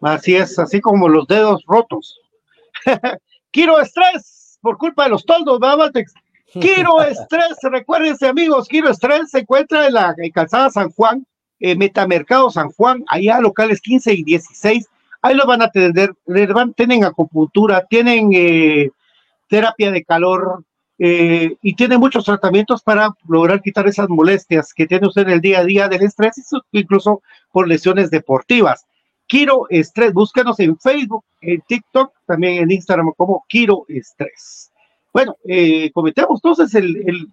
Así 0.00 0.34
es, 0.36 0.58
así 0.58 0.80
como 0.80 1.08
los 1.08 1.26
dedos 1.26 1.64
rotos. 1.66 2.20
Quiero 3.52 3.80
estrés 3.80 4.58
por 4.60 4.78
culpa 4.78 5.04
de 5.04 5.10
los 5.10 5.24
toldos, 5.24 5.60
¿verdad, 5.60 5.76
Valtex? 5.76 6.14
Quiero 6.52 7.02
estrés, 7.02 7.56
recuérdense 7.62 8.26
amigos, 8.26 8.68
Quiero 8.68 8.90
estrés 8.90 9.30
se 9.30 9.40
encuentra 9.40 9.86
en 9.86 9.94
la 9.94 10.14
en 10.16 10.30
calzada 10.30 10.70
San 10.70 10.90
Juan, 10.90 11.26
eh, 11.60 11.76
Metamercado 11.76 12.50
San 12.50 12.70
Juan, 12.70 13.04
allá 13.08 13.40
locales 13.40 13.80
15 13.80 14.12
y 14.14 14.24
16. 14.24 14.88
Ahí 15.22 15.34
lo 15.36 15.46
van 15.46 15.62
a 15.62 15.66
atender, 15.66 16.14
van, 16.26 16.74
tienen 16.74 17.04
acupuntura, 17.04 17.86
tienen 17.86 18.30
eh, 18.34 18.90
terapia 19.48 19.92
de 19.92 20.04
calor 20.04 20.64
eh, 20.98 21.56
y 21.62 21.74
tienen 21.74 22.00
muchos 22.00 22.24
tratamientos 22.24 22.82
para 22.82 23.14
lograr 23.28 23.62
quitar 23.62 23.86
esas 23.86 24.08
molestias 24.08 24.74
que 24.74 24.86
tiene 24.86 25.06
usted 25.06 25.22
en 25.22 25.30
el 25.30 25.40
día 25.40 25.60
a 25.60 25.64
día 25.64 25.88
del 25.88 26.02
estrés, 26.02 26.42
incluso 26.72 27.22
por 27.52 27.68
lesiones 27.68 28.10
deportivas. 28.10 28.84
Kiro 29.26 29.66
Estrés, 29.70 30.12
búscanos 30.12 30.60
en 30.60 30.78
Facebook, 30.78 31.24
en 31.40 31.60
TikTok, 31.62 32.12
también 32.26 32.62
en 32.62 32.70
Instagram 32.70 33.12
como 33.16 33.44
Kiro 33.48 33.84
Estrés. 33.88 34.70
Bueno, 35.12 35.36
eh, 35.44 35.90
comentemos 35.92 36.40
entonces 36.42 36.74
el, 36.74 36.96
el, 37.08 37.28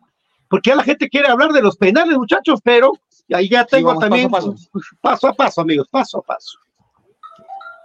porque 0.47 0.69
ya 0.69 0.75
la 0.75 0.83
gente 0.83 1.09
quiere 1.09 1.27
hablar 1.27 1.51
de 1.51 1.61
los 1.61 1.77
penales, 1.77 2.17
muchachos, 2.17 2.59
pero 2.63 2.93
ahí 3.33 3.49
ya 3.49 3.65
tengo 3.65 3.93
Sí, 3.93 3.99
también 3.99 4.29
paso 4.29 4.51
a 4.51 4.53
paso. 4.73 4.95
paso 5.01 5.27
a 5.27 5.33
paso, 5.33 5.61
amigos, 5.61 5.87
paso 5.89 6.19
a 6.19 6.21
paso. 6.21 6.59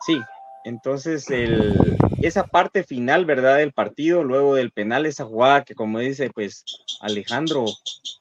Sí, 0.04 0.20
entonces 0.64 1.30
el, 1.30 1.96
esa 2.20 2.44
parte 2.44 2.84
final, 2.84 3.24
¿verdad? 3.24 3.58
Del 3.58 3.72
partido, 3.72 4.22
luego 4.22 4.54
del 4.54 4.70
penal, 4.70 5.06
esa 5.06 5.24
jugada 5.24 5.64
que 5.64 5.74
como 5.74 5.98
dice, 5.98 6.30
pues 6.30 6.64
Alejandro 7.00 7.64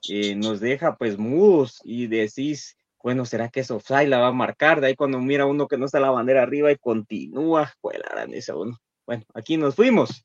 eh, 0.10 0.36
nos 0.36 0.60
deja 0.60 0.96
pues 0.96 1.18
mudos 1.18 1.82
y 1.84 2.08
decís, 2.08 2.78
bueno, 3.02 3.26
¿será 3.26 3.50
que 3.50 3.62
offside 3.62 4.08
la 4.08 4.20
va 4.20 4.28
a 4.28 4.34
marcar? 4.34 4.80
De 4.80 4.88
ahí 4.88 4.96
cuando 4.96 5.20
mira 5.20 5.46
uno 5.46 5.68
que 5.68 5.78
no 5.78 5.86
está 5.86 6.00
la 6.00 6.12
bandera 6.12 6.44
arriba 6.44 6.72
y 6.72 6.78
continúa, 6.78 7.74
la 7.84 8.10
gran 8.10 8.34
esa 8.34 8.56
uno. 8.56 8.78
Bueno, 9.06 9.26
aquí 9.34 9.58
nos 9.58 9.76
fuimos. 9.76 10.24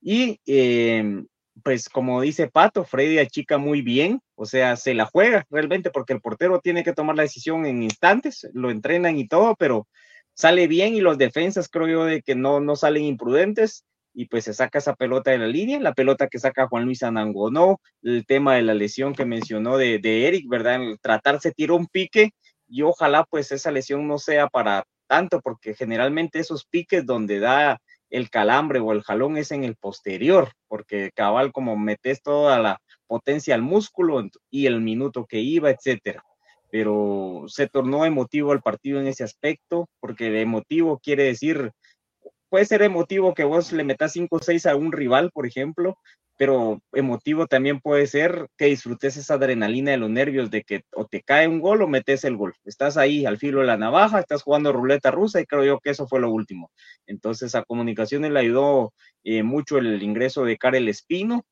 Y 0.00 0.40
eh, 0.46 1.24
pues 1.64 1.88
como 1.88 2.20
dice 2.20 2.48
Pato, 2.48 2.84
Freddy 2.84 3.18
achica 3.18 3.58
muy 3.58 3.82
bien, 3.82 4.22
o 4.36 4.46
sea, 4.46 4.76
se 4.76 4.94
la 4.94 5.06
juega 5.06 5.44
realmente 5.50 5.90
porque 5.90 6.12
el 6.12 6.20
portero 6.20 6.60
tiene 6.60 6.84
que 6.84 6.92
tomar 6.92 7.16
la 7.16 7.22
decisión 7.22 7.66
en 7.66 7.82
instantes, 7.82 8.48
lo 8.54 8.70
entrenan 8.70 9.18
y 9.18 9.26
todo, 9.26 9.56
pero 9.56 9.88
sale 10.40 10.66
bien 10.68 10.94
y 10.94 11.02
los 11.02 11.18
defensas 11.18 11.68
creo 11.68 11.86
yo 11.86 12.04
de 12.06 12.22
que 12.22 12.34
no, 12.34 12.60
no 12.60 12.74
salen 12.74 13.04
imprudentes 13.04 13.84
y 14.14 14.24
pues 14.24 14.44
se 14.44 14.54
saca 14.54 14.78
esa 14.78 14.94
pelota 14.94 15.30
de 15.30 15.38
la 15.38 15.46
línea, 15.46 15.78
la 15.80 15.92
pelota 15.92 16.28
que 16.28 16.38
saca 16.38 16.66
Juan 16.66 16.86
Luis 16.86 17.02
Anangonó, 17.02 17.78
el 18.02 18.24
tema 18.24 18.54
de 18.54 18.62
la 18.62 18.72
lesión 18.72 19.14
que 19.14 19.26
mencionó 19.26 19.76
de, 19.76 19.98
de 19.98 20.26
Eric, 20.26 20.48
¿verdad? 20.48 20.82
El 20.82 20.98
tratarse 20.98 21.52
tiro 21.52 21.76
un 21.76 21.86
pique 21.86 22.30
y 22.66 22.80
ojalá 22.80 23.24
pues 23.28 23.52
esa 23.52 23.70
lesión 23.70 24.08
no 24.08 24.18
sea 24.18 24.48
para 24.48 24.84
tanto 25.06 25.42
porque 25.42 25.74
generalmente 25.74 26.38
esos 26.38 26.64
piques 26.64 27.04
donde 27.04 27.38
da 27.38 27.78
el 28.08 28.30
calambre 28.30 28.80
o 28.80 28.92
el 28.92 29.02
jalón 29.02 29.36
es 29.36 29.52
en 29.52 29.64
el 29.64 29.76
posterior, 29.76 30.52
porque 30.68 31.10
cabal 31.14 31.52
como 31.52 31.76
metes 31.76 32.22
toda 32.22 32.58
la 32.58 32.78
potencia 33.06 33.54
al 33.54 33.62
músculo 33.62 34.26
y 34.50 34.66
el 34.66 34.80
minuto 34.80 35.26
que 35.26 35.40
iba, 35.40 35.70
etcétera 35.70 36.24
pero 36.70 37.44
se 37.48 37.68
tornó 37.68 38.04
emotivo 38.04 38.52
el 38.52 38.62
partido 38.62 39.00
en 39.00 39.06
ese 39.06 39.24
aspecto, 39.24 39.88
porque 40.00 40.40
emotivo 40.40 40.98
quiere 40.98 41.24
decir, 41.24 41.72
puede 42.48 42.64
ser 42.64 42.82
emotivo 42.82 43.34
que 43.34 43.44
vos 43.44 43.72
le 43.72 43.84
metas 43.84 44.12
5 44.12 44.36
o 44.36 44.42
6 44.42 44.66
a 44.66 44.76
un 44.76 44.92
rival, 44.92 45.30
por 45.32 45.46
ejemplo, 45.46 45.96
pero 46.40 46.80
emotivo 46.94 47.46
también 47.46 47.80
puede 47.80 48.06
ser 48.06 48.48
que 48.56 48.64
disfrutes 48.64 49.18
esa 49.18 49.34
adrenalina 49.34 49.90
de 49.90 49.98
los 49.98 50.08
nervios 50.08 50.50
de 50.50 50.62
que 50.62 50.84
o 50.94 51.04
te 51.04 51.20
cae 51.22 51.46
un 51.46 51.60
gol 51.60 51.82
o 51.82 51.86
metes 51.86 52.24
el 52.24 52.38
gol. 52.38 52.54
Estás 52.64 52.96
ahí 52.96 53.26
al 53.26 53.36
filo 53.36 53.60
de 53.60 53.66
la 53.66 53.76
navaja, 53.76 54.20
estás 54.20 54.42
jugando 54.42 54.72
ruleta 54.72 55.10
rusa 55.10 55.38
y 55.42 55.44
creo 55.44 55.64
yo 55.64 55.80
que 55.80 55.90
eso 55.90 56.08
fue 56.08 56.18
lo 56.18 56.30
último. 56.30 56.70
Entonces 57.06 57.54
a 57.54 57.62
comunicaciones 57.62 58.30
le 58.30 58.40
ayudó 58.40 58.94
eh, 59.22 59.42
mucho 59.42 59.76
el 59.76 60.02
ingreso 60.02 60.44
de 60.46 60.56
Karel 60.56 60.88
Espino, 60.88 61.44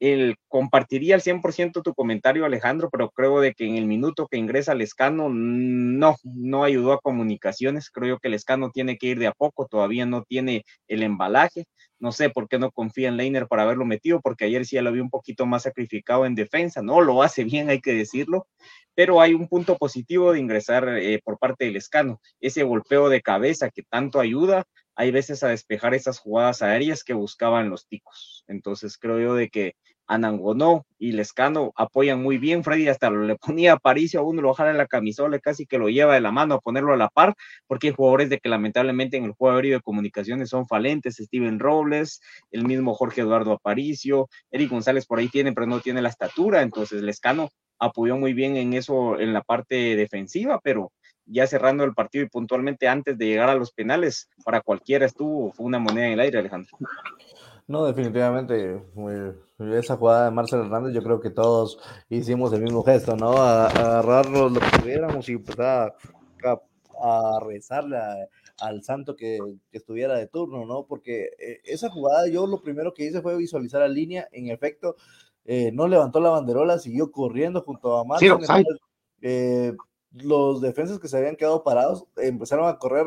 el, 0.00 0.36
compartiría 0.48 1.14
al 1.14 1.22
100% 1.22 1.82
tu 1.82 1.94
comentario, 1.94 2.44
Alejandro, 2.44 2.90
pero 2.90 3.10
creo 3.10 3.40
de 3.40 3.54
que 3.54 3.66
en 3.66 3.76
el 3.76 3.86
minuto 3.86 4.26
que 4.28 4.36
ingresa 4.36 4.74
Lescano, 4.74 5.28
no, 5.28 6.16
no 6.24 6.64
ayudó 6.64 6.92
a 6.92 7.00
comunicaciones. 7.00 7.90
Creo 7.90 8.18
que 8.18 8.28
Lescano 8.28 8.70
tiene 8.70 8.98
que 8.98 9.08
ir 9.08 9.18
de 9.18 9.28
a 9.28 9.32
poco, 9.32 9.66
todavía 9.66 10.06
no 10.06 10.22
tiene 10.22 10.64
el 10.88 11.02
embalaje. 11.02 11.64
No 11.98 12.12
sé 12.12 12.28
por 12.28 12.48
qué 12.48 12.58
no 12.58 12.70
confía 12.70 13.08
en 13.08 13.16
Leiner 13.16 13.46
para 13.46 13.62
haberlo 13.62 13.84
metido, 13.84 14.20
porque 14.20 14.44
ayer 14.44 14.66
sí 14.66 14.76
ya 14.76 14.82
lo 14.82 14.92
vi 14.92 15.00
un 15.00 15.10
poquito 15.10 15.46
más 15.46 15.62
sacrificado 15.62 16.26
en 16.26 16.34
defensa. 16.34 16.82
No 16.82 17.00
lo 17.00 17.22
hace 17.22 17.44
bien, 17.44 17.70
hay 17.70 17.80
que 17.80 17.94
decirlo, 17.94 18.46
pero 18.94 19.20
hay 19.20 19.34
un 19.34 19.48
punto 19.48 19.76
positivo 19.76 20.32
de 20.32 20.40
ingresar 20.40 20.88
eh, 20.88 21.20
por 21.24 21.38
parte 21.38 21.64
del 21.64 21.74
Lescano. 21.74 22.20
Ese 22.40 22.62
golpeo 22.62 23.08
de 23.08 23.22
cabeza 23.22 23.70
que 23.70 23.82
tanto 23.82 24.20
ayuda, 24.20 24.64
hay 24.96 25.10
veces 25.10 25.42
a 25.42 25.48
despejar 25.48 25.94
esas 25.94 26.18
jugadas 26.18 26.62
aéreas 26.62 27.04
que 27.04 27.14
buscaban 27.14 27.70
los 27.70 27.86
ticos. 27.86 28.33
Entonces 28.46 28.98
creo 28.98 29.18
yo 29.20 29.34
de 29.34 29.48
que 29.48 29.74
Anangonó 30.06 30.84
y 30.98 31.12
Lescano 31.12 31.72
apoyan 31.76 32.22
muy 32.22 32.38
bien. 32.38 32.62
Freddy 32.62 32.88
hasta 32.88 33.10
le 33.10 33.36
ponía 33.36 33.72
a 33.74 33.80
a 33.82 34.22
uno, 34.22 34.42
lo 34.42 34.54
jala 34.54 34.70
en 34.70 34.78
la 34.78 34.86
camisola, 34.86 35.38
casi 35.38 35.66
que 35.66 35.78
lo 35.78 35.88
lleva 35.88 36.14
de 36.14 36.20
la 36.20 36.30
mano 36.30 36.54
a 36.54 36.60
ponerlo 36.60 36.92
a 36.92 36.96
la 36.96 37.08
par, 37.08 37.34
porque 37.66 37.88
hay 37.88 37.94
jugadores 37.94 38.28
de 38.28 38.38
que 38.38 38.48
lamentablemente 38.48 39.16
en 39.16 39.24
el 39.24 39.32
juego 39.32 39.56
aéreo 39.56 39.78
de 39.78 39.82
comunicaciones 39.82 40.50
son 40.50 40.66
falentes. 40.66 41.16
Steven 41.16 41.58
Robles, 41.58 42.20
el 42.50 42.66
mismo 42.66 42.94
Jorge 42.94 43.22
Eduardo 43.22 43.52
Aparicio, 43.52 44.28
Eric 44.50 44.70
González 44.70 45.06
por 45.06 45.18
ahí 45.18 45.28
tiene, 45.28 45.52
pero 45.52 45.66
no 45.66 45.80
tiene 45.80 46.02
la 46.02 46.10
estatura. 46.10 46.62
Entonces 46.62 47.02
Lescano 47.02 47.50
apoyó 47.78 48.16
muy 48.16 48.34
bien 48.34 48.56
en 48.56 48.74
eso, 48.74 49.18
en 49.18 49.32
la 49.32 49.42
parte 49.42 49.96
defensiva, 49.96 50.60
pero 50.62 50.92
ya 51.26 51.46
cerrando 51.46 51.84
el 51.84 51.94
partido 51.94 52.24
y 52.24 52.28
puntualmente 52.28 52.88
antes 52.88 53.16
de 53.16 53.26
llegar 53.26 53.48
a 53.48 53.54
los 53.54 53.72
penales, 53.72 54.28
para 54.44 54.60
cualquiera 54.60 55.06
estuvo, 55.06 55.52
fue 55.52 55.66
una 55.66 55.78
moneda 55.78 56.06
en 56.06 56.12
el 56.12 56.20
aire, 56.20 56.38
Alejandro. 56.38 56.76
No, 57.66 57.86
definitivamente, 57.86 58.82
esa 59.72 59.96
jugada 59.96 60.26
de 60.26 60.30
Marcel 60.32 60.60
Hernández, 60.60 60.92
yo 60.94 61.02
creo 61.02 61.20
que 61.20 61.30
todos 61.30 61.78
hicimos 62.10 62.52
el 62.52 62.62
mismo 62.62 62.82
gesto, 62.82 63.16
¿no? 63.16 63.38
A, 63.38 63.64
a 63.66 63.68
agarrarnos 63.68 64.52
lo 64.52 64.60
que 64.60 64.78
pudiéramos 64.80 65.26
y 65.28 65.32
empezar 65.32 65.94
a, 66.44 66.52
a- 67.02 67.40
rezarle 67.40 67.96
al 68.60 68.82
santo 68.82 69.16
que, 69.16 69.38
que 69.70 69.78
estuviera 69.78 70.14
de 70.16 70.26
turno, 70.26 70.66
¿no? 70.66 70.84
Porque 70.86 71.30
eh, 71.38 71.60
esa 71.64 71.88
jugada 71.88 72.28
yo 72.28 72.46
lo 72.46 72.60
primero 72.62 72.92
que 72.92 73.06
hice 73.06 73.22
fue 73.22 73.34
visualizar 73.36 73.80
la 73.80 73.88
línea, 73.88 74.28
en 74.32 74.48
efecto, 74.48 74.96
eh, 75.46 75.70
no 75.72 75.88
levantó 75.88 76.20
la 76.20 76.30
banderola, 76.30 76.78
siguió 76.78 77.10
corriendo 77.10 77.62
junto 77.62 77.96
a 77.98 78.04
Marcel. 78.04 78.28
eh, 79.22 79.72
los 80.12 80.60
defensas 80.60 80.98
que 81.00 81.08
se 81.08 81.16
habían 81.16 81.36
quedado 81.36 81.64
parados 81.64 82.04
empezaron 82.16 82.68
a 82.68 82.78
correr 82.78 83.06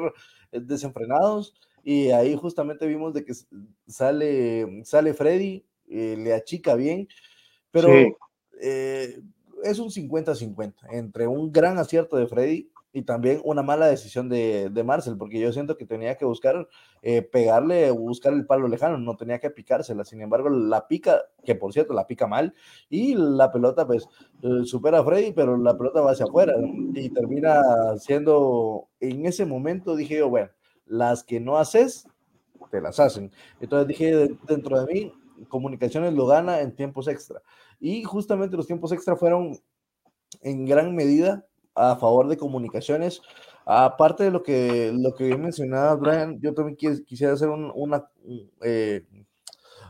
eh, 0.51 0.60
desenfrenados 0.62 1.53
y 1.90 2.12
ahí 2.12 2.36
justamente 2.36 2.86
vimos 2.86 3.14
de 3.14 3.24
que 3.24 3.32
sale, 3.88 4.84
sale 4.84 5.14
Freddy, 5.14 5.66
eh, 5.88 6.18
le 6.18 6.34
achica 6.34 6.76
bien, 6.76 7.08
pero 7.72 7.94
Sí. 7.94 8.14
eh, 8.62 9.22
es 9.64 9.80
un 9.80 9.90
50-50 9.90 10.86
entre 10.92 11.28
un 11.28 11.50
gran 11.50 11.78
acierto 11.78 12.18
de 12.18 12.28
Freddy 12.28 12.70
y 12.92 13.04
también 13.04 13.40
una 13.46 13.64
mala 13.64 13.88
decisión 13.88 14.28
de, 14.28 14.70
de 14.70 14.84
Marcel, 14.84 15.18
porque 15.18 15.40
yo 15.40 15.54
siento 15.54 15.78
que 15.78 15.86
tenía 15.86 16.16
que 16.18 16.26
buscar 16.26 16.68
eh, 17.04 17.22
pegarle, 17.22 17.90
buscar 17.92 18.34
el 18.34 18.46
palo 18.46 18.68
lejano, 18.68 18.98
no 18.98 19.16
tenía 19.16 19.40
que 19.40 19.50
picársela, 19.50 20.04
sin 20.04 20.20
embargo 20.20 20.50
la 20.50 20.90
pica, 20.90 21.22
que 21.46 21.56
por 21.56 21.72
cierto 21.72 21.94
la 21.94 22.06
pica 22.06 22.28
mal, 22.28 22.54
y 22.90 23.16
la 23.16 23.50
pelota 23.50 23.88
pues 23.88 24.10
eh, 24.44 24.66
supera 24.66 25.00
a 25.00 25.06
Freddy, 25.06 25.32
pero 25.32 25.56
la 25.56 25.78
pelota 25.78 26.02
va 26.02 26.12
hacia 26.12 26.26
afuera 26.26 26.54
y 26.96 27.10
termina 27.12 27.62
siendo, 27.98 28.90
en 29.00 29.26
ese 29.26 29.46
momento 29.46 29.96
dije 29.96 30.18
yo, 30.18 30.30
bueno, 30.30 30.50
las 30.88 31.24
que 31.24 31.40
no 31.40 31.58
haces, 31.58 32.08
te 32.72 32.82
las 32.82 33.00
hacen. 33.00 33.32
Entonces 33.60 33.88
dije 33.88 34.16
de- 34.16 34.38
dentro 34.48 34.84
de 34.84 34.94
mí, 34.94 35.14
comunicaciones 35.50 36.14
lo 36.14 36.26
gana 36.26 36.62
en 36.62 36.76
tiempos 36.76 37.08
extra. 37.08 37.42
Y 37.80 38.04
justamente 38.04 38.58
los 38.58 38.68
tiempos 38.68 38.92
extra 38.92 39.16
fueron 39.16 39.60
en 40.42 40.66
gran 40.66 40.96
medida 40.96 41.46
a 41.76 41.96
favor 41.96 42.28
de 42.28 42.38
comunicaciones. 42.38 43.22
Aparte 43.66 44.24
de 44.24 44.32
lo 44.32 44.42
que, 44.44 44.92
lo 44.98 45.14
que 45.14 45.38
mencionaba 45.38 45.96
Brian, 45.96 46.40
yo 46.42 46.54
también 46.54 46.78
quis- 46.78 47.04
quisiera 47.06 47.34
hacer 47.34 47.50
un- 47.50 47.72
una, 47.76 48.10
eh, 48.62 49.06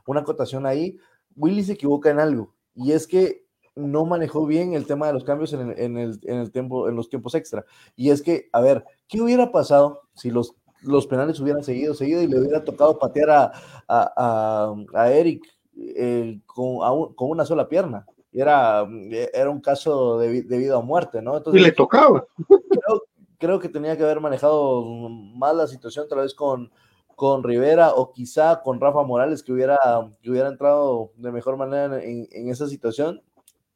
una 0.06 0.22
acotación 0.22 0.66
ahí. 0.66 0.98
Willy 1.36 1.64
se 1.64 1.74
equivoca 1.74 2.10
en 2.10 2.20
algo, 2.20 2.54
y 2.76 2.92
es 2.92 3.06
que 3.08 3.46
no 3.76 4.06
manejó 4.06 4.48
bien 4.48 4.74
el 4.74 4.88
tema 4.88 5.06
de 5.06 5.14
los 5.14 5.24
cambios 5.24 5.54
en 5.54 5.70
el, 5.70 5.80
en 5.80 5.98
el, 6.00 6.20
en 6.24 6.38
el 6.38 6.52
tiempo, 6.52 6.90
en 6.90 6.96
los 6.96 7.10
tiempos 7.10 7.36
extra. 7.36 7.64
Y 7.96 8.10
es 8.10 8.24
que, 8.24 8.50
a 8.52 8.60
ver, 8.60 8.84
¿qué 9.08 9.22
hubiera 9.22 9.52
pasado 9.52 10.02
si 10.16 10.32
los, 10.32 10.56
los 10.88 11.06
penales 11.08 11.40
hubieran 11.40 11.64
seguido, 11.64 11.94
seguido 11.94 12.22
y 12.22 12.28
le 12.28 12.40
hubiera 12.40 12.64
tocado 12.64 12.98
patear 12.98 13.30
a, 13.30 13.52
a, 13.88 14.74
a, 14.96 15.00
a 15.02 15.12
Eric 15.12 15.44
eh, 15.78 16.40
con, 16.46 16.84
a 16.84 16.92
un- 16.92 17.14
con 17.14 17.30
una 17.30 17.46
sola 17.46 17.68
pierna? 17.68 18.06
Era, 18.34 18.88
era 19.34 19.50
un 19.50 19.62
caso 19.62 20.20
de, 20.20 20.44
de 20.44 20.58
vida 20.58 20.78
o 20.78 20.82
muerte, 20.84 21.22
¿no? 21.22 21.34
Y 21.34 21.38
Entonces, 21.38 21.62
le 21.62 21.72
tocaba. 21.72 22.26
creo, 22.48 23.04
creo 23.38 23.60
que 23.60 23.70
tenía 23.70 23.98
que 23.98 24.04
haber 24.04 24.20
manejado 24.20 24.84
más 24.84 25.56
la 25.56 25.66
situación 25.68 26.08
tal 26.08 26.20
vez 26.20 26.36
con, 26.36 26.72
con 27.16 27.44
Rivera 27.44 27.94
o 27.96 28.12
quizá 28.12 28.62
con 28.62 28.80
Rafa 28.80 29.02
Morales 29.04 29.42
que 29.42 29.54
hubiera, 29.54 29.78
que 30.22 30.30
hubiera 30.30 30.50
entrado 30.50 31.12
de 31.16 31.32
mejor 31.32 31.58
manera 31.58 32.04
en, 32.04 32.28
en 32.32 32.50
esa 32.50 32.68
situación. 32.68 33.22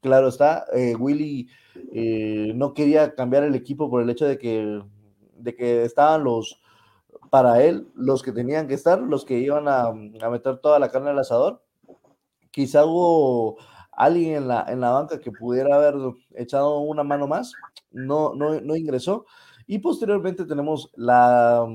Claro 0.01 0.27
está, 0.27 0.65
eh, 0.73 0.95
Willy 0.95 1.47
eh, 1.93 2.51
no 2.55 2.73
quería 2.73 3.15
cambiar 3.15 3.43
el 3.43 3.55
equipo 3.55 3.89
por 3.89 4.01
el 4.01 4.09
hecho 4.09 4.25
de 4.25 4.37
que, 4.37 4.81
de 5.37 5.55
que 5.55 5.83
estaban 5.85 6.23
los, 6.23 6.59
para 7.31 7.63
él, 7.63 7.87
los 7.95 8.21
que 8.21 8.33
tenían 8.33 8.67
que 8.67 8.75
estar, 8.75 9.01
los 9.01 9.25
que 9.25 9.39
iban 9.39 9.67
a, 9.67 9.87
a 9.87 10.29
meter 10.29 10.59
toda 10.59 10.77
la 10.79 10.89
carne 10.89 11.09
al 11.09 11.19
asador. 11.19 11.63
Quizá 12.51 12.85
hubo 12.85 13.57
alguien 13.93 14.35
en 14.35 14.47
la, 14.49 14.65
en 14.67 14.81
la 14.81 14.91
banca 14.91 15.19
que 15.19 15.31
pudiera 15.31 15.75
haber 15.77 15.95
echado 16.35 16.79
una 16.81 17.03
mano 17.03 17.27
más, 17.27 17.53
no, 17.89 18.35
no, 18.35 18.59
no 18.59 18.75
ingresó. 18.75 19.25
Y 19.65 19.79
posteriormente 19.79 20.43
tenemos 20.43 20.91
la, 20.95 21.65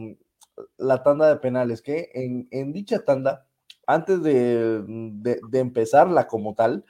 la 0.77 1.03
tanda 1.03 1.29
de 1.29 1.37
penales, 1.37 1.81
que 1.81 2.11
en, 2.13 2.47
en 2.51 2.75
dicha 2.75 3.03
tanda, 3.05 3.47
antes 3.87 4.23
de, 4.23 4.83
de, 4.87 5.41
de 5.49 5.59
empezarla 5.59 6.27
como 6.27 6.55
tal, 6.55 6.85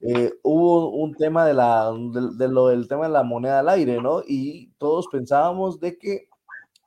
eh, 0.00 0.32
hubo 0.42 0.90
un 0.90 1.14
tema 1.14 1.44
de 1.44 1.54
la, 1.54 1.92
de, 1.92 2.36
de 2.36 2.48
lo 2.48 2.68
del 2.68 2.88
tema 2.88 3.06
de 3.06 3.12
la 3.12 3.22
moneda 3.22 3.60
al 3.60 3.68
aire, 3.68 4.00
¿no? 4.02 4.22
Y 4.26 4.72
todos 4.78 5.06
pensábamos 5.06 5.78
de 5.78 5.96
que 5.98 6.29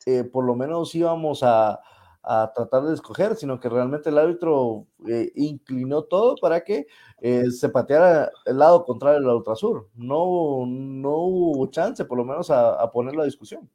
eh, 0.05 0.23
por 0.23 0.45
lo 0.45 0.55
menos 0.55 0.93
íbamos 0.95 1.43
a, 1.43 1.79
a 2.21 2.51
tratar 2.53 2.83
de 2.83 2.93
escoger, 2.93 3.35
sino 3.35 3.59
que 3.59 3.69
realmente 3.69 4.09
el 4.09 4.17
árbitro 4.17 4.85
eh, 5.07 5.31
inclinó 5.35 6.03
todo 6.03 6.35
para 6.41 6.63
que 6.63 6.87
eh, 7.19 7.51
se 7.51 7.69
pateara 7.69 8.31
el 8.45 8.57
lado 8.59 8.85
contrario 8.85 9.19
del 9.19 9.29
ultrasur. 9.29 9.89
No, 9.95 10.65
no 10.67 11.17
hubo 11.17 11.67
chance, 11.67 12.05
por 12.05 12.17
lo 12.17 12.25
menos, 12.25 12.49
a, 12.49 12.81
a 12.81 12.91
ponerlo 12.91 13.21
a 13.21 13.25
discusión. 13.25 13.69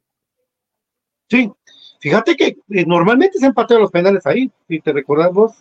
Sí, 1.29 1.51
fíjate 1.99 2.35
que 2.35 2.57
eh, 2.69 2.85
normalmente 2.87 3.37
se 3.37 3.45
empatean 3.45 3.81
los 3.81 3.91
penales 3.91 4.25
ahí, 4.25 4.51
si 4.67 4.79
te 4.79 4.91
recordás 4.91 5.31
vos. 5.31 5.53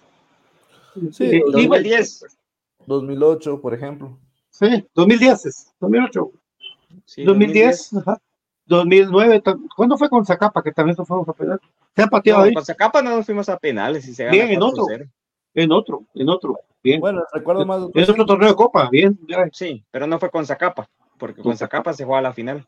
Sí, 1.13 1.25
Eh, 1.25 1.43
los 1.47 1.63
iba- 1.63 1.77
2010. 1.77 2.25
2008, 2.87 3.61
por 3.61 3.75
ejemplo. 3.75 4.19
sí, 4.51 4.87
2010, 4.95 5.45
es, 5.47 5.75
2008, 5.79 6.33
Sí, 7.05 7.23
2010, 7.25 7.93
ajá, 7.95 8.19
2009, 8.69 9.43
tam- 9.43 9.67
¿cuándo 9.77 9.97
fue 9.99 10.09
con 10.09 10.25
Zacapa 10.25 10.63
que 10.63 10.73
también 10.73 10.97
se 10.97 11.05
fuimos 11.05 11.29
a 11.29 11.33
penal? 11.33 11.61
Se 11.97 12.03
han 12.03 12.09
pateado 12.09 12.41
No, 12.41 12.45
ahí, 12.47 12.55
con 12.55 12.65
Zacapa 12.65 13.03
no 13.03 13.11
nos 13.17 13.27
fuimos 13.27 13.49
a 13.49 13.57
penales 13.59 14.07
y 14.07 14.15
se 14.15 14.25
gana 14.25 14.33
Bien, 14.37 14.51
en 14.51 14.63
otro. 14.63 14.85
4-0. 14.85 15.09
en 15.55 15.73
otro, 15.73 16.03
en 16.15 16.29
otro, 16.29 16.61
bien. 16.83 17.01
Bueno, 17.01 17.23
recuerdo 17.33 17.67
más. 17.67 17.83
En 17.95 18.03
otro 18.11 18.25
torneo 18.27 18.49
de 18.51 18.55
Copa, 18.55 18.89
bien. 18.91 19.19
ya. 19.29 19.49
Sí, 19.53 19.83
pero 19.91 20.07
no 20.07 20.19
fue 20.21 20.31
con 20.31 20.47
Zacapa, 20.47 20.89
porque 21.19 21.43
con 21.43 21.57
Zacapa 21.57 21.93
se 21.93 22.05
juega 22.05 22.21
a 22.21 22.23
la 22.23 22.33
final. 22.33 22.65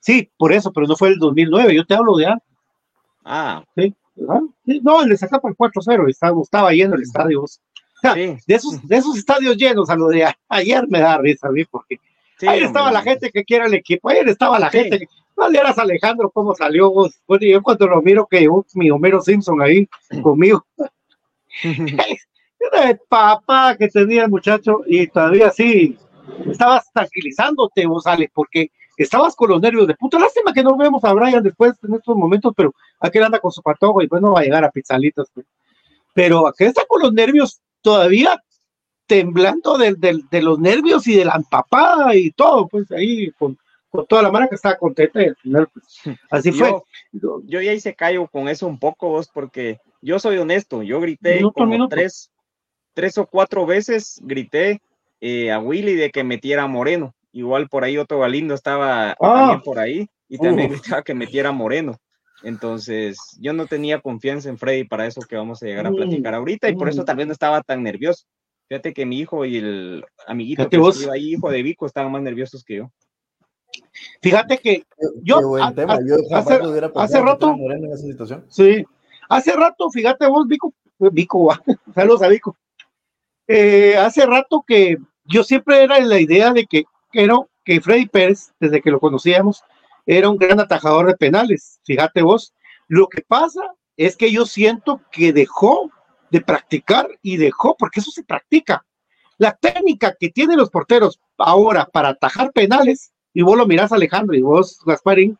Sí, 0.00 0.30
por 0.36 0.52
eso, 0.52 0.72
pero 0.72 0.86
no 0.86 0.96
fue 0.96 1.08
el 1.08 1.18
2009, 1.18 1.74
yo 1.74 1.84
te 1.86 1.94
hablo 1.94 2.16
de 2.16 2.26
antes. 2.26 2.48
Ah, 3.24 3.62
Sí, 3.76 3.94
sí, 4.64 4.80
no, 4.82 5.02
el 5.02 5.08
de 5.10 5.16
Zacapa 5.18 5.48
el 5.48 5.56
4-0, 5.56 6.08
estaba, 6.08 6.40
estaba 6.42 6.72
lleno 6.72 6.94
el 6.94 7.02
estadio. 7.02 7.44
sí. 7.46 8.36
De 8.46 8.54
esos, 8.54 8.86
de 8.86 8.96
esos 8.96 9.16
estadios 9.18 9.56
llenos 9.56 9.90
a 9.90 9.96
lo 9.96 10.08
de 10.08 10.26
ayer 10.48 10.86
me 10.88 11.00
da 11.00 11.18
risa 11.18 11.48
a 11.48 11.50
mí, 11.50 11.64
porque 11.64 11.98
sí, 12.38 12.46
ahí 12.46 12.60
estaba 12.62 12.86
hombre. 12.88 13.04
la 13.04 13.10
gente 13.10 13.30
que 13.30 13.44
quiere 13.44 13.66
el 13.66 13.74
equipo, 13.74 14.08
ahí 14.08 14.18
estaba 14.24 14.58
la 14.58 14.70
Sí. 14.70 14.78
gente. 14.78 15.08
No 15.36 15.48
le 15.48 15.58
eras 15.58 15.78
Alejandro, 15.78 16.30
cómo 16.30 16.54
salió 16.54 16.90
vos. 16.90 17.20
Bueno, 17.26 17.46
yo 17.46 17.62
cuando 17.62 17.86
lo 17.86 18.00
miro 18.02 18.26
que 18.26 18.40
llegó 18.40 18.64
mi 18.74 18.90
Homero 18.90 19.20
Simpson 19.20 19.60
ahí 19.60 19.86
conmigo. 20.22 20.64
El 21.62 22.98
papá 23.08 23.76
que 23.78 23.88
tenía 23.88 24.24
el 24.24 24.30
muchacho 24.30 24.80
y 24.86 25.06
todavía 25.06 25.50
sí, 25.50 25.96
estabas 26.50 26.90
tranquilizándote 26.92 27.86
vos, 27.86 28.06
Alex, 28.06 28.32
porque 28.34 28.70
estabas 28.96 29.36
con 29.36 29.50
los 29.50 29.60
nervios 29.60 29.86
de 29.86 29.94
puta. 29.94 30.18
Lástima 30.18 30.52
que 30.52 30.62
no 30.62 30.76
vemos 30.76 31.04
a 31.04 31.12
Brian 31.12 31.42
después 31.42 31.74
en 31.86 31.94
estos 31.94 32.16
momentos, 32.16 32.52
pero 32.56 32.74
aquel 33.00 33.24
anda 33.24 33.38
con 33.38 33.52
su 33.52 33.62
patojo 33.62 34.02
y 34.02 34.08
pues 34.08 34.20
no 34.22 34.32
va 34.32 34.40
a 34.40 34.42
llegar 34.44 34.64
a 34.64 34.70
pizzalitos. 34.70 35.28
pues. 35.34 35.46
Pero 36.14 36.46
aquel 36.46 36.68
está 36.68 36.84
con 36.88 37.02
los 37.02 37.12
nervios 37.12 37.60
todavía 37.82 38.42
temblando 39.06 39.78
de, 39.78 39.94
de- 39.94 40.22
de 40.30 40.42
los 40.42 40.58
nervios 40.58 41.06
y 41.06 41.14
de 41.14 41.24
la 41.26 41.34
empapada 41.36 42.16
y 42.16 42.32
todo, 42.32 42.66
pues 42.66 42.90
ahí 42.90 43.30
con, 43.38 43.56
toda 44.04 44.22
la 44.22 44.48
que 44.48 44.54
estaba 44.54 44.76
contenta 44.76 45.22
y 45.22 45.26
al 45.26 45.36
final, 45.36 45.68
pues, 45.72 46.16
así 46.30 46.52
fue. 46.52 46.74
Yo, 47.12 47.40
ya 47.44 47.72
hice 47.72 47.94
callo 47.94 48.26
con 48.28 48.48
eso 48.48 48.66
un 48.66 48.78
poco, 48.78 49.08
vos, 49.08 49.28
porque 49.32 49.80
yo 50.02 50.18
soy 50.18 50.38
honesto, 50.38 50.82
yo 50.82 51.00
grité 51.00 51.36
Minuto 51.36 51.54
como 51.54 51.72
minuto. 51.72 51.94
tres, 51.94 52.30
tres 52.94 53.18
o 53.18 53.26
cuatro 53.26 53.66
veces, 53.66 54.20
grité 54.22 54.80
eh, 55.20 55.50
a 55.50 55.58
Willy 55.58 55.94
de 55.94 56.10
que 56.10 56.24
metiera 56.24 56.64
a 56.64 56.68
Moreno. 56.68 57.14
Igual 57.32 57.68
por 57.68 57.84
ahí 57.84 57.98
Otto 57.98 58.18
Galindo 58.18 58.54
estaba 58.54 59.14
también 59.20 59.60
por 59.62 59.78
ahí 59.78 60.08
y 60.28 60.38
también 60.38 60.70
gritaba 60.70 61.02
que 61.02 61.14
metiera 61.14 61.50
a 61.50 61.52
Moreno. 61.52 61.98
Entonces, 62.42 63.18
yo 63.40 63.52
no 63.52 63.66
tenía 63.66 64.00
confianza 64.00 64.48
en 64.48 64.58
Freddy 64.58 64.84
para 64.84 65.06
eso 65.06 65.20
que 65.22 65.36
vamos 65.36 65.62
a 65.62 65.66
llegar 65.66 65.86
a 65.86 65.90
Mm, 65.90 65.96
platicar 65.96 66.34
ahorita 66.34 66.68
y 66.68 66.76
por 66.76 66.88
eso 66.88 67.02
mm. 67.02 67.04
tal 67.04 67.16
vez 67.16 67.26
no 67.26 67.32
estaba 67.32 67.62
tan 67.62 67.82
nervioso. 67.82 68.24
Fíjate 68.68 68.92
que 68.92 69.06
mi 69.06 69.20
hijo 69.20 69.44
y 69.44 69.56
el 69.58 70.04
amiguito 70.26 70.68
que 70.68 70.76
iba 70.76 71.12
ahí, 71.12 71.34
hijo 71.34 71.50
de 71.50 71.62
Vico, 71.62 71.86
estaban 71.86 72.10
más 72.10 72.22
nerviosos 72.22 72.64
que 72.64 72.76
yo. 72.76 72.90
Fíjate 74.22 74.58
que 74.58 74.84
Yo, 75.22 75.56
a- 75.62 75.72
tema. 75.72 75.98
Yo 76.06 76.16
hace- 76.96 77.20
rato- 77.20 77.54
en 77.54 77.84
esa 77.86 77.96
situación. 77.98 78.44
Sí. 78.48 78.84
Hace 79.28 79.52
rato, 79.52 79.90
fíjate 79.90 80.26
vos, 80.28 80.46
Vico, 80.46 80.72
Vico, 80.98 81.44
va, 81.46 81.60
saludos 81.94 82.22
a 82.22 82.28
Vico. 82.28 82.56
Eh, 83.48 83.96
hace 83.96 84.26
rato 84.26 84.64
que 84.66 84.96
yo 85.24 85.44
siempre 85.44 85.82
era 85.82 85.98
en 85.98 86.08
la 86.08 86.20
idea 86.20 86.52
de 86.52 86.66
que, 86.66 86.84
que, 87.12 87.26
no, 87.26 87.48
que 87.64 87.80
Freddy 87.80 88.06
Pérez, 88.06 88.52
desde 88.60 88.80
que 88.80 88.90
lo 88.90 89.00
conocíamos, 89.00 89.62
era 90.04 90.28
un 90.30 90.36
gran 90.36 90.60
atajador 90.60 91.06
de 91.06 91.16
penales. 91.16 91.80
Fíjate 91.84 92.22
vos, 92.22 92.54
lo 92.88 93.08
que 93.08 93.22
pasa 93.22 93.60
es 93.96 94.16
que 94.16 94.30
yo 94.30 94.46
siento 94.46 95.00
que 95.10 95.32
dejó 95.32 95.90
de 96.30 96.40
practicar 96.40 97.08
y 97.22 97.36
dejó, 97.36 97.76
porque 97.76 98.00
eso 98.00 98.10
se 98.10 98.24
practica. 98.24 98.84
La 99.38 99.52
técnica 99.56 100.14
que 100.18 100.30
tienen 100.30 100.58
los 100.58 100.70
porteros 100.70 101.20
ahora 101.38 101.86
para 101.86 102.10
atajar 102.10 102.52
penales, 102.52 103.12
y 103.38 103.42
vos 103.42 103.54
lo 103.58 103.66
mirás 103.66 103.92
Alejandro 103.92 104.34
y 104.34 104.40
vos 104.40 104.80
Gasparín, 104.86 105.36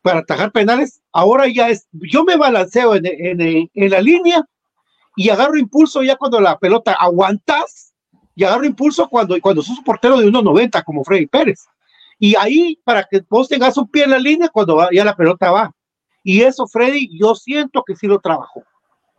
para 0.00 0.20
atajar 0.20 0.52
penales, 0.52 1.02
ahora 1.12 1.48
ya 1.48 1.68
es, 1.70 1.88
yo 1.90 2.22
me 2.22 2.36
balanceo 2.36 2.94
en, 2.94 3.04
en- 3.06 3.68
en 3.74 3.90
la 3.90 4.00
línea 4.00 4.44
y 5.16 5.28
agarro 5.28 5.56
impulso 5.58 6.04
ya 6.04 6.14
cuando 6.14 6.40
la 6.40 6.56
pelota 6.56 6.92
aguantas 6.92 7.94
y 8.36 8.44
agarro 8.44 8.64
impulso 8.64 9.08
cuando, 9.08 9.36
cuando 9.40 9.60
sos 9.62 9.80
portero 9.80 10.18
de 10.18 10.26
1.90 10.26 10.84
como 10.84 11.02
Freddy 11.02 11.26
Pérez. 11.26 11.66
Y 12.20 12.36
ahí 12.36 12.78
para 12.84 13.02
que 13.02 13.22
vos 13.28 13.48
tengas 13.48 13.76
un 13.76 13.88
pie 13.88 14.04
en 14.04 14.10
la 14.10 14.18
línea 14.20 14.48
cuando 14.50 14.88
ya 14.92 15.04
la 15.04 15.16
pelota 15.16 15.50
va. 15.50 15.72
Y 16.22 16.42
eso 16.42 16.68
Freddy, 16.68 17.08
yo 17.18 17.34
siento 17.34 17.82
que 17.84 17.96
sí 17.96 18.06
lo 18.06 18.20
trabajó. 18.20 18.62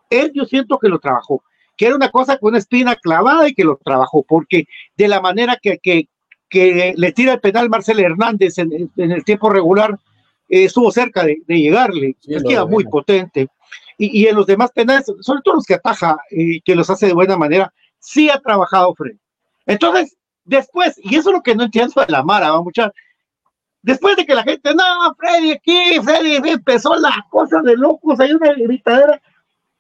Él 0.10 0.32
yo 0.34 0.46
siento 0.46 0.80
que 0.80 0.88
lo 0.88 1.00
trabajó. 1.00 1.44
Que 1.76 1.88
era 1.88 1.96
una 1.96 2.10
cosa 2.10 2.38
con 2.38 2.50
una 2.52 2.60
espina 2.60 2.96
clavada 2.96 3.50
y 3.50 3.54
que 3.54 3.66
lo 3.66 3.78
trabajó, 3.84 4.24
porque 4.24 4.66
de 4.96 5.08
la 5.10 5.20
manera 5.20 5.58
que, 5.62 5.78
que 6.50 6.94
le 6.96 7.12
tira 7.12 7.34
el 7.34 7.40
penal 7.40 7.70
Marcel 7.70 8.00
Hernández 8.00 8.58
en, 8.58 8.92
en 8.96 9.12
el 9.12 9.24
tiempo 9.24 9.50
regular, 9.50 9.98
eh, 10.50 10.66
estuvo 10.66 10.92
cerca 10.92 11.24
de, 11.24 11.42
de 11.48 11.60
llegarle, 11.60 12.16
Sí, 12.22 12.38
muy 12.70 12.84
potente. 12.86 13.48
Y, 13.98 14.22
y 14.22 14.28
en 14.28 14.36
los 14.36 14.46
demás 14.46 14.72
penales, 14.72 15.06
sobre 15.22 15.42
todo 15.44 15.56
los 15.56 15.66
que 15.66 15.76
ataja 15.76 16.18
y 16.30 16.62
que 16.62 16.76
los 16.76 16.90
hace 16.90 17.08
de 17.08 17.14
buena 17.14 17.38
manera, 17.38 17.74
sí 18.00 18.30
ha 18.30 18.40
trabajado 18.40 18.94
Freddy. 18.96 19.18
Entonces, 19.66 20.16
después, 20.44 21.00
y 21.02 21.16
eso 21.16 21.30
es 21.30 21.36
lo 21.36 21.42
que 21.42 21.56
no 21.56 21.64
entiendo 21.64 22.02
de 22.02 22.12
la 22.12 22.24
Mara, 22.24 22.52
¿va, 22.52 22.62
muchachos? 22.62 22.94
Después 23.82 24.16
de 24.18 24.26
que 24.26 24.36
la 24.36 24.44
gente, 24.44 24.74
no, 24.74 24.84
Freddy 25.18 25.52
aquí, 25.52 26.00
Freddy, 26.04 26.50
empezó 26.50 26.96
la 26.96 27.26
cosa 27.30 27.62
de 27.62 27.76
locos, 27.76 28.20
hay 28.20 28.32
una 28.32 28.54
gritadera. 28.54 29.22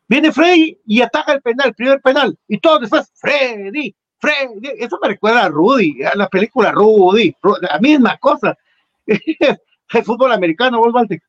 Viene 0.07 0.31
Freddy 0.31 0.79
y 0.85 1.01
ataca 1.01 1.33
el 1.33 1.41
penal, 1.41 1.69
el 1.69 1.75
primer 1.75 2.01
penal, 2.01 2.37
y 2.47 2.59
todo 2.59 2.79
después, 2.79 3.11
Freddy, 3.15 3.95
Eso 4.77 4.99
me 5.01 5.09
recuerda 5.09 5.45
a 5.45 5.49
Rudy, 5.49 6.03
a 6.03 6.15
la 6.15 6.27
película 6.27 6.71
Rudy, 6.71 7.35
Ru- 7.41 7.59
la 7.61 7.79
misma 7.79 8.17
cosa. 8.17 8.57
el 9.07 10.03
fútbol 10.03 10.31
americano, 10.31 10.79
vos, 10.79 10.93
Walter. 10.93 11.21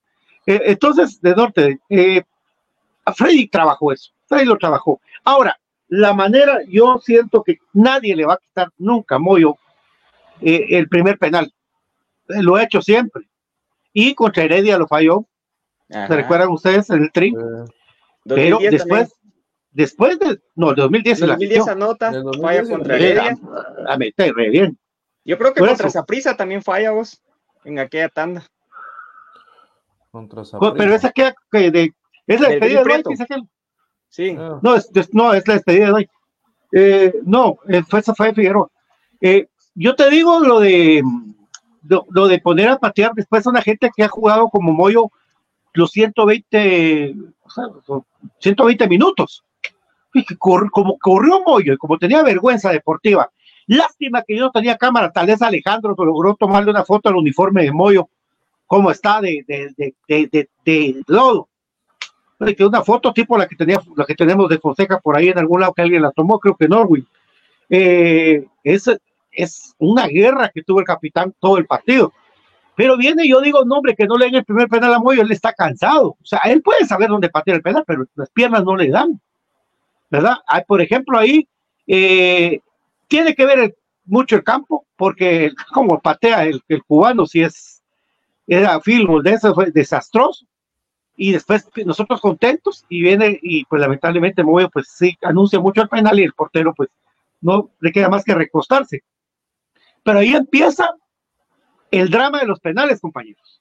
Eh, 0.47 0.61
entonces, 0.67 1.21
de 1.21 1.35
norte, 1.35 1.79
eh, 1.89 2.23
Freddy 3.15 3.49
trabajó 3.49 3.93
eso, 3.93 4.13
Freddy 4.27 4.45
lo 4.47 4.57
trabajó. 4.57 5.01
Ahora, 5.25 5.59
la 5.89 6.13
manera, 6.13 6.59
yo 6.69 6.99
siento 7.03 7.43
que 7.43 7.59
nadie 7.73 8.17
le 8.17 8.25
va 8.27 8.35
a 8.35 8.39
quitar 8.39 8.69
nunca 8.79 9.19
Moyo 9.19 9.57
eh, 10.41 10.67
el 10.71 10.89
primer 10.89 11.19
penal. 11.19 11.53
Eh, 12.29 12.43
Lo 12.43 12.57
ha 12.57 12.65
hecho 12.65 12.83
siempre. 12.83 13.23
Y 13.93 14.15
contra 14.15 14.43
Heredia 14.45 14.79
lo 14.79 14.87
falló. 14.87 15.25
Ajá. 15.91 16.09
¿Se 16.09 16.17
recuerdan 16.17 16.49
ustedes 16.51 16.91
en 16.91 17.03
el 17.05 17.13
tri? 17.13 17.29
Eh, 17.29 17.33
Pero 18.25 18.57
2010 18.59 18.71
después, 18.73 19.09
también. 19.11 19.26
Después 19.77 20.19
de, 20.19 20.41
no, 20.55 20.71
el 20.71 20.77
2010 20.77 21.13
En 21.13 21.17
se 21.19 21.25
el 21.25 21.29
la 21.29 21.35
2010 21.35 21.59
metió. 21.61 21.73
anota, 21.73 22.09
En 22.09 22.15
el 22.15 22.23
2010 22.25 22.43
falla 22.59 22.71
contra 22.77 22.97
la 22.99 23.05
Heredia. 23.05 23.39
a, 23.89 23.93
a 23.95 23.99
meter 23.99 24.35
re 24.35 24.51
bien. 24.51 24.79
Yo 25.25 25.39
creo 25.39 25.53
que 25.55 25.61
Por 25.61 25.69
contra 25.69 25.87
eso. 25.89 25.99
Saprissa 25.99 26.37
también 26.37 26.63
falla 26.63 26.93
vos 26.93 27.21
en 27.65 27.79
aquella 27.79 28.09
tanda. 28.09 28.45
Contra 30.11 30.39
Co- 30.41 30.45
Saprissa. 30.45 30.75
Pero 30.77 30.95
esa 30.95 31.11
queda 31.13 31.35
que 31.51 31.71
de, 31.71 31.93
es 32.27 32.41
la 32.41 32.49
despedida 32.49 32.83
de 32.83 32.93
hoy, 32.93 33.03
Prieto. 33.03 33.11
que 33.11 33.43
Sí, 34.09 34.37
Ah, 34.39 34.59
No, 34.63 34.75
es, 34.77 34.91
es- 34.95 35.13
no, 35.13 35.35
es 35.35 35.47
la 35.47 35.55
despedida 35.55 35.87
de 35.87 35.93
hoy. 35.93 36.09
Eh, 36.73 37.15
no, 37.25 37.59
eh, 37.69 37.83
fue, 37.89 38.01
esa 38.01 38.15
fue 38.15 38.33
Figueroa. 38.35 38.69
Eh, 39.21 39.49
yo 39.75 39.95
te 39.95 40.09
digo 40.11 40.41
lo 40.41 40.61
de 40.61 41.03
lo, 41.89 42.07
lo 42.11 42.27
de 42.29 42.41
poner 42.41 42.69
a 42.69 42.79
patear 42.79 43.13
después 43.15 43.47
a 43.47 43.51
una 43.51 43.63
gente 43.63 43.91
que 43.95 44.03
ha 44.03 44.09
jugado 44.09 44.49
como 44.49 44.73
Moyo 44.73 45.11
los 45.75 45.91
120, 45.91 47.15
o 47.43 47.51
sea, 47.51 47.65
los 47.87 48.03
120 48.41 48.89
minutos. 48.89 49.45
Como 50.71 50.99
corrió 50.99 51.43
Moyo 51.47 51.73
y 51.75 51.77
como 51.77 51.99
tenía 51.99 52.23
vergüenza 52.23 52.71
deportiva. 52.71 53.31
Lástima 53.67 54.23
que 54.23 54.37
yo 54.37 54.45
no 54.45 54.51
tenía 54.53 54.77
cámara, 54.77 55.11
tal 55.11 55.27
vez 55.27 55.43
Alejandro 55.43 55.95
logró 55.99 56.35
tomarle 56.35 56.71
una 56.71 56.85
foto 56.85 57.09
al 57.09 57.17
uniforme 57.17 57.65
de 57.65 57.73
Moyo, 57.73 58.09
como 58.67 58.91
está 58.91 59.21
de, 59.21 59.45
de, 59.47 59.75
de, 59.77 59.95
de, 60.09 60.49
de- 60.65 61.03
lodo. 61.09 61.49
Una 62.39 62.83
foto 62.83 63.13
tipo 63.13 63.37
la 63.39 63.47
que 63.49 63.57
tenía, 63.57 63.81
la 63.97 64.05
que 64.05 64.15
tenemos 64.15 64.49
de 64.49 64.59
Fonseca 64.59 65.01
por 65.01 65.17
ahí 65.17 65.29
en 65.31 65.39
algún 65.39 65.61
lado 65.61 65.73
que 65.73 65.83
alguien 65.83 66.03
la 66.03 66.13
tomó, 66.13 66.39
creo 66.39 66.55
que 66.57 66.69
Norway. 66.69 67.05
Eh, 67.69 68.45
es, 68.63 68.91
es 69.33 69.75
una 69.79 70.07
guerra 70.07 70.51
que 70.55 70.63
tuvo 70.63 70.81
el 70.81 70.87
capitán 70.87 71.35
todo 71.41 71.59
el 71.59 71.67
partido. 71.67 72.13
Pero 72.77 72.97
viene, 72.99 73.27
yo 73.27 73.41
digo, 73.41 73.65
no, 73.65 73.77
hombre, 73.77 73.95
que 73.97 74.07
no 74.07 74.19
le 74.19 74.27
den 74.27 74.35
el 74.37 74.45
primer 74.45 74.69
penal 74.69 74.93
a 74.93 74.99
Moyo, 74.99 75.23
él 75.23 75.33
está 75.33 75.53
cansado. 75.55 76.09
O 76.11 76.25
sea, 76.25 76.41
él 76.45 76.61
puede 76.61 76.85
saber 76.85 77.09
dónde 77.09 77.31
patear 77.31 77.57
el 77.57 77.63
penal, 77.63 77.85
pero 77.87 78.05
las 78.15 78.29
piernas 78.31 78.65
no 78.65 78.77
le 78.77 78.91
dan. 78.91 79.19
¿Verdad? 80.11 80.37
Hay, 80.47 80.63
por 80.67 80.81
ejemplo, 80.81 81.19
ahí 81.19 81.49
eh, 81.87 82.61
tiene 83.09 83.35
que 83.35 83.47
ver 83.47 83.59
el- 83.59 83.75
mucho 84.05 84.37
el 84.37 84.45
campo, 84.45 84.87
porque 84.97 85.51
como 85.73 86.01
patea 86.01 86.45
el, 86.45 86.63
el 86.69 86.83
cubano, 86.85 87.27
si 87.27 87.43
es, 87.43 87.83
era 88.47 88.81
film 88.81 89.23
de 89.23 89.33
eso, 89.33 89.55
fue 89.55 89.71
desastroso 89.73 90.47
y 91.17 91.33
después 91.33 91.69
nosotros 91.87 92.21
contentos 92.21 92.85
y 92.89 93.03
viene 93.03 93.39
y 93.43 93.65
pues 93.67 93.81
lamentablemente 93.81 94.45
Moyo 94.45 94.71
pues 94.71 94.89
sí 94.97 95.17
anuncia 95.23 95.61
mucho 95.61 95.83
el 95.83 95.89
penal 95.89 96.19
y 96.21 96.25
el 96.25 96.33
portero 96.35 96.75
pues 96.75 96.91
no 97.41 97.71
le 97.81 97.93
queda 97.93 98.09
más 98.09 98.25
que 98.25 98.35
recostarse. 98.35 99.03
Pero 100.05 100.19
ahí 100.21 100.35
empieza 100.35 100.89
el 101.91 102.11
drama 102.11 102.39
de 102.41 102.47
los 102.47 102.61
penales, 102.61 103.01
compañeros. 103.01 103.61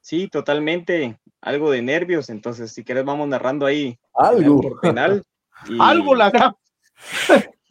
sí, 0.00 0.28
totalmente. 0.28 1.20
Algo 1.40 1.70
de 1.70 1.82
nervios. 1.82 2.30
Entonces, 2.30 2.72
si 2.72 2.84
querés, 2.84 3.04
vamos 3.04 3.28
narrando 3.28 3.66
ahí 3.66 3.98
Algo. 4.14 4.60
penal 4.60 4.60
por 4.60 4.80
penal. 4.80 5.22
y- 5.68 5.76
Algo 5.80 6.14
la 6.14 6.30
gran... 6.30 6.54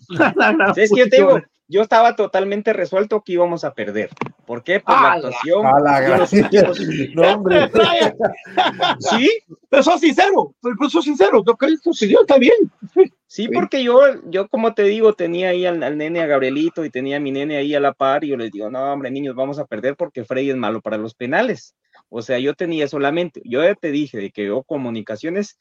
la 0.10 0.32
gran 0.54 0.76
Sí, 0.76 0.82
es 0.82 0.92
que 0.92 1.00
yo 1.00 1.10
te 1.10 1.18
digo, 1.18 1.42
yo 1.68 1.82
estaba 1.82 2.16
totalmente 2.16 2.72
resuelto 2.72 3.22
que 3.22 3.34
íbamos 3.34 3.64
a 3.66 3.74
perder. 3.74 4.10
¿Por 4.46 4.64
qué? 4.64 4.80
Por 4.80 4.96
la 4.96 5.02
la- 5.02 5.14
actuación. 5.14 5.66
A 5.66 5.80
la 5.82 6.18
los 6.18 6.32
No, 7.16 7.34
hombre. 7.34 7.70
Sí, 9.00 9.30
Pero 9.70 9.84
sos 9.84 10.00
sincero, 10.00 10.54
pero 10.62 10.90
sos 10.90 11.04
sincero, 11.04 11.44
lo 11.46 11.56
que 11.58 11.66
opinión 11.66 12.22
está 12.22 12.38
bien. 12.38 12.54
sí, 12.96 13.04
Sí. 13.28 13.50
porque 13.50 13.84
yo, 13.84 14.00
yo 14.30 14.48
como 14.48 14.74
te 14.74 14.84
digo, 14.84 15.12
tenía 15.14 15.50
ahí 15.50 15.66
al, 15.66 15.84
al 15.84 15.98
nene, 15.98 16.22
a 16.22 16.26
Gabrielito, 16.28 16.86
y 16.86 16.90
tenía 16.90 17.18
a 17.18 17.20
mi 17.20 17.32
nene 17.32 17.58
ahí 17.58 17.76
a 17.76 17.82
la 17.82 17.92
par, 17.94 18.24
y 18.24 18.30
yo 18.30 18.38
les 18.38 18.52
digo, 18.52 18.70
no, 18.70 18.94
hombre, 18.94 19.12
niños, 19.12 19.36
vamos 19.36 19.60
a 19.60 19.66
perder 19.66 19.98
porque 19.98 20.24
Freddy 20.24 20.52
es 20.52 20.56
malo 20.56 20.80
para 20.82 20.98
los 20.98 21.14
penales. 21.14 21.76
O 22.10 22.22
sea, 22.22 22.40
yo 22.40 22.54
tenía 22.54 22.88
solamente, 22.88 23.42
yo 23.44 23.64
ya 23.64 23.76
te 23.76 23.92
dije 23.92 24.18
de 24.18 24.32
que 24.32 24.46
yo 24.46 24.64
comunicaciones, 24.64 25.58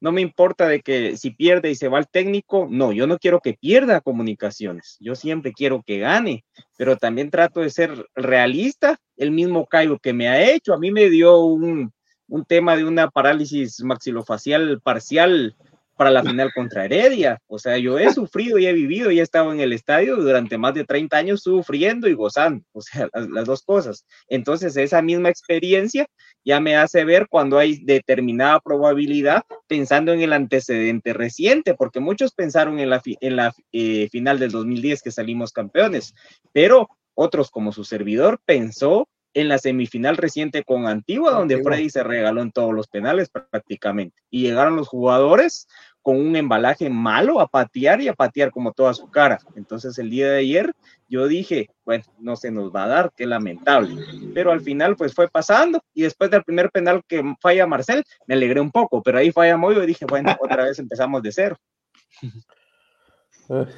no 0.00 0.12
me 0.12 0.20
importa 0.20 0.68
de 0.68 0.80
que 0.80 1.16
si 1.16 1.30
pierde 1.30 1.70
y 1.70 1.74
se 1.74 1.88
va 1.88 1.98
el 1.98 2.08
técnico, 2.08 2.68
no, 2.70 2.92
yo 2.92 3.06
no 3.06 3.18
quiero 3.18 3.40
que 3.40 3.54
pierda 3.54 4.02
comunicaciones, 4.02 4.96
yo 5.00 5.14
siempre 5.14 5.52
quiero 5.52 5.82
que 5.82 5.98
gane, 5.98 6.44
pero 6.76 6.96
también 6.96 7.30
trato 7.30 7.60
de 7.60 7.70
ser 7.70 8.06
realista, 8.14 8.98
el 9.16 9.30
mismo 9.30 9.66
Caio 9.66 9.98
que 9.98 10.12
me 10.12 10.28
ha 10.28 10.50
hecho, 10.50 10.74
a 10.74 10.78
mí 10.78 10.90
me 10.92 11.08
dio 11.08 11.40
un, 11.40 11.92
un 12.28 12.44
tema 12.44 12.76
de 12.76 12.84
una 12.84 13.08
parálisis 13.08 13.82
maxilofacial 13.82 14.80
parcial 14.82 15.56
para 15.96 16.10
la 16.10 16.22
final 16.22 16.52
contra 16.54 16.84
Heredia. 16.84 17.38
O 17.46 17.58
sea, 17.58 17.78
yo 17.78 17.98
he 17.98 18.12
sufrido 18.12 18.58
y 18.58 18.66
he 18.66 18.72
vivido 18.72 19.10
y 19.10 19.18
he 19.18 19.22
estado 19.22 19.52
en 19.52 19.60
el 19.60 19.72
estadio 19.72 20.16
durante 20.16 20.58
más 20.58 20.74
de 20.74 20.84
30 20.84 21.16
años 21.16 21.42
sufriendo 21.42 22.08
y 22.08 22.14
gozando. 22.14 22.64
O 22.72 22.82
sea, 22.82 23.08
las, 23.32 23.46
dos 23.46 23.62
cosas. 23.62 24.04
Entonces, 24.28 24.76
esa 24.76 25.02
misma 25.02 25.30
experiencia 25.30 26.06
ya 26.44 26.60
me 26.60 26.76
hace 26.76 27.04
ver 27.04 27.26
cuando 27.28 27.58
hay 27.58 27.82
determinada 27.84 28.60
probabilidad 28.60 29.42
pensando 29.66 30.12
en 30.12 30.20
el 30.20 30.32
antecedente 30.32 31.12
reciente, 31.12 31.74
porque 31.74 32.00
muchos 32.00 32.32
pensaron 32.32 32.78
en 32.78 32.90
la, 32.90 33.00
fi- 33.00 33.16
en 33.20 33.36
la 33.36 33.52
eh, 33.72 34.08
final 34.10 34.38
del 34.38 34.52
2010 34.52 35.02
que 35.02 35.10
salimos 35.10 35.52
campeones, 35.52 36.14
pero 36.52 36.88
otros 37.14 37.50
como 37.50 37.72
su 37.72 37.84
servidor 37.84 38.38
pensó 38.44 39.08
en 39.36 39.50
la 39.50 39.58
semifinal 39.58 40.16
reciente 40.16 40.64
con 40.64 40.86
Antigua, 40.86 41.32
donde 41.32 41.56
Antigua. 41.56 41.74
Freddy 41.74 41.90
se 41.90 42.02
regaló 42.02 42.40
en 42.40 42.52
todos 42.52 42.72
los 42.72 42.88
penales 42.88 43.28
prácticamente. 43.28 44.22
Y 44.30 44.40
llegaron 44.40 44.76
los 44.76 44.88
jugadores 44.88 45.68
con 46.00 46.18
un 46.18 46.36
embalaje 46.36 46.88
malo 46.88 47.38
a 47.38 47.46
patear 47.46 48.00
y 48.00 48.08
a 48.08 48.14
patear 48.14 48.50
como 48.50 48.72
toda 48.72 48.94
su 48.94 49.10
cara. 49.10 49.38
Entonces 49.54 49.98
el 49.98 50.08
día 50.08 50.30
de 50.30 50.38
ayer 50.38 50.72
yo 51.06 51.28
dije, 51.28 51.68
bueno, 51.84 52.04
no 52.18 52.36
se 52.36 52.50
nos 52.50 52.74
va 52.74 52.84
a 52.84 52.88
dar, 52.88 53.12
qué 53.14 53.26
lamentable. 53.26 54.02
Pero 54.32 54.52
al 54.52 54.62
final 54.62 54.96
pues 54.96 55.12
fue 55.12 55.28
pasando 55.28 55.84
y 55.92 56.02
después 56.02 56.30
del 56.30 56.42
primer 56.42 56.70
penal 56.70 57.02
que 57.06 57.22
falla 57.38 57.66
Marcel, 57.66 58.04
me 58.26 58.36
alegré 58.36 58.62
un 58.62 58.70
poco, 58.70 59.02
pero 59.02 59.18
ahí 59.18 59.32
falla 59.32 59.58
Moyo 59.58 59.82
y 59.82 59.86
dije, 59.86 60.06
bueno, 60.06 60.34
otra 60.40 60.64
vez 60.64 60.78
empezamos 60.78 61.22
de 61.22 61.32
cero. 61.32 61.56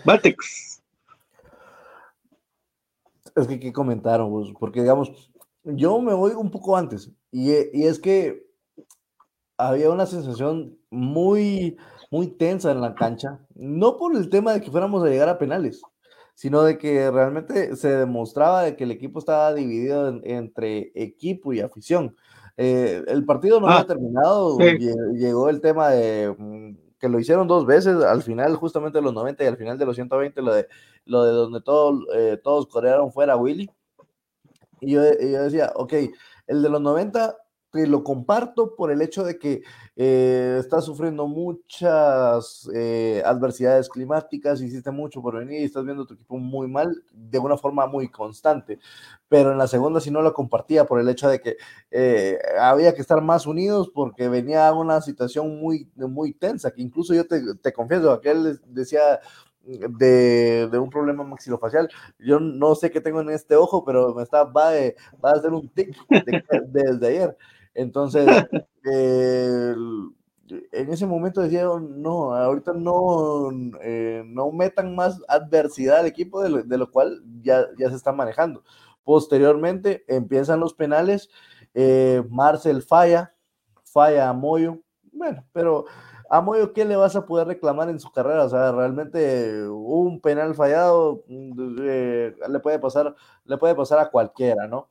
Batex. 0.04 0.82
Es 3.34 3.46
que, 3.48 3.58
¿qué 3.58 3.72
comentaron? 3.72 4.30
vos? 4.30 4.52
Porque, 4.58 4.82
digamos, 4.82 5.30
yo 5.64 6.00
me 6.00 6.14
voy 6.14 6.32
un 6.32 6.50
poco 6.50 6.76
antes. 6.76 7.10
Y, 7.30 7.50
e- 7.52 7.70
y 7.72 7.84
es 7.84 7.98
que 7.98 8.46
había 9.56 9.90
una 9.90 10.06
sensación 10.06 10.78
muy, 10.90 11.76
muy 12.10 12.28
tensa 12.28 12.70
en 12.70 12.80
la 12.80 12.94
cancha. 12.94 13.40
No 13.54 13.96
por 13.96 14.14
el 14.16 14.28
tema 14.30 14.52
de 14.52 14.60
que 14.60 14.70
fuéramos 14.70 15.02
a 15.04 15.08
llegar 15.08 15.28
a 15.28 15.38
penales, 15.38 15.82
sino 16.34 16.62
de 16.62 16.78
que 16.78 17.10
realmente 17.10 17.74
se 17.76 17.88
demostraba 17.88 18.62
de 18.62 18.76
que 18.76 18.84
el 18.84 18.92
equipo 18.92 19.18
estaba 19.18 19.52
dividido 19.54 20.08
en- 20.08 20.20
entre 20.24 20.92
equipo 20.94 21.52
y 21.52 21.60
afición. 21.60 22.16
Eh, 22.56 23.04
el 23.08 23.24
partido 23.24 23.60
no 23.60 23.68
Ah, 23.68 23.74
había 23.74 23.86
terminado, 23.86 24.56
sí. 24.58 24.78
llegó 25.14 25.48
el 25.48 25.60
tema 25.60 25.90
de 25.90 26.34
mm, 26.36 26.76
que 26.98 27.08
lo 27.08 27.20
hicieron 27.20 27.46
dos 27.46 27.64
veces, 27.66 28.02
al 28.02 28.22
final 28.22 28.56
justamente 28.56 28.98
de 28.98 29.02
los 29.02 29.14
90 29.14 29.44
y 29.44 29.46
al 29.46 29.56
final 29.56 29.78
de 29.78 29.86
los 29.86 29.94
120, 29.94 30.42
lo 30.42 30.52
de, 30.52 30.66
lo 31.04 31.22
de 31.24 31.30
donde 31.32 31.60
todo, 31.60 32.00
eh, 32.14 32.40
todos 32.42 32.66
corearon 32.66 33.12
fuera 33.12 33.34
a 33.34 33.36
Willy. 33.36 33.70
Y 34.80 34.92
yo, 34.92 35.02
decía, 35.02 35.72
ok, 35.74 35.92
el 36.46 36.62
de 36.62 36.68
los 36.68 36.80
90 36.80 37.36
te 37.70 37.86
lo 37.86 38.02
comparto 38.02 38.74
por 38.76 38.90
el 38.90 39.02
hecho 39.02 39.24
de 39.24 39.38
que 39.38 39.62
eh, 39.94 40.56
estás 40.58 40.86
sufriendo 40.86 41.26
muchas 41.26 42.68
eh, 42.74 43.22
adversidades 43.26 43.90
climáticas, 43.90 44.62
hiciste 44.62 44.90
mucho 44.90 45.20
por 45.20 45.36
venir 45.36 45.60
y 45.60 45.64
estás 45.64 45.84
viendo 45.84 46.06
tu 46.06 46.14
equipo 46.14 46.38
muy 46.38 46.66
mal 46.66 47.04
de 47.12 47.38
una 47.38 47.58
forma 47.58 47.86
muy 47.86 48.08
constante. 48.08 48.78
Pero 49.28 49.52
en 49.52 49.58
la 49.58 49.66
segunda 49.66 50.00
sí 50.00 50.10
no 50.10 50.22
lo 50.22 50.32
compartía 50.32 50.86
por 50.86 50.98
el 50.98 51.08
hecho 51.10 51.28
de 51.28 51.40
que 51.40 51.56
eh, 51.90 52.38
había 52.58 52.94
que 52.94 53.02
estar 53.02 53.20
más 53.20 53.46
unidos 53.46 53.90
porque 53.94 54.28
venía 54.28 54.72
una 54.72 55.02
situación 55.02 55.60
muy, 55.60 55.90
muy 55.96 56.32
tensa, 56.32 56.70
que 56.70 56.80
incluso 56.80 57.12
yo 57.12 57.26
te, 57.26 57.42
te 57.56 57.72
confieso, 57.74 58.12
aquel 58.12 58.60
decía 58.66 59.20
de, 59.68 60.68
de 60.70 60.78
un 60.78 60.90
problema 60.90 61.24
maxilofacial. 61.24 61.88
Yo 62.18 62.40
no 62.40 62.74
sé 62.74 62.90
qué 62.90 63.00
tengo 63.00 63.20
en 63.20 63.30
este 63.30 63.56
ojo, 63.56 63.84
pero 63.84 64.14
me 64.14 64.22
está, 64.22 64.44
va, 64.44 64.70
de- 64.70 64.96
va 65.24 65.30
a 65.30 65.34
hacer 65.34 65.52
un 65.52 65.68
tic 65.68 65.96
de- 66.08 66.42
desde 66.68 67.06
ayer. 67.08 67.36
Entonces, 67.74 68.26
eh, 68.90 69.74
en 70.72 70.90
ese 70.92 71.06
momento 71.06 71.40
decía, 71.42 71.64
no, 71.64 72.34
ahorita 72.34 72.72
no, 72.72 73.50
eh, 73.82 74.22
no 74.26 74.50
metan 74.50 74.94
más 74.94 75.20
adversidad 75.28 75.98
al 75.98 76.06
equipo, 76.06 76.42
de 76.42 76.48
lo, 76.48 76.62
de 76.62 76.78
lo 76.78 76.90
cual 76.90 77.22
ya, 77.42 77.66
ya 77.78 77.90
se 77.90 77.96
está 77.96 78.12
manejando. 78.12 78.62
Posteriormente 79.04 80.04
empiezan 80.08 80.60
los 80.60 80.74
penales, 80.74 81.28
eh, 81.74 82.22
Marcel 82.30 82.82
falla, 82.82 83.34
falla 83.84 84.28
a 84.30 84.32
Moyo, 84.32 84.78
bueno, 85.12 85.44
pero 85.52 85.84
a 86.30 86.40
Moyo, 86.40 86.72
¿qué 86.72 86.84
le 86.84 86.96
vas 86.96 87.16
a 87.16 87.26
poder 87.26 87.46
reclamar 87.46 87.88
en 87.88 87.98
su 88.00 88.10
carrera? 88.12 88.44
O 88.44 88.48
sea, 88.48 88.72
realmente 88.72 89.66
un 89.68 90.20
penal 90.20 90.54
fallado 90.54 91.24
eh, 91.28 92.34
le 92.48 92.60
puede 92.60 92.78
pasar, 92.78 93.14
le 93.44 93.56
puede 93.58 93.74
pasar 93.74 93.98
a 93.98 94.10
cualquiera, 94.10 94.66
¿no? 94.66 94.88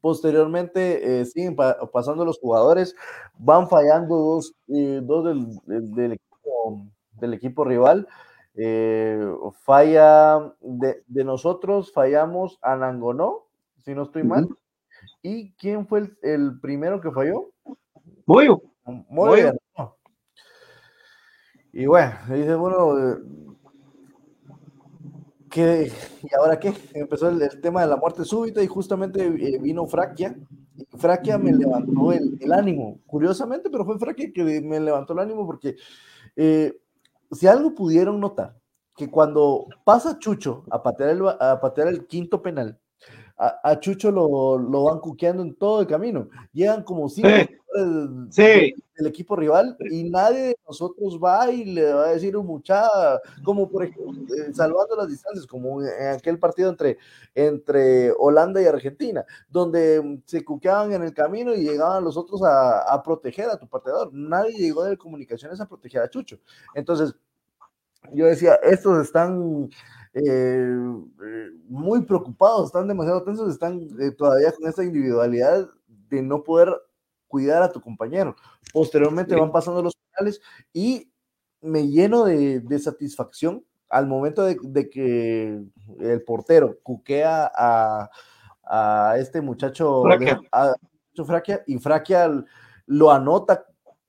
Posteriormente 0.00 1.20
eh, 1.20 1.24
siguen 1.26 1.54
pa- 1.54 1.76
pasando 1.92 2.24
los 2.24 2.38
jugadores, 2.38 2.94
van 3.38 3.68
fallando 3.68 4.16
dos, 4.16 4.54
eh, 4.68 5.00
dos 5.02 5.24
del, 5.26 5.46
del- 5.66 5.92
del 5.94 6.12
equipo, 6.12 6.86
del 7.20 7.34
equipo 7.34 7.64
rival. 7.64 8.08
falla 9.64 10.54
de, 10.60 11.02
de 11.06 11.24
nosotros, 11.24 11.92
fallamos 11.92 12.58
a 12.62 12.76
Nangonó, 12.76 13.46
si 13.84 13.94
no 13.94 14.02
estoy 14.04 14.22
mal. 14.24 14.48
¿Y 15.22 15.52
quién 15.54 15.86
fue 15.86 16.00
el, 16.00 16.18
el 16.22 16.60
primero 16.60 17.00
que 17.00 17.10
falló? 17.10 17.50
Bien. 19.36 19.46
¿no? 19.48 19.61
Y 21.72 21.86
bueno, 21.86 22.12
dice, 22.28 22.54
bueno, 22.54 22.98
eh, 22.98 23.16
¿qué, 25.50 25.92
¿y 26.22 26.34
ahora 26.34 26.60
qué? 26.60 26.74
Empezó 26.92 27.30
el, 27.30 27.60
tema 27.62 27.80
de 27.80 27.86
la 27.86 27.96
muerte 27.96 28.24
súbita 28.24 28.62
y 28.62 28.66
justamente 28.66 29.24
eh, 29.24 29.58
vino 29.58 29.86
Fraquia. 29.86 30.36
y 30.76 30.84
Fraquia 30.98 31.38
me 31.38 31.52
levantó 31.52 32.12
el, 32.12 32.52
ánimo, 32.52 33.00
curiosamente, 33.06 33.70
pero 33.70 33.86
fue 33.86 33.98
Fraquia 33.98 34.30
que 34.34 34.60
me 34.60 34.80
levantó 34.80 35.14
el 35.14 35.20
ánimo 35.20 35.46
porque 35.46 35.76
eh, 36.36 36.78
si 37.30 37.46
algo 37.46 37.74
pudieron 37.74 38.20
notar, 38.20 38.54
que 38.94 39.10
cuando 39.10 39.66
pasa 39.84 40.18
Chucho 40.18 40.64
a 40.70 40.82
patear 40.82 41.08
el, 41.08 41.26
a 41.26 41.58
patear 41.58 41.88
el 41.88 42.06
quinto 42.06 42.42
penal, 42.42 42.78
a, 43.38 43.80
Chucho 43.80 44.10
lo, 44.12 44.58
lo 44.58 44.84
van 44.84 45.00
cuqueando 45.00 45.42
en 45.42 45.54
todo 45.56 45.80
el 45.80 45.86
camino. 45.88 46.28
Llegan 46.52 46.84
como 46.84 47.08
cinco 47.08 47.28
Sí. 47.28 47.48
Jugadores 47.74 48.34
Sí. 48.34 48.42
de- 48.42 48.74
del 48.96 49.06
equipo 49.06 49.34
rival 49.36 49.76
y 49.90 50.08
nadie 50.10 50.40
de 50.48 50.56
nosotros 50.68 51.18
va 51.18 51.50
y 51.50 51.64
le 51.64 51.92
va 51.92 52.04
a 52.04 52.12
decir 52.12 52.36
un 52.36 52.46
muchacha, 52.46 52.88
como 53.42 53.68
por 53.68 53.84
ejemplo, 53.84 54.12
eh, 54.36 54.52
salvando 54.52 54.94
las 54.96 55.08
distancias, 55.08 55.46
como 55.46 55.82
en 55.82 56.08
aquel 56.14 56.38
partido 56.38 56.68
entre, 56.70 56.98
entre 57.34 58.12
Holanda 58.18 58.60
y 58.62 58.66
Argentina, 58.66 59.24
donde 59.48 60.20
se 60.26 60.44
cuqueaban 60.44 60.92
en 60.92 61.02
el 61.02 61.14
camino 61.14 61.54
y 61.54 61.62
llegaban 61.64 62.04
los 62.04 62.16
otros 62.16 62.42
a, 62.42 62.82
a 62.82 63.02
proteger 63.02 63.48
a 63.48 63.56
tu 63.58 63.66
pateador. 63.66 64.10
Nadie 64.12 64.52
llegó 64.58 64.84
de 64.84 64.96
comunicaciones 64.98 65.60
a 65.60 65.66
proteger 65.66 66.02
a 66.02 66.10
Chucho. 66.10 66.38
Entonces, 66.74 67.14
yo 68.12 68.26
decía, 68.26 68.54
estos 68.62 69.00
están 69.06 69.70
eh, 70.14 70.76
eh, 71.24 71.48
muy 71.68 72.02
preocupados, 72.02 72.66
están 72.66 72.86
demasiado 72.86 73.22
tensos, 73.22 73.50
están 73.50 73.80
eh, 73.98 74.10
todavía 74.10 74.52
con 74.52 74.68
esta 74.68 74.84
individualidad 74.84 75.68
de 76.10 76.20
no 76.22 76.42
poder 76.44 76.68
cuidar 77.32 77.62
a 77.62 77.72
tu 77.72 77.80
compañero. 77.80 78.36
Posteriormente 78.74 79.32
Sí. 79.34 79.40
van 79.40 79.50
pasando 79.50 79.82
los 79.82 79.96
penales 79.96 80.42
y 80.74 81.10
me 81.62 81.88
lleno 81.88 82.24
de, 82.24 82.60
de 82.60 82.78
satisfacción 82.78 83.64
al 83.88 84.06
momento 84.06 84.44
de, 84.44 84.58
de 84.62 84.90
que 84.90 85.62
el 86.00 86.22
portero 86.24 86.76
cuquea 86.82 87.50
a, 87.54 88.10
a 88.64 89.16
este 89.18 89.40
muchacho 89.40 90.02
Fraquia. 90.02 90.40
a- 90.52 90.74
Fraquia, 91.26 91.62
y 91.66 91.78
Fraquia 91.78 92.30
lo 92.86 93.10
anota 93.10 93.64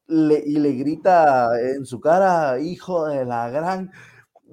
le- 0.07 0.43
y 0.45 0.57
le 0.57 0.73
grita 0.73 1.49
en 1.61 1.85
su 1.85 2.01
cara, 2.01 2.59
hijo 2.59 3.05
de 3.07 3.23
la 3.25 3.49
gran. 3.49 3.89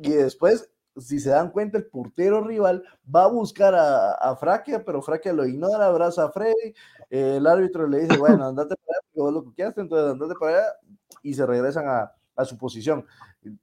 Y 0.02 0.10
después, 0.10 0.69
si 1.00 1.18
se 1.20 1.30
dan 1.30 1.50
cuenta, 1.50 1.78
el 1.78 1.86
portero 1.86 2.42
rival 2.44 2.84
va 3.14 3.24
a 3.24 3.28
buscar 3.28 3.74
a, 3.74 4.12
a 4.12 4.36
Fraquia, 4.36 4.84
pero 4.84 5.02
Fraquia 5.02 5.32
lo 5.32 5.46
ignora, 5.46 5.86
abraza 5.86 6.24
a 6.24 6.30
Freddy. 6.32 6.74
eh, 7.10 7.36
el 7.38 7.46
árbitro 7.46 7.86
le 7.88 8.00
dice, 8.00 8.16
bueno, 8.18 8.46
andate 8.46 8.76
para 8.76 8.98
allá, 8.98 9.06
porque 9.12 9.20
vos 9.20 9.32
lo 9.32 9.44
cuqueaste, 9.44 9.80
entonces 9.82 10.12
andate 10.12 10.34
para 10.38 10.58
allá, 10.58 10.66
y 11.22 11.34
se 11.34 11.46
regresan 11.46 11.88
a, 11.88 12.12
a 12.36 12.44
su 12.44 12.56
posición. 12.58 13.06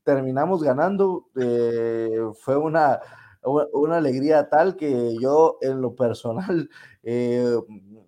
Terminamos 0.04 0.64
ganando, 0.64 1.28
eh, 1.40 2.10
fue 2.42 2.58
una, 2.58 3.00
una- 3.44 3.98
alegría 3.98 4.50
tal 4.50 4.76
que 4.76 5.16
yo, 5.22 5.58
en 5.62 5.82
lo 5.82 5.96
personal, 5.96 6.70
eh, 7.04 7.56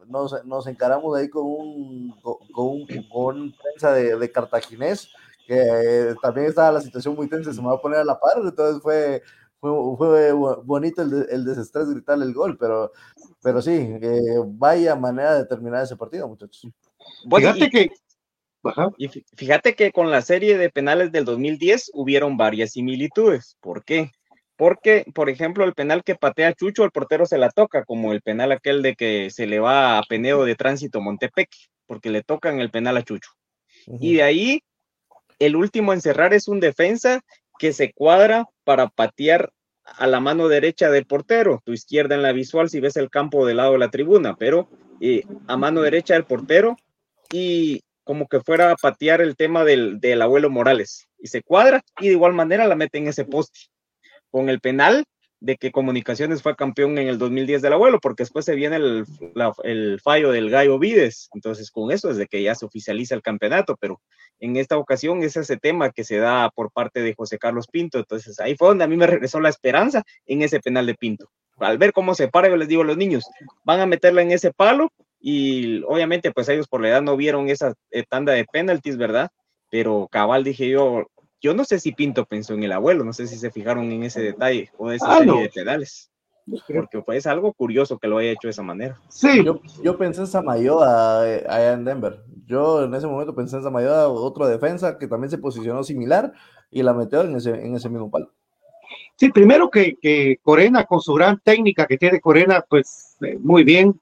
nos, 0.08 0.44
nos 0.46 0.66
encaramos 0.68 1.16
ahí 1.16 1.30
con 1.30 1.46
un, 1.46 2.20
con, 2.22 2.36
con 2.52 2.68
un, 2.68 2.88
con 3.12 3.54
prensa 3.62 3.94
de, 3.94 4.18
de 4.18 4.32
cartaginés, 4.32 5.10
que 5.50 5.60
eh, 5.60 6.16
también 6.22 6.48
estaba 6.48 6.72
la 6.74 6.82
situación 6.82 7.16
muy 7.16 7.28
tensa, 7.28 7.52
se 7.52 7.60
me 7.62 7.68
va 7.68 7.76
a 7.76 7.82
poner 7.82 8.00
a 8.00 8.04
la 8.06 8.20
par, 8.20 8.34
entonces 8.38 8.82
fue, 8.84 9.22
fue, 9.60 9.72
fue 9.98 10.32
bo- 10.32 10.62
bonito 10.64 11.02
el, 11.02 11.26
el 11.30 11.44
desestrés 11.44 11.90
gritarle 11.90 12.26
el 12.26 12.34
gol, 12.34 12.56
pero, 12.58 12.92
pero 13.42 13.62
sí, 13.62 13.72
eh, 14.02 14.20
vaya 14.46 14.96
manera 14.96 15.34
de 15.34 15.46
terminar 15.46 15.84
ese 15.84 15.98
partido, 15.98 16.28
muchachos. 16.28 16.68
Fíjate 17.36 17.66
y- 17.66 17.70
que. 17.70 17.90
Ajá. 18.64 18.90
Y 18.98 19.08
fí- 19.08 19.26
fíjate 19.36 19.74
que 19.74 19.92
con 19.92 20.12
la 20.12 20.22
serie 20.22 20.58
de 20.58 20.70
penales 20.70 21.12
del 21.12 21.26
2010 21.26 21.90
hubieron 21.94 22.38
varias 22.38 22.74
similitudes. 22.74 23.58
¿Por 23.62 23.84
qué? 23.84 24.12
Porque, 24.58 25.06
por 25.16 25.30
ejemplo, 25.30 25.64
el 25.64 25.74
penal 25.74 26.04
que 26.04 26.16
patea 26.16 26.54
Chucho, 26.54 26.84
el 26.84 26.92
portero 26.92 27.26
se 27.26 27.38
la 27.38 27.50
toca, 27.50 27.86
como 27.86 28.12
el 28.12 28.22
penal 28.22 28.52
aquel 28.52 28.82
de 28.82 28.96
que 28.96 29.30
se 29.32 29.48
le 29.48 29.60
va 29.60 29.98
a 29.98 30.04
Peneo 30.04 30.44
de 30.44 30.56
Tránsito 30.56 31.00
Montepeque, 31.02 31.58
porque 31.88 32.10
le 32.10 32.22
tocan 32.22 32.60
el 32.60 32.70
penal 32.70 32.98
a 32.98 33.04
Chucho. 33.04 33.32
Y 33.88 34.16
de 34.16 34.24
ahí, 34.24 34.62
el 35.40 35.56
último 35.56 35.94
en 35.94 36.02
cerrar 36.02 36.34
es 36.34 36.48
un 36.48 36.60
defensa 36.60 37.22
que 37.58 37.74
se 37.74 37.92
cuadra 37.94 38.46
para 38.64 38.88
patear 38.88 39.52
a 39.84 40.08
la 40.08 40.20
mano 40.20 40.48
derecha 40.48 40.92
del 40.92 41.06
portero, 41.06 41.62
tu 41.66 41.74
izquierda 41.74 42.16
en 42.16 42.22
la 42.22 42.32
visual 42.32 42.70
si 42.70 42.80
ves 42.80 42.96
el 42.98 43.10
campo 43.10 43.46
del 43.46 43.58
lado 43.58 43.74
de 43.74 43.80
la 43.80 43.90
tribuna, 43.90 44.36
pero 44.36 44.70
eh, 45.02 45.24
a 45.48 45.58
mano 45.58 45.82
derecha 45.82 46.14
del 46.14 46.26
portero 46.26 46.78
y 47.32 47.82
como 48.04 48.28
que 48.28 48.40
fuera 48.40 48.72
a 48.72 48.76
patear 48.76 49.22
el 49.22 49.36
tema 49.36 49.64
del, 49.64 50.00
del 50.00 50.22
abuelo 50.22 50.50
Morales. 50.50 51.08
Y 51.20 51.28
se 51.28 51.44
cuadra 51.44 51.84
y 52.00 52.08
de 52.08 52.14
igual 52.14 52.34
manera 52.34 52.68
la 52.68 52.76
mete 52.76 52.98
en 52.98 53.08
ese 53.08 53.26
poste. 53.26 53.60
Con 54.32 54.50
el 54.50 54.60
penal 54.60 55.06
de 55.42 55.56
que 55.56 55.72
Comunicaciones 55.72 56.42
fue 56.42 56.56
campeón 56.56 56.98
en 56.98 57.08
el 57.08 57.18
2010 57.18 57.62
del 57.62 57.74
abuelo, 57.74 58.00
porque 58.02 58.24
después 58.24 58.46
se 58.46 58.56
viene 58.56 58.76
el, 58.76 59.06
el 59.64 60.00
fallo 60.02 60.32
del 60.32 60.50
Gallo 60.50 60.80
Vides. 60.80 61.30
Entonces, 61.34 61.72
con 61.72 61.92
eso 61.92 62.10
es 62.10 62.18
de 62.18 62.28
que 62.28 62.44
ya 62.44 62.56
se 62.56 62.66
oficializa 62.66 63.16
el 63.16 63.22
campeonato, 63.22 63.78
pero 63.80 64.02
en 64.40 64.58
esta 64.58 64.78
ocasión 64.78 65.24
es 65.24 65.38
ese 65.38 65.58
tema 65.58 65.92
que 65.92 66.04
se 66.04 66.18
da 66.18 66.50
por 66.50 66.72
parte 66.72 67.02
de 67.02 67.14
José 67.14 67.38
Carlos 67.38 67.68
Pinto. 67.68 68.00
Entonces, 68.00 68.40
ahí 68.40 68.56
fue 68.56 68.70
donde 68.70 68.84
a 68.84 68.88
mí 68.88 68.98
me 68.98 69.08
regresó 69.08 69.40
la 69.40 69.50
esperanza 69.50 70.04
en 70.26 70.42
ese 70.42 70.60
penal 70.60 70.86
de 70.86 70.96
Pinto. 70.96 71.30
Al 71.58 71.78
ver 71.78 71.94
cómo 71.94 72.16
se 72.16 72.28
para, 72.28 72.50
yo 72.50 72.56
les 72.56 72.68
digo 72.68 72.82
a 72.82 72.86
los 72.86 72.98
niños, 72.98 73.26
van 73.64 73.80
a 73.80 73.86
meterla 73.86 74.22
en 74.22 74.32
ese 74.32 74.52
palo 74.52 74.92
y 75.20 75.84
obviamente 75.84 76.32
pues 76.32 76.48
ellos 76.48 76.68
por 76.68 76.82
la 76.82 76.90
edad 76.90 77.02
no 77.02 77.18
vieron 77.18 77.50
esa 77.50 77.74
eh, 77.92 78.04
tanda 78.08 78.34
de 78.34 78.46
penaltis, 78.46 78.96
¿verdad? 78.96 79.30
Pero 79.70 80.08
cabal 80.10 80.44
dije 80.44 80.70
yo, 80.70 81.08
yo 81.42 81.54
no 81.54 81.64
sé 81.66 81.80
si 81.80 81.92
Pinto 81.94 82.26
pensó 82.26 82.54
en 82.54 82.64
el 82.64 82.72
abuelo, 82.72 83.04
no 83.04 83.14
sé 83.14 83.28
si 83.28 83.38
se 83.38 83.52
fijaron 83.52 83.92
en 83.92 84.04
ese 84.04 84.22
detalle 84.22 84.70
o 84.78 84.90
de 84.90 84.98
esa 84.98 85.12
Ah, 85.12 85.18
serie 85.20 85.34
no. 85.34 85.40
de 85.42 85.50
penales, 85.50 86.12
porque 86.74 87.02
pues 87.02 87.20
es 87.20 87.28
algo 87.28 87.54
curioso 87.54 87.98
que 87.98 88.08
lo 88.08 88.18
haya 88.18 88.32
hecho 88.32 88.48
de 88.48 88.52
esa 88.52 88.64
manera. 88.64 88.98
Sí, 89.10 89.44
Yo, 89.46 89.62
yo 89.84 89.98
pensé 89.98 90.22
en 90.22 90.28
Samayoa 90.28 91.28
eh, 91.30 91.46
allá 91.48 91.74
en 91.74 91.86
Denver. 91.86 92.24
Yo 92.46 92.84
en 92.84 92.94
ese 92.96 93.06
momento 93.08 93.36
pensé 93.36 93.58
en 93.58 93.64
Samayoa, 93.64 94.08
otro 94.10 94.48
defensa 94.48 94.98
que 94.98 95.08
también 95.08 95.30
se 95.30 95.38
posicionó 95.38 95.84
similar 95.84 96.34
y 96.72 96.82
la 96.84 96.94
metió 96.94 97.22
en 97.22 97.36
ese, 97.36 97.52
en 97.52 97.76
ese 97.76 97.90
mismo 97.90 98.10
palo. 98.10 98.32
Sí, 99.16 99.30
primero 99.32 99.70
que, 99.70 99.96
que 100.02 100.40
Corena, 100.42 100.86
con 100.86 101.02
su 101.02 101.14
gran 101.14 101.40
técnica 101.40 101.86
que 101.86 101.98
tiene 101.98 102.20
Corena, 102.20 102.66
pues 102.68 103.18
eh, 103.22 103.38
muy 103.40 103.64
bien. 103.64 104.00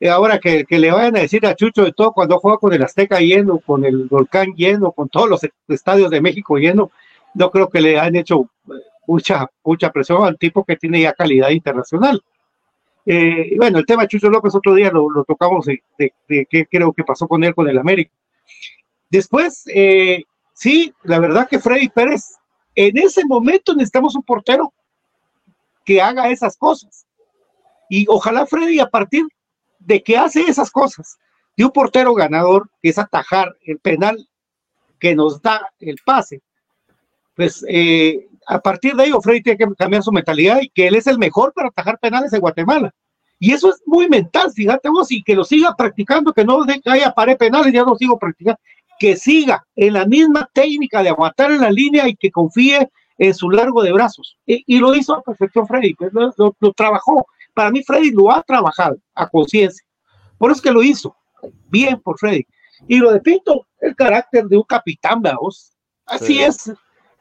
Y 0.00 0.08
ahora 0.08 0.38
que, 0.38 0.64
que 0.64 0.78
le 0.78 0.90
vayan 0.90 1.16
a 1.16 1.20
decir 1.20 1.46
a 1.46 1.54
Chucho 1.54 1.84
de 1.84 1.92
todo 1.92 2.12
cuando 2.12 2.38
juega 2.38 2.58
con 2.58 2.72
el 2.72 2.82
Azteca 2.82 3.20
lleno, 3.20 3.58
con 3.58 3.84
el 3.84 4.08
Volcán 4.08 4.54
lleno, 4.54 4.92
con 4.92 5.08
todos 5.08 5.28
los 5.28 5.40
estadios 5.68 6.10
de 6.10 6.20
México 6.20 6.58
lleno, 6.58 6.90
no 7.34 7.50
creo 7.50 7.68
que 7.68 7.80
le 7.80 7.98
han 7.98 8.16
hecho 8.16 8.50
eh, 8.68 8.72
mucha, 9.06 9.48
mucha 9.62 9.90
presión 9.90 10.24
al 10.24 10.38
tipo 10.38 10.64
que 10.64 10.76
tiene 10.76 11.00
ya 11.00 11.12
calidad 11.12 11.50
internacional. 11.50 12.22
Eh, 13.06 13.48
y 13.52 13.56
bueno, 13.56 13.78
el 13.78 13.86
tema 13.86 14.02
de 14.02 14.08
Chucho 14.08 14.30
López 14.30 14.54
otro 14.54 14.74
día 14.74 14.90
lo, 14.90 15.10
lo 15.10 15.24
tocamos 15.24 15.66
de, 15.66 15.82
de, 15.98 16.12
de 16.28 16.46
qué 16.50 16.66
creo 16.66 16.92
que 16.92 17.04
pasó 17.04 17.28
con 17.28 17.44
él 17.44 17.54
con 17.54 17.68
el 17.68 17.78
América. 17.78 18.12
Después, 19.10 19.64
eh, 19.72 20.24
sí, 20.54 20.92
la 21.02 21.18
verdad 21.18 21.48
que 21.48 21.60
Freddy 21.60 21.88
Pérez 21.88 22.36
en 22.74 22.98
ese 22.98 23.24
momento 23.24 23.74
necesitamos 23.74 24.16
un 24.16 24.22
portero 24.22 24.72
que 25.84 26.00
haga 26.00 26.30
esas 26.30 26.56
cosas. 26.56 27.06
Y 27.88 28.06
ojalá 28.08 28.46
Freddy, 28.46 28.80
a 28.80 28.88
partir 28.88 29.24
de 29.84 30.02
que 30.02 30.16
hace 30.16 30.42
esas 30.42 30.70
cosas, 30.70 31.18
de 31.56 31.64
un 31.64 31.70
portero 31.70 32.14
ganador, 32.14 32.68
que 32.82 32.88
es 32.90 32.98
atajar 32.98 33.54
el 33.64 33.78
penal 33.78 34.28
que 34.98 35.14
nos 35.14 35.40
da 35.42 35.70
el 35.78 35.98
pase, 36.04 36.42
pues 37.36 37.64
eh, 37.68 38.28
a 38.46 38.60
partir 38.60 38.94
de 38.94 39.06
ello 39.06 39.20
Freddy 39.20 39.42
tiene 39.42 39.58
que 39.58 39.74
cambiar 39.76 40.02
su 40.02 40.12
mentalidad 40.12 40.60
y 40.62 40.68
que 40.68 40.86
él 40.86 40.94
es 40.94 41.06
el 41.06 41.18
mejor 41.18 41.52
para 41.52 41.68
atajar 41.68 41.98
penales 41.98 42.32
en 42.32 42.40
Guatemala. 42.40 42.94
Y 43.38 43.52
eso 43.52 43.68
es 43.68 43.82
muy 43.84 44.08
mental, 44.08 44.52
fíjate 44.52 44.88
vos, 44.88 45.10
y 45.10 45.22
que 45.22 45.34
lo 45.34 45.44
siga 45.44 45.74
practicando, 45.76 46.32
que 46.32 46.44
no 46.44 46.64
haya 46.86 47.12
pared 47.12 47.36
penales, 47.36 47.72
ya 47.72 47.82
lo 47.82 47.96
sigo 47.96 48.18
practicando, 48.18 48.58
que 48.98 49.16
siga 49.16 49.66
en 49.74 49.94
la 49.94 50.06
misma 50.06 50.48
técnica 50.52 51.02
de 51.02 51.10
aguantar 51.10 51.50
en 51.50 51.60
la 51.60 51.70
línea 51.70 52.08
y 52.08 52.16
que 52.16 52.30
confíe 52.30 52.88
en 53.18 53.34
su 53.34 53.50
largo 53.50 53.82
de 53.82 53.92
brazos. 53.92 54.38
Y, 54.46 54.78
lo 54.78 54.94
hizo 54.94 55.14
a 55.14 55.22
perfección 55.22 55.66
Freddy, 55.66 55.94
pues, 55.94 56.12
lo 56.14 56.72
trabajó. 56.72 57.26
Para 57.54 57.70
mí 57.70 57.82
Freddy 57.84 58.10
lo 58.10 58.30
ha 58.30 58.42
trabajado 58.42 58.96
a 59.14 59.28
conciencia. 59.28 59.84
Por 60.38 60.50
eso 60.50 60.58
es 60.58 60.62
que 60.62 60.72
lo 60.72 60.82
hizo. 60.82 61.16
Bien 61.68 62.00
por 62.00 62.18
Freddy. 62.18 62.46
Y 62.88 62.98
lo 62.98 63.12
de 63.12 63.20
Pinto, 63.20 63.66
el 63.80 63.94
carácter 63.94 64.46
de 64.46 64.56
un 64.56 64.64
capitán, 64.64 65.22
vamos. 65.22 65.72
Así 66.06 66.34
Sí. 66.34 66.42
es. 66.42 66.72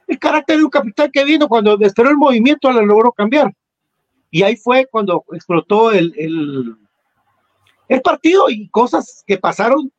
El 0.07 0.19
carácter 0.19 0.57
de 0.57 0.63
un 0.65 0.69
capitán 0.69 1.09
que 1.11 1.23
vino 1.23 1.47
cuando 1.47 1.77
esperó 1.79 2.09
el 2.09 2.17
movimiento, 2.17 2.71
lo 2.71 2.85
logró 2.85 3.11
cambiar. 3.11 3.53
Y 4.31 4.43
ahí 4.43 4.57
fue 4.57 4.87
cuando 4.91 5.23
explotó 5.31 5.91
el, 5.91 6.13
el, 6.17 6.75
el 7.87 8.01
partido 8.01 8.49
y 8.49 8.67
cosas 8.69 9.23
que 9.25 9.37
pasaron 9.37 9.91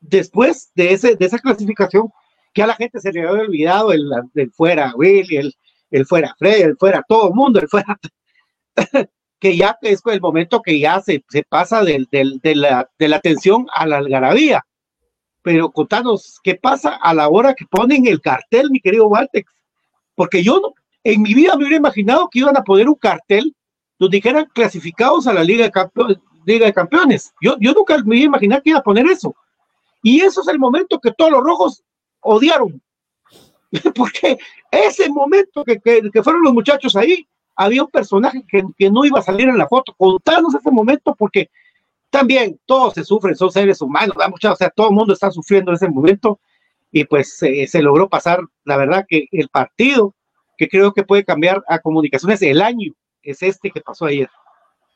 después 0.00 0.70
de, 0.74 0.92
ese, 0.92 1.16
de 1.16 1.26
esa 1.26 1.38
clasificación 1.38 2.08
que 2.54 2.62
a 2.62 2.66
la 2.66 2.74
gente 2.74 3.00
se 3.00 3.12
le 3.12 3.26
había 3.26 3.42
olvidado 3.42 3.92
el, 3.92 4.10
el 4.34 4.50
fuera 4.52 4.92
Willy, 4.96 5.36
el, 5.36 5.54
el 5.90 6.06
fuera 6.06 6.34
Fred, 6.38 6.62
el 6.62 6.76
fuera 6.78 7.04
todo 7.06 7.28
el 7.28 7.34
mundo, 7.34 7.60
el 7.60 7.68
fuera 7.68 7.98
que 9.40 9.56
ya 9.56 9.78
es 9.80 10.02
el 10.04 10.20
momento 10.20 10.60
que 10.60 10.78
ya 10.78 11.00
se, 11.00 11.24
pasa 11.48 11.82
del, 11.82 12.08
de, 12.12 12.54
la, 12.54 12.88
de 12.98 13.08
la 13.08 13.20
tensión 13.20 13.66
a 13.74 13.86
la 13.86 13.96
algarabía. 13.96 14.64
pero 15.42 15.70
contanos, 15.70 16.38
¿qué 16.44 16.54
pasa 16.54 16.96
a 16.96 17.14
la 17.14 17.28
hora 17.28 17.54
que 17.54 17.64
ponen 17.64 18.06
el 18.06 18.20
cartel, 18.20 18.70
mi 18.70 18.80
querido 18.80 19.08
Valtex? 19.08 19.50
Porque 20.14 20.42
yo 20.42 20.74
en 21.02 21.22
mi 21.22 21.32
vida 21.32 21.56
me 21.56 21.62
hubiera 21.64 21.76
imaginado 21.76 22.28
que 22.30 22.40
iban 22.40 22.56
a 22.56 22.62
poner 22.62 22.88
un 22.88 22.96
cartel 22.96 23.54
donde 23.98 24.18
dijeran 24.18 24.46
clasificados 24.54 25.26
a 25.26 25.32
la 25.32 25.42
Liga 25.42 25.70
de, 26.44 26.72
Campeones. 26.72 27.32
Yo, 27.40 27.56
yo 27.58 27.72
nunca 27.72 27.96
me 28.04 28.16
iba 28.16 28.36
a 28.36 28.40
que 28.40 28.70
iba 28.70 28.78
a 28.78 28.82
poner 28.82 29.06
eso. 29.06 29.34
Y 30.02 30.20
eso 30.20 30.42
es 30.42 30.48
el 30.48 30.58
momento 30.58 30.98
que 30.98 31.12
todos 31.12 31.30
los 31.30 31.42
rojos 31.42 31.82
odiaron. 32.20 32.82
Porque 33.94 34.38
ese 34.70 35.08
momento 35.08 35.64
que, 35.64 35.78
que, 35.78 36.10
que 36.10 36.22
fueron 36.22 36.42
los 36.42 36.52
muchachos 36.52 36.96
ahí, 36.96 37.26
había 37.56 37.82
un 37.82 37.90
personaje 37.90 38.44
que, 38.48 38.64
que, 38.76 38.90
no 38.90 39.04
iba 39.04 39.18
a 39.18 39.22
salir 39.22 39.48
en 39.48 39.58
la 39.58 39.68
foto. 39.68 39.94
Contanos 39.96 40.54
ese 40.54 40.70
momento 40.70 41.14
porque 41.14 41.50
también 42.10 42.58
todos 42.66 42.94
se 42.94 43.04
sufren, 43.04 43.36
son 43.36 43.50
seres 43.50 43.80
humanos, 43.80 44.16
o 44.16 44.56
sea, 44.56 44.70
todo 44.70 44.88
el 44.88 44.94
mundo 44.94 45.12
está 45.12 45.30
sufriendo 45.30 45.70
en 45.70 45.76
ese 45.76 45.88
momento 45.88 46.40
y 46.90 47.04
pues 47.04 47.36
se 47.36 47.82
logró 47.82 48.08
pasar, 48.08 48.40
la 48.64 48.76
verdad 48.76 49.06
que 49.08 49.28
el 49.30 49.48
partido 49.48 50.14
que 50.58 50.68
creo 50.68 50.92
que 50.92 51.04
puede 51.04 51.24
cambiar 51.24 51.62
a 51.68 51.78
comunicaciones 51.78 52.42
el 52.42 52.60
año 52.60 52.92
es 53.22 53.42
este 53.42 53.70
que 53.70 53.80
pasó 53.80 54.06
ayer. 54.06 54.28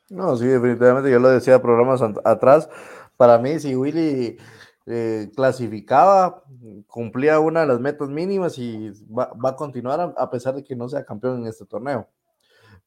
No, 0.09 0.35
sí, 0.35 0.45
definitivamente, 0.45 1.09
yo 1.09 1.19
lo 1.19 1.29
decía 1.29 1.61
programas 1.61 2.01
atrás, 2.23 2.69
para 3.17 3.39
mí 3.39 3.59
si 3.59 3.75
Willy 3.75 4.37
eh, 4.85 5.31
clasificaba, 5.35 6.43
cumplía 6.85 7.39
una 7.39 7.61
de 7.61 7.67
las 7.67 7.79
metas 7.79 8.09
mínimas 8.09 8.59
y 8.59 8.91
va, 9.07 9.31
va 9.33 9.51
a 9.51 9.55
continuar 9.55 9.99
a, 9.99 10.03
a 10.17 10.29
pesar 10.29 10.53
de 10.53 10.63
que 10.63 10.75
no 10.75 10.87
sea 10.89 11.05
campeón 11.05 11.41
en 11.41 11.47
este 11.47 11.65
torneo. 11.65 12.07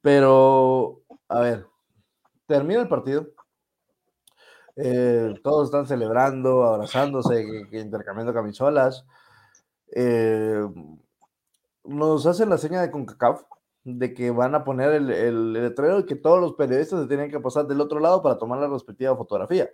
Pero, 0.01 1.03
a 1.29 1.41
ver, 1.41 1.67
termina 2.47 2.81
el 2.81 2.89
partido, 2.89 3.29
eh, 4.81 5.35
todos 5.43 5.67
están 5.67 5.87
celebrando, 5.87 6.63
abrazándose, 6.65 7.45
intercambiando 7.73 8.33
camisolas. 8.33 9.05
Eh, 9.93 10.63
nos 11.83 12.27
hacen 12.27 12.49
la 12.49 12.59
seña 12.59 12.81
de 12.81 12.91
CONCACAF 12.91 13.43
de 13.83 14.15
que 14.15 14.31
van 14.31 14.55
a 14.55 14.65
poner 14.65 14.93
el, 14.93 15.53
letrero 15.53 16.01
y 16.01 16.07
que 16.07 16.15
todos 16.15 16.41
los 16.41 16.55
periodistas 16.55 17.03
se 17.03 17.09
tienen 17.09 17.31
que 17.31 17.41
pasar 17.41 17.67
del 17.67 17.81
otro 17.81 17.99
lado 17.99 18.23
para 18.23 18.39
tomar 18.39 18.61
la 18.61 18.69
respectiva 18.69 19.17
fotografía. 19.17 19.69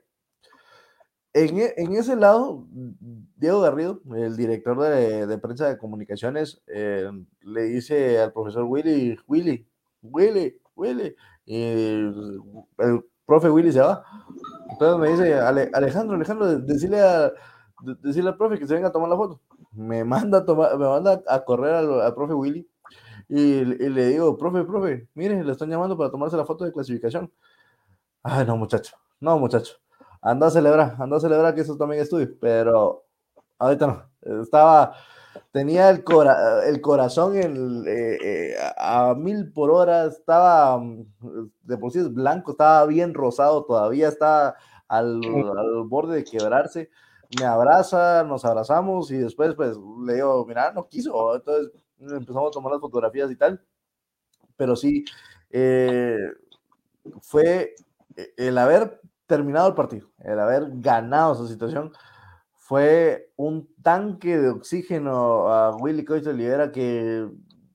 En, 1.35 1.59
e, 1.59 1.75
en 1.77 1.93
ese 1.97 2.17
lado, 2.17 2.67
Diego 2.71 3.61
Garrido, 3.61 4.01
el 4.17 4.37
director 4.37 4.81
de, 4.81 5.27
de 5.27 5.39
prensa 5.39 5.69
de 5.69 5.77
comunicaciones, 5.77 6.63
eh, 6.69 7.11
le 7.43 7.63
dice 7.65 8.21
al 8.21 8.33
profesor 8.33 8.65
Willy, 8.65 9.19
Willy, 9.27 9.69
Willy, 10.05 10.61
Willy, 10.77 11.15
y 11.45 11.63
el, 11.63 12.41
el 12.79 13.05
profe 13.27 13.51
Willy 13.51 13.73
se 13.73 13.81
va. 13.81 14.05
Entonces 14.71 14.99
me 14.99 15.09
dice, 15.11 15.35
Ale, 15.35 15.71
Alejandro, 15.73 16.17
Alejandro, 16.17 16.59
decirle, 16.61 17.01
a, 17.01 17.33
decirle 18.03 18.31
al 18.31 18.37
profe 18.37 18.59
que 18.59 18.67
se 18.67 18.75
venga 18.75 18.89
a 18.89 18.93
tomar 18.93 19.09
la 19.09 19.17
foto. 19.17 19.41
Me 19.73 20.05
manda 20.05 20.39
a, 20.39 20.45
tomar, 20.45 20.79
me 20.79 20.87
manda 20.87 21.23
a 21.27 21.45
correr 21.45 21.75
al, 21.75 22.01
al 22.01 22.15
profe 22.15 22.35
Willy 22.35 22.69
y, 23.29 23.41
y, 23.41 23.65
le 23.65 24.07
digo, 24.09 24.37
profe, 24.37 24.65
profe, 24.65 25.09
mire, 25.15 25.43
le 25.43 25.53
están 25.53 25.71
llamando 25.71 25.97
para 25.97 26.11
tomarse 26.11 26.37
la 26.37 26.45
foto 26.45 26.65
de 26.65 26.73
clasificación. 26.73 27.33
Ay, 28.23 28.47
no, 28.47 28.57
muchacho, 28.57 28.97
no, 29.21 29.39
muchacho. 29.39 29.75
Anda 30.21 30.47
a 30.47 30.51
celebrar, 30.51 30.97
anda 30.99 31.17
a 31.17 31.21
celebrar 31.21 31.55
que 31.55 31.63
eso 31.63 31.77
también 31.77 32.03
es 32.03 32.09
tuyo, 32.09 32.29
pero 32.41 33.05
ahorita 33.59 33.87
no. 33.87 34.43
Estaba, 34.43 34.95
tenía 35.53 35.91
el, 35.91 36.05
cora 36.05 36.67
el 36.67 36.81
corazón 36.81 37.37
en, 37.37 37.85
eh, 37.87 38.19
eh, 38.23 38.57
a 38.77 39.15
mil 39.15 39.53
por 39.53 39.71
hora, 39.71 40.07
estaba 40.07 40.83
de 41.63 41.79
por 41.79 41.93
sí 41.93 42.01
es 42.01 42.13
blanco, 42.13 42.53
estaba 42.53 42.87
bien 42.87 43.15
rosado 43.15 43.65
todavía, 43.65 44.09
está 44.09 44.57
al, 44.89 45.21
al, 45.25 45.85
borde 45.87 46.17
de 46.17 46.25
quebrarse. 46.25 46.91
Me 47.39 47.47
abraza, 47.47 48.23
nos 48.25 48.45
abrazamos 48.45 49.11
y 49.11 49.17
después 49.17 49.55
pues 49.55 49.77
le 50.05 50.15
digo, 50.15 50.45
mira, 50.47 50.73
no 50.73 50.89
quiso, 50.89 51.35
entonces 51.35 51.73
empezamos 51.99 52.49
a 52.49 52.53
tomar 52.53 52.73
las 52.73 52.81
fotografías 52.81 53.31
y 53.31 53.37
tal, 53.37 53.61
pero 54.57 54.77
sí, 54.77 55.05
eh, 55.51 56.17
fue 57.21 57.75
el 58.37 58.59
haber 58.59 59.01
terminado 59.27 59.69
el 59.69 59.75
partido, 59.75 60.09
el 60.21 60.39
haber 60.39 60.65
ganado 60.75 61.35
esa 61.35 61.49
situación, 61.49 61.93
fue 62.75 63.31
un 63.37 63.73
tanque 63.85 64.37
de 64.37 64.49
oxígeno 64.49 65.47
a 65.49 65.77
Willy 65.77 66.05
Coach 66.05 66.27
Olivera 66.27 66.73
que 66.73 67.31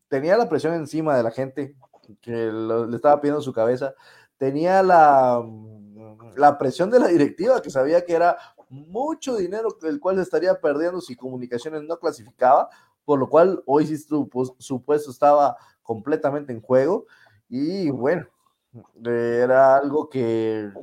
tenía 0.10 0.36
la 0.36 0.50
presión 0.50 0.74
encima 0.74 1.16
de 1.16 1.24
la 1.24 1.32
gente 1.32 1.78
que 2.20 2.52
le 2.52 2.94
estaba 2.98 3.22
pidiendo 3.22 3.42
su 3.42 3.54
cabeza, 3.54 3.94
tenía 4.36 4.84
la, 4.84 5.42
la 6.36 6.58
presión 6.58 6.90
de 6.90 7.00
la 7.00 7.08
directiva 7.08 7.62
que 7.62 7.70
sabía 7.70 8.04
que 8.04 8.14
era 8.14 8.36
mucho 8.68 9.38
dinero 9.38 9.70
el 9.84 10.02
cual 10.02 10.20
estaría 10.20 10.60
perdiendo 10.60 11.00
si 11.00 11.16
comunicaciones 11.16 11.84
no 11.84 11.98
clasificaba, 11.98 12.68
por 13.06 13.20
lo 13.20 13.30
cual 13.30 13.64
hoy 13.66 13.88
sí 13.88 13.98
su, 13.98 14.30
su 14.58 14.84
puesto 14.84 15.12
estaba 15.12 15.56
completamente 15.82 16.52
en 16.52 16.60
juego. 16.60 17.06
Y 17.48 17.90
bueno, 17.90 18.28
era 19.06 19.78
algo 19.78 20.10
que 20.10 20.74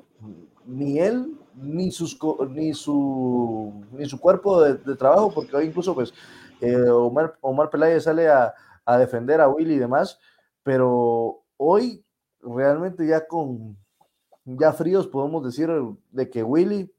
ni 0.64 1.00
él 1.00 1.38
ni, 1.56 1.90
sus, 1.90 2.18
ni, 2.50 2.74
su, 2.74 3.84
ni 3.92 4.06
su 4.06 4.20
cuerpo 4.20 4.60
de, 4.60 4.74
de 4.74 4.96
trabajo, 4.96 5.32
porque 5.32 5.56
hoy 5.56 5.66
incluso 5.66 5.94
pues 5.94 6.12
eh, 6.60 6.88
Omar, 6.88 7.36
Omar 7.40 7.70
Peláez 7.70 8.04
sale 8.04 8.28
a, 8.28 8.54
a, 8.84 8.98
defender 8.98 9.40
a 9.40 9.48
Willy 9.48 9.74
y 9.74 9.78
demás, 9.78 10.18
pero 10.62 11.42
hoy 11.56 12.04
realmente 12.40 13.06
ya 13.06 13.26
con 13.26 13.76
ya 14.44 14.72
fríos 14.72 15.08
podemos 15.08 15.44
decir 15.44 15.68
de 16.10 16.30
que 16.30 16.42
Willy 16.42 16.90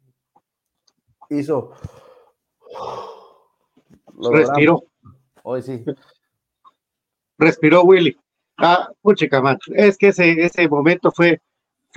hizo 1.29 1.71
respiró. 4.31 4.83
Hoy 5.43 5.61
sí. 5.61 5.85
Respiró 7.37 7.83
Willy. 7.83 8.17
Ah 8.57 8.89
puchica 9.01 9.41
man. 9.41 9.57
es 9.75 9.97
que 9.97 10.09
ese, 10.09 10.31
ese 10.43 10.67
momento 10.67 11.11
fue 11.11 11.41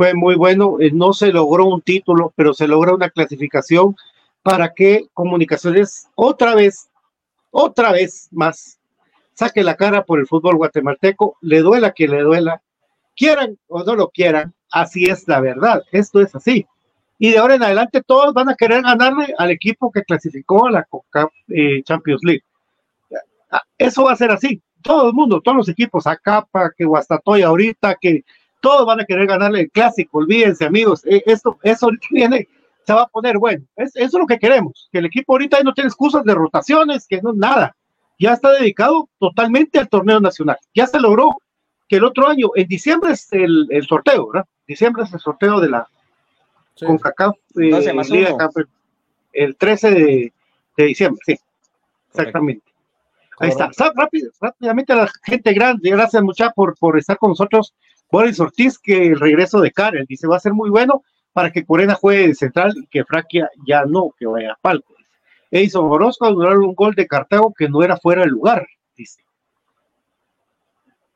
fue 0.01 0.15
muy 0.15 0.35
bueno. 0.35 0.79
Eh, 0.81 0.91
no 0.95 1.13
se 1.13 1.31
logró 1.31 1.67
un 1.67 1.83
título, 1.83 2.33
pero 2.35 2.55
se 2.55 2.67
logra 2.67 2.95
una 2.95 3.11
clasificación 3.11 3.95
para 4.43 4.73
que 4.73 5.09
Comunicaciones 5.13 6.09
otra 6.15 6.55
vez, 6.55 6.89
otra 7.51 7.93
vez 7.93 8.27
más, 8.31 8.79
saque 9.35 9.63
la 9.63 9.77
cara 9.77 10.07
por 10.07 10.19
el 10.19 10.27
fútbol 10.27 10.57
guatemalteco, 10.57 11.37
le 11.43 11.61
duela 11.61 11.93
que 11.93 12.09
le 12.09 12.23
duela, 12.23 12.63
quieran 13.15 13.59
o 13.69 13.85
no 13.85 13.95
lo 13.95 14.09
quieran, 14.09 14.55
así 14.71 15.05
es 15.05 15.29
la 15.29 15.39
verdad, 15.41 15.83
esto 15.93 16.23
es 16.23 16.35
así. 16.35 16.67
Y 17.19 17.33
de 17.33 17.39
ahora 17.39 17.57
en 17.57 17.63
adelante 17.63 18.01
todos 18.01 18.33
van 18.33 18.49
a 18.49 18.55
querer 18.55 18.81
ganarle 18.81 19.35
al 19.37 19.51
equipo 19.51 19.93
que 19.93 20.03
clasificó 20.03 20.67
a 20.67 20.71
la 20.71 20.89
eh, 21.49 21.83
Champions 21.83 22.23
League. 22.25 22.45
Ah, 23.51 23.65
eso 23.77 24.05
va 24.05 24.13
a 24.13 24.17
ser 24.17 24.31
así. 24.31 24.63
Todo 24.81 25.09
el 25.09 25.13
mundo, 25.13 25.43
todos 25.43 25.59
los 25.59 25.69
equipos, 25.69 26.07
Acapa, 26.07 26.71
que 26.75 26.87
Guastatoya 26.87 27.49
ahorita, 27.49 27.97
que 28.01 28.25
todos 28.61 28.87
van 28.87 29.01
a 29.01 29.05
querer 29.05 29.27
ganarle 29.27 29.63
el 29.63 29.71
clásico, 29.71 30.19
olvídense 30.19 30.65
amigos, 30.65 31.05
e, 31.07 31.23
esto, 31.27 31.59
eso 31.63 31.87
ahorita 31.87 32.07
viene, 32.11 32.49
se 32.87 32.93
va 32.93 33.03
a 33.03 33.09
poner 33.09 33.39
bueno, 33.39 33.65
es, 33.77 33.95
eso 33.97 34.17
es 34.17 34.21
lo 34.21 34.27
que 34.27 34.39
queremos, 34.39 34.89
que 34.93 34.99
el 34.99 35.07
equipo 35.07 35.33
ahorita 35.33 35.63
no 35.63 35.73
tiene 35.73 35.89
excusas 35.89 36.25
de 36.25 36.35
rotaciones, 36.35 37.07
que 37.07 37.21
no 37.23 37.33
nada, 37.33 37.77
ya 38.19 38.33
está 38.33 38.53
dedicado 38.53 39.09
totalmente 39.19 39.79
al 39.79 39.89
torneo 39.89 40.21
nacional, 40.21 40.57
ya 40.75 40.87
se 40.87 41.01
logró 41.01 41.37
que 41.89 41.97
el 41.97 42.05
otro 42.05 42.29
año, 42.29 42.51
en 42.55 42.69
diciembre 42.69 43.13
es 43.13 43.33
el, 43.33 43.67
el 43.71 43.87
sorteo, 43.87 44.29
¿verdad? 44.29 44.47
Diciembre 44.67 45.03
es 45.03 45.13
el 45.13 45.19
sorteo 45.19 45.59
de 45.61 45.71
la 45.71 45.89
sí. 46.77 46.87
CONCACAF 46.87 47.37
eh, 47.57 47.93
Liga 48.09 48.37
Campeón, 48.37 48.69
el 49.33 49.57
13 49.57 49.91
de, 49.91 50.33
de 50.77 50.85
diciembre, 50.85 51.21
sí, 51.27 51.37
exactamente. 52.11 52.71
Ahí 53.41 53.49
está. 53.49 53.71
Rápido, 53.95 54.31
rápidamente 54.39 54.93
a 54.93 54.97
la 54.97 55.11
gente 55.23 55.55
grande, 55.55 55.91
gracias 55.91 56.23
mucha 56.23 56.51
por, 56.51 56.77
por 56.79 56.99
estar 56.99 57.17
con 57.17 57.31
nosotros. 57.31 57.75
Boris 58.11 58.41
Ortiz, 58.41 58.79
que 58.79 59.09
el 59.09 59.21
regreso 59.21 59.61
de 59.61 59.71
Karen, 59.71 60.07
dice, 60.09 60.27
va 60.27 60.37
a 60.37 60.41
ser 60.41 60.53
muy 60.53 60.71
bueno 60.71 61.03
para 61.33 61.51
que 61.51 61.65
Corena 61.65 61.95
juegue 61.95 62.29
de 62.29 62.35
central 62.35 62.75
y 62.77 62.87
que 62.87 63.05
Fraquia 63.05 63.49
ya 63.67 63.85
no, 63.85 64.11
que 64.19 64.27
vaya 64.27 64.53
a 64.53 64.59
palco. 64.61 64.95
Edison 65.51 65.91
Orozco 65.91 66.27
a 66.27 66.31
un 66.31 66.75
gol 66.75 66.95
de 66.95 67.07
Cartago 67.07 67.53
que 67.57 67.69
no 67.69 67.83
era 67.83 67.97
fuera 67.97 68.23
de 68.23 68.29
lugar, 68.29 68.67
dice. 68.97 69.23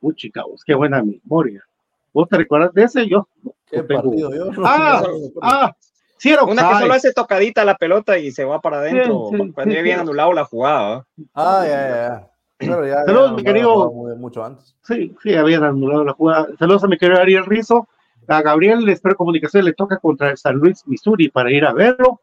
Uy, 0.01 0.15
chicos, 0.15 0.63
qué 0.67 0.75
buena 0.75 1.03
memoria. 1.03 1.65
¿Vos 2.13 2.29
te 2.29 2.37
recuerdas 2.37 2.73
de 2.75 2.83
ese? 2.85 3.09
Yo. 3.09 3.29
¿Qué 3.67 3.83
partido? 3.83 4.35
Yo 4.35 4.53
no 4.53 4.63
ah, 4.67 5.03
ah, 5.43 5.77
sí 6.17 6.31
era 6.31 6.45
Una 6.45 6.69
que 6.69 6.79
solo 6.81 6.95
hace 6.95 7.13
tocadita 7.13 7.65
la 7.65 7.77
pelota 7.77 8.19
y 8.19 8.31
se 8.31 8.45
va 8.45 8.61
para 8.61 8.79
adentro 8.79 9.29
sí, 9.31 9.37
sí, 9.37 9.53
cuando 9.53 9.75
sí, 9.75 9.83
bien 9.83 10.01
anulado 10.01 10.33
la 10.33 10.45
jugada. 10.45 11.07
Ah, 11.35 11.65
ya, 11.67 11.89
ya. 11.89 12.34
Ya, 12.61 13.05
Saludos, 13.05 13.35
mi 13.35 13.43
querido. 13.43 13.93
Mucho 14.17 14.45
antes. 14.45 14.77
Sí, 14.83 15.15
sí, 15.23 15.35
habían 15.35 15.65
anulado 15.65 16.05
la 16.05 16.13
jugada. 16.13 16.49
Saludos 16.59 16.85
a 16.85 16.89
mi 16.89 16.97
querido 16.97 17.21
Ariel 17.21 17.47
Rizo. 17.47 17.89
A 18.29 18.41
Gabriel, 18.43 18.89
espero 18.89 19.17
comunicación, 19.17 19.65
le 19.65 19.75
toca 19.75 19.99
contra 19.99 20.31
el 20.31 20.39
San 20.39 20.57
Luis, 20.57 20.87
Missouri, 20.87 21.29
para 21.29 21.51
ir 21.51 21.65
a 21.65 21.73
verlo. 21.73 22.21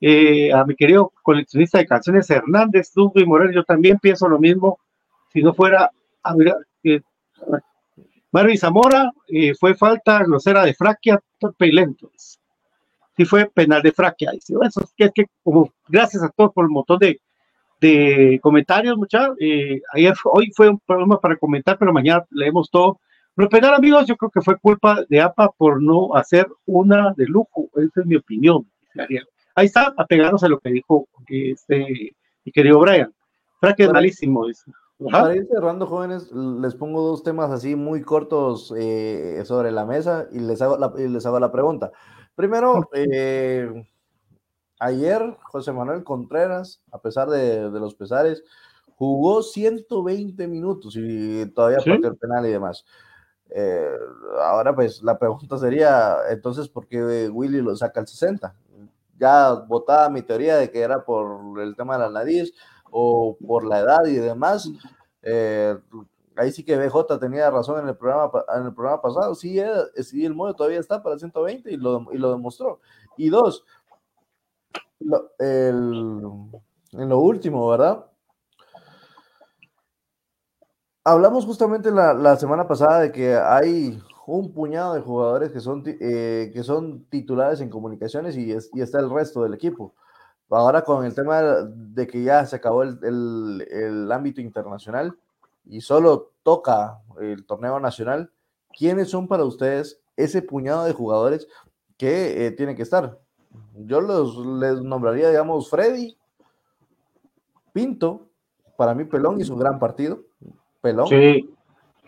Eh, 0.00 0.52
a 0.52 0.64
mi 0.64 0.74
querido 0.74 1.12
coleccionista 1.22 1.78
de 1.78 1.86
canciones 1.86 2.28
Hernández, 2.30 2.92
Dugo 2.94 3.20
y 3.20 3.26
Morel, 3.26 3.54
yo 3.54 3.64
también 3.64 3.98
pienso 3.98 4.28
lo 4.28 4.38
mismo. 4.38 4.78
Si 5.32 5.42
no 5.42 5.54
fuera, 5.54 5.90
a 6.22 6.34
eh, 6.84 7.00
Marvin 8.32 8.58
Zamora, 8.58 9.12
eh, 9.28 9.54
fue 9.54 9.74
falta 9.74 10.22
grosera 10.24 10.64
de 10.64 10.74
Fraquia, 10.74 11.20
torpe 11.38 11.66
y 11.66 11.72
lento. 11.72 12.10
sí 13.16 13.24
fue 13.24 13.46
penal 13.46 13.82
de 13.82 13.90
eso 13.90 14.80
es 14.80 14.94
que, 14.96 15.04
es 15.04 15.12
que 15.14 15.26
como 15.42 15.72
gracias 15.88 16.22
a 16.22 16.30
todos 16.30 16.52
por 16.52 16.64
el 16.64 16.70
montón 16.70 16.98
de, 16.98 17.20
de 17.80 18.38
comentarios, 18.42 18.96
muchachos. 18.96 19.36
Eh, 19.40 19.80
ayer, 19.92 20.14
hoy 20.24 20.50
fue 20.54 20.68
un 20.68 20.78
programa 20.80 21.20
para 21.20 21.36
comentar, 21.36 21.78
pero 21.78 21.92
mañana 21.92 22.24
leemos 22.30 22.70
todo. 22.70 23.00
Lo 23.36 23.48
penal, 23.48 23.74
amigos, 23.74 24.06
yo 24.06 24.16
creo 24.16 24.30
que 24.30 24.42
fue 24.42 24.58
culpa 24.58 25.04
de 25.08 25.20
APA 25.20 25.50
por 25.56 25.82
no 25.82 26.14
hacer 26.14 26.46
una 26.66 27.14
de 27.16 27.26
lujo. 27.26 27.70
Esa 27.76 28.00
es 28.00 28.06
mi 28.06 28.16
opinión. 28.16 28.66
Ahí 29.54 29.66
está, 29.66 29.94
apegándose 29.96 30.46
a 30.46 30.48
lo 30.48 30.58
que 30.58 30.70
dijo 30.70 31.08
este, 31.28 32.14
mi 32.44 32.52
querido 32.52 32.80
Brian. 32.80 33.12
Fraque 33.60 33.84
es 33.84 33.88
Bueno, 33.88 33.98
malísimo. 33.98 34.46
Ajá. 35.08 35.22
Para 35.22 35.36
ir 35.36 35.46
cerrando, 35.46 35.86
jóvenes, 35.86 36.30
les 36.32 36.74
pongo 36.74 37.00
dos 37.02 37.22
temas 37.22 37.50
así 37.50 37.74
muy 37.74 38.02
cortos 38.02 38.74
eh, 38.76 39.40
sobre 39.44 39.72
la 39.72 39.86
mesa 39.86 40.26
y 40.30 40.40
les 40.40 40.60
hago 40.60 40.76
la, 40.76 40.92
y 40.98 41.08
les 41.08 41.24
hago 41.24 41.40
la 41.40 41.50
pregunta. 41.50 41.90
Primero, 42.34 42.88
eh, 42.92 43.70
ayer 44.80 45.36
José 45.44 45.72
Manuel 45.72 46.02
Contreras, 46.02 46.82
a 46.90 46.98
pesar 47.00 47.28
de, 47.30 47.70
de 47.70 47.80
los 47.80 47.94
pesares, 47.94 48.42
jugó 48.96 49.42
120 49.42 50.48
minutos 50.48 50.94
y 50.96 51.46
todavía 51.54 51.80
Sí. 51.80 51.90
pateó 51.90 52.10
el 52.10 52.16
penal 52.16 52.46
y 52.46 52.50
demás. 52.50 52.84
Eh, 53.50 53.88
ahora, 54.42 54.74
pues 54.74 55.02
la 55.02 55.18
pregunta 55.18 55.56
sería: 55.58 56.16
entonces, 56.30 56.68
¿por 56.68 56.86
qué 56.86 57.28
Willy 57.28 57.60
lo 57.62 57.74
saca 57.76 58.00
al 58.00 58.08
60? 58.08 58.54
Ya 59.18 59.52
votaba 59.52 60.08
mi 60.08 60.22
teoría 60.22 60.56
de 60.56 60.70
que 60.70 60.80
era 60.80 61.04
por 61.04 61.60
el 61.60 61.76
tema 61.76 61.94
de 61.98 62.04
la 62.04 62.10
nariz 62.10 62.52
o 62.90 63.36
por 63.46 63.64
la 63.64 63.80
edad 63.80 64.04
y 64.06 64.14
demás. 64.16 64.70
Eh, 65.22 65.76
ahí 66.36 66.52
sí 66.52 66.64
que 66.64 66.76
BJ 66.78 67.18
tenía 67.18 67.50
razón 67.50 67.80
en 67.80 67.88
el 67.88 67.96
programa, 67.96 68.30
en 68.56 68.66
el 68.66 68.74
programa 68.74 69.02
pasado. 69.02 69.34
Sí, 69.34 69.58
era- 69.58 69.84
sí, 69.96 70.24
el 70.24 70.34
modo 70.34 70.54
todavía 70.54 70.80
está 70.80 71.02
para 71.02 71.18
120 71.18 71.70
y 71.72 71.76
lo, 71.76 72.06
y 72.12 72.18
lo 72.18 72.30
demostró. 72.30 72.80
Y 73.16 73.28
dos, 73.28 73.64
en 75.38 77.08
lo 77.08 77.18
último, 77.18 77.68
¿verdad? 77.68 78.06
Hablamos 81.04 81.46
justamente 81.46 81.90
la, 81.90 82.12
la 82.14 82.36
semana 82.36 82.66
pasada 82.68 83.00
de 83.00 83.12
que 83.12 83.34
hay 83.34 83.98
un 84.26 84.52
puñado 84.52 84.94
de 84.94 85.00
jugadores 85.00 85.50
que 85.50 85.60
son, 85.60 85.82
eh, 85.86 86.50
que 86.52 86.62
son 86.62 87.04
titulares 87.06 87.60
en 87.60 87.70
comunicaciones 87.70 88.36
y, 88.36 88.52
es- 88.52 88.70
y 88.74 88.82
está 88.82 89.00
el 89.00 89.10
resto 89.10 89.42
del 89.42 89.54
equipo. 89.54 89.94
Ahora 90.50 90.82
con 90.84 91.04
el 91.04 91.14
tema 91.14 91.42
de 91.42 92.06
que 92.06 92.22
ya 92.22 92.44
se 92.46 92.56
acabó 92.56 92.82
el, 92.82 92.98
el- 93.02 93.66
el 93.70 94.12
ámbito 94.12 94.40
internacional 94.42 95.16
y 95.64 95.80
solo 95.80 96.32
toca 96.42 97.00
el 97.20 97.46
torneo 97.46 97.80
nacional, 97.80 98.32
¿quiénes 98.76 99.10
son 99.10 99.28
para 99.28 99.44
ustedes 99.44 100.00
ese 100.16 100.42
puñado 100.42 100.84
de 100.84 100.92
jugadores 100.92 101.48
que 101.98 102.46
eh, 102.46 102.50
tienen 102.52 102.76
que 102.76 102.82
estar? 102.82 103.18
Yo 103.74 104.00
los, 104.00 104.36
les 104.46 104.80
nombraría, 104.82 105.28
digamos, 105.30 105.68
Freddy, 105.70 106.16
Pinto, 107.72 108.28
para 108.76 108.94
mí 108.94 109.04
Pelón 109.04 109.40
hizo 109.40 109.54
un 109.54 109.60
gran 109.60 109.78
partido. 109.78 110.22
Pelón. 110.80 111.08
Sí, 111.08 111.54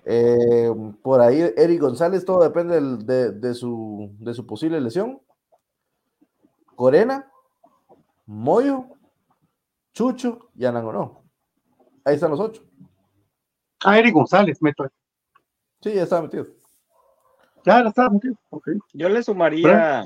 Eh, 0.04 0.68
por 1.02 1.20
ahí 1.20 1.40
Eric 1.56 1.80
González, 1.80 2.24
todo 2.24 2.42
depende 2.42 2.74
del- 2.74 3.06
de, 3.06 3.30
de 3.30 3.54
su, 3.54 4.10
de 4.18 4.34
su 4.34 4.44
posible 4.46 4.80
lesión. 4.80 5.20
Corena, 6.74 7.30
Moyo, 8.26 8.86
Chucho 9.92 10.48
y 10.56 10.64
Anangonó. 10.64 11.22
Ahí 12.04 12.16
están 12.16 12.30
los 12.32 12.40
ocho. 12.40 12.64
a 13.84 13.98
Eric 13.98 14.14
González, 14.14 14.60
meto. 14.60 14.82
ahí. 14.84 14.88
Sí, 15.82 15.94
ya 15.94 16.02
estaba 16.02 16.22
metido. 16.22 16.46
Ya, 17.64 17.82
ya 17.82 17.88
está, 17.88 18.08
metido. 18.10 18.34
ok. 18.50 18.68
Yo 18.94 19.08
le 19.08 19.22
sumaría 19.22 20.04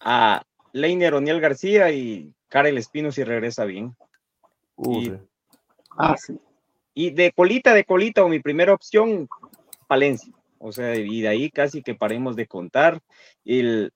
a 0.00 0.42
Leiner 0.72 1.14
Oniel 1.14 1.40
García 1.40 1.90
y 1.90 2.32
Karel 2.48 2.78
Espino 2.78 3.12
si 3.12 3.22
regresa 3.24 3.64
bien. 3.64 3.94
Uh, 4.76 4.98
Y- 5.00 5.04
sí. 5.06 5.12
Ah, 5.98 6.16
sí. 6.16 6.38
Y 6.94 7.10
de 7.10 7.32
colita, 7.32 7.72
de 7.74 7.84
colita, 7.84 8.24
o 8.24 8.28
mi 8.28 8.40
primera 8.40 8.72
opción, 8.74 9.28
Palencia. 9.86 10.32
O 10.58 10.72
sea, 10.72 10.94
y 10.96 11.20
de 11.22 11.28
ahí 11.28 11.50
casi 11.50 11.82
que 11.82 11.94
paremos 11.94 12.36
de 12.36 12.46
contar. 12.46 13.00
El 13.44 13.92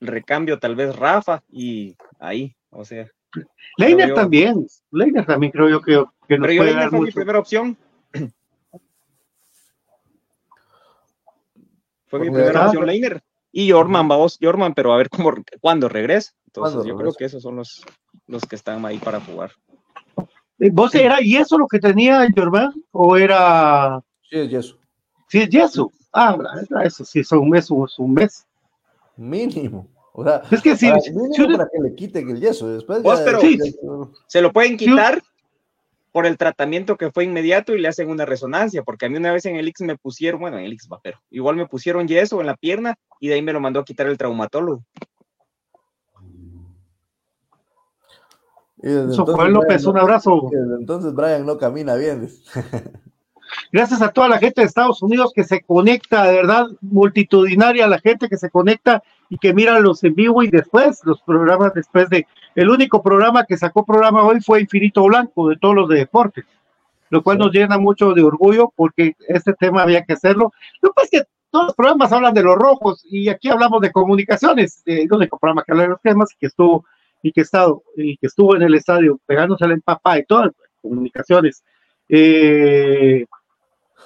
recambio 0.00 0.58
tal 0.58 0.74
vez 0.74 0.94
Rafa 0.96 1.42
y 1.50 1.96
ahí, 2.18 2.54
o 2.70 2.84
sea. 2.84 3.06
Leiner 3.78 4.08
yo- 4.08 4.14
también. 4.14 4.66
Leiner 4.90 5.24
también 5.24 5.52
creo 5.52 5.68
yo 5.70 5.80
que, 5.80 5.92
que 6.28 6.38
nos 6.38 6.46
Pero 6.46 6.52
yo 6.52 6.58
puede 6.58 6.64
Leiner 6.70 6.74
dar 6.82 6.90
fue 6.90 7.00
mi 7.00 7.10
primera 7.12 7.38
opción. 7.38 7.76
Fue 12.06 12.20
mi 12.20 12.26
Porque 12.26 12.42
primera 12.42 12.50
acá- 12.60 12.66
opción 12.68 12.86
Leiner. 12.86 13.22
Y 13.52 13.70
Jorman, 13.70 14.08
vamos, 14.08 14.38
Jorman, 14.40 14.72
pero 14.74 14.92
a 14.92 14.96
ver 14.96 15.10
cómo, 15.10 15.32
cuándo 15.60 15.88
regresa. 15.88 16.32
Entonces 16.46 16.74
¿Cuándo 16.74 16.88
yo 16.88 16.96
creo 16.96 17.12
que 17.12 17.24
esos 17.26 17.42
son 17.42 17.56
los, 17.56 17.82
los 18.26 18.42
que 18.44 18.56
están 18.56 18.84
ahí 18.84 18.98
para 18.98 19.20
jugar. 19.20 19.52
Eh, 20.58 20.70
¿Vos 20.72 20.94
era 20.94 21.20
y 21.22 21.36
eso 21.36 21.58
lo 21.58 21.66
que 21.66 21.78
tenía 21.78 22.24
el 22.24 22.32
Jordan? 22.34 22.72
¿O 22.92 23.16
era.? 23.16 24.02
Sí, 24.28 24.38
es 24.38 24.50
yeso. 24.50 24.78
Sí, 25.28 25.40
es 25.40 25.48
yeso. 25.50 25.90
Ah, 26.12 26.36
era 26.70 26.84
eso 26.84 27.04
sí, 27.04 27.24
son 27.24 27.40
un 27.40 27.50
mes, 27.50 27.64
es 27.64 27.98
un 27.98 28.12
mes. 28.14 28.46
Mínimo. 29.16 29.88
O 30.14 30.24
sea, 30.24 30.42
Es 30.50 30.60
que 30.60 30.76
si, 30.76 30.88
para, 30.88 31.00
si 31.00 31.12
para 31.12 31.68
que 31.72 31.80
le 31.82 31.94
quiten 31.94 32.28
el 32.30 32.40
yeso. 32.40 32.68
Después 32.68 33.02
Vos, 33.02 33.18
ya- 33.18 33.24
pero- 33.24 33.40
Sí. 33.40 33.58
ya- 33.58 33.72
Se 34.26 34.42
lo 34.42 34.52
pueden 34.52 34.78
Sí. 34.78 34.86
quitar 34.86 35.22
por 36.12 36.26
el 36.26 36.36
tratamiento 36.36 36.96
que 36.96 37.10
fue 37.10 37.24
inmediato 37.24 37.74
y 37.74 37.80
le 37.80 37.88
hacen 37.88 38.10
una 38.10 38.26
resonancia, 38.26 38.82
porque 38.82 39.06
a 39.06 39.08
mí 39.08 39.16
una 39.16 39.32
vez 39.32 39.46
en 39.46 39.56
el 39.56 39.66
Ix 39.66 39.80
me 39.80 39.96
pusieron, 39.96 40.40
bueno, 40.40 40.58
en 40.58 40.64
el 40.64 40.72
Ix 40.74 40.88
va, 40.92 41.00
pero 41.02 41.18
igual 41.30 41.56
me 41.56 41.66
pusieron 41.66 42.06
yeso 42.06 42.40
en 42.40 42.46
la 42.46 42.56
pierna 42.56 42.96
y 43.18 43.28
de 43.28 43.34
ahí 43.34 43.42
me 43.42 43.52
lo 43.52 43.60
mandó 43.60 43.80
a 43.80 43.84
quitar 43.84 44.06
el 44.06 44.18
traumatólogo. 44.18 44.84
y 48.82 48.88
desde 48.88 49.12
Eso 49.12 49.20
entonces 49.22 49.36
fue 49.36 49.50
López, 49.50 49.82
Brian 49.82 49.90
un 49.90 49.98
abrazo. 49.98 50.48
desde 50.50 50.74
entonces 50.74 51.14
Brian 51.14 51.46
no 51.46 51.56
camina 51.56 51.94
bien. 51.94 52.28
Gracias 53.72 54.02
a 54.02 54.10
toda 54.10 54.28
la 54.28 54.38
gente 54.38 54.60
de 54.60 54.66
Estados 54.66 55.02
Unidos 55.02 55.32
que 55.34 55.44
se 55.44 55.62
conecta, 55.62 56.24
de 56.24 56.34
verdad, 56.34 56.66
multitudinaria 56.80 57.86
la 57.86 57.98
gente 57.98 58.28
que 58.28 58.36
se 58.36 58.50
conecta 58.50 59.02
y 59.32 59.38
que 59.38 59.54
mira 59.54 59.80
los 59.80 60.04
en 60.04 60.14
vivo 60.14 60.42
y 60.42 60.50
después, 60.50 61.00
los 61.04 61.22
programas 61.22 61.72
después 61.72 62.10
de. 62.10 62.26
El 62.54 62.68
único 62.68 63.02
programa 63.02 63.46
que 63.46 63.56
sacó 63.56 63.82
programa 63.82 64.22
hoy 64.24 64.42
fue 64.42 64.60
Infinito 64.60 65.02
Blanco, 65.04 65.48
de 65.48 65.56
todos 65.56 65.74
los 65.74 65.88
de 65.88 66.00
deportes, 66.00 66.44
lo 67.08 67.22
cual 67.22 67.38
Sí. 67.38 67.42
nos 67.44 67.52
llena 67.52 67.78
mucho 67.78 68.12
de 68.12 68.22
orgullo 68.22 68.70
porque 68.76 69.14
este 69.28 69.54
tema 69.54 69.84
había 69.84 70.02
que 70.04 70.12
hacerlo. 70.12 70.52
Lo 70.82 70.90
que 70.90 70.94
pasa 70.94 71.08
es 71.10 71.22
que 71.22 71.28
todos 71.50 71.64
los 71.68 71.74
programas 71.74 72.12
hablan 72.12 72.34
de 72.34 72.42
los 72.42 72.56
rojos 72.56 73.06
y 73.08 73.30
aquí 73.30 73.48
hablamos 73.48 73.80
de 73.80 73.90
comunicaciones, 73.90 74.82
eh, 74.84 75.04
el 75.04 75.12
único 75.14 75.38
programa 75.38 75.64
que 75.64 75.72
habla 75.72 75.84
de 75.84 75.88
los 75.88 76.02
temas 76.02 76.28
que 76.38 76.48
estuvo 76.48 76.84
y 77.22 77.32
que, 77.32 77.40
estado, 77.40 77.82
y 77.96 78.18
que 78.18 78.26
estuvo 78.26 78.54
en 78.54 78.60
el 78.60 78.74
estadio 78.74 79.18
pegándose 79.24 79.64
al 79.64 79.72
empapá 79.72 80.18
y 80.18 80.26
todas 80.26 80.46
las 80.46 80.54
comunicaciones. 80.82 81.64
Eh, 82.06 83.24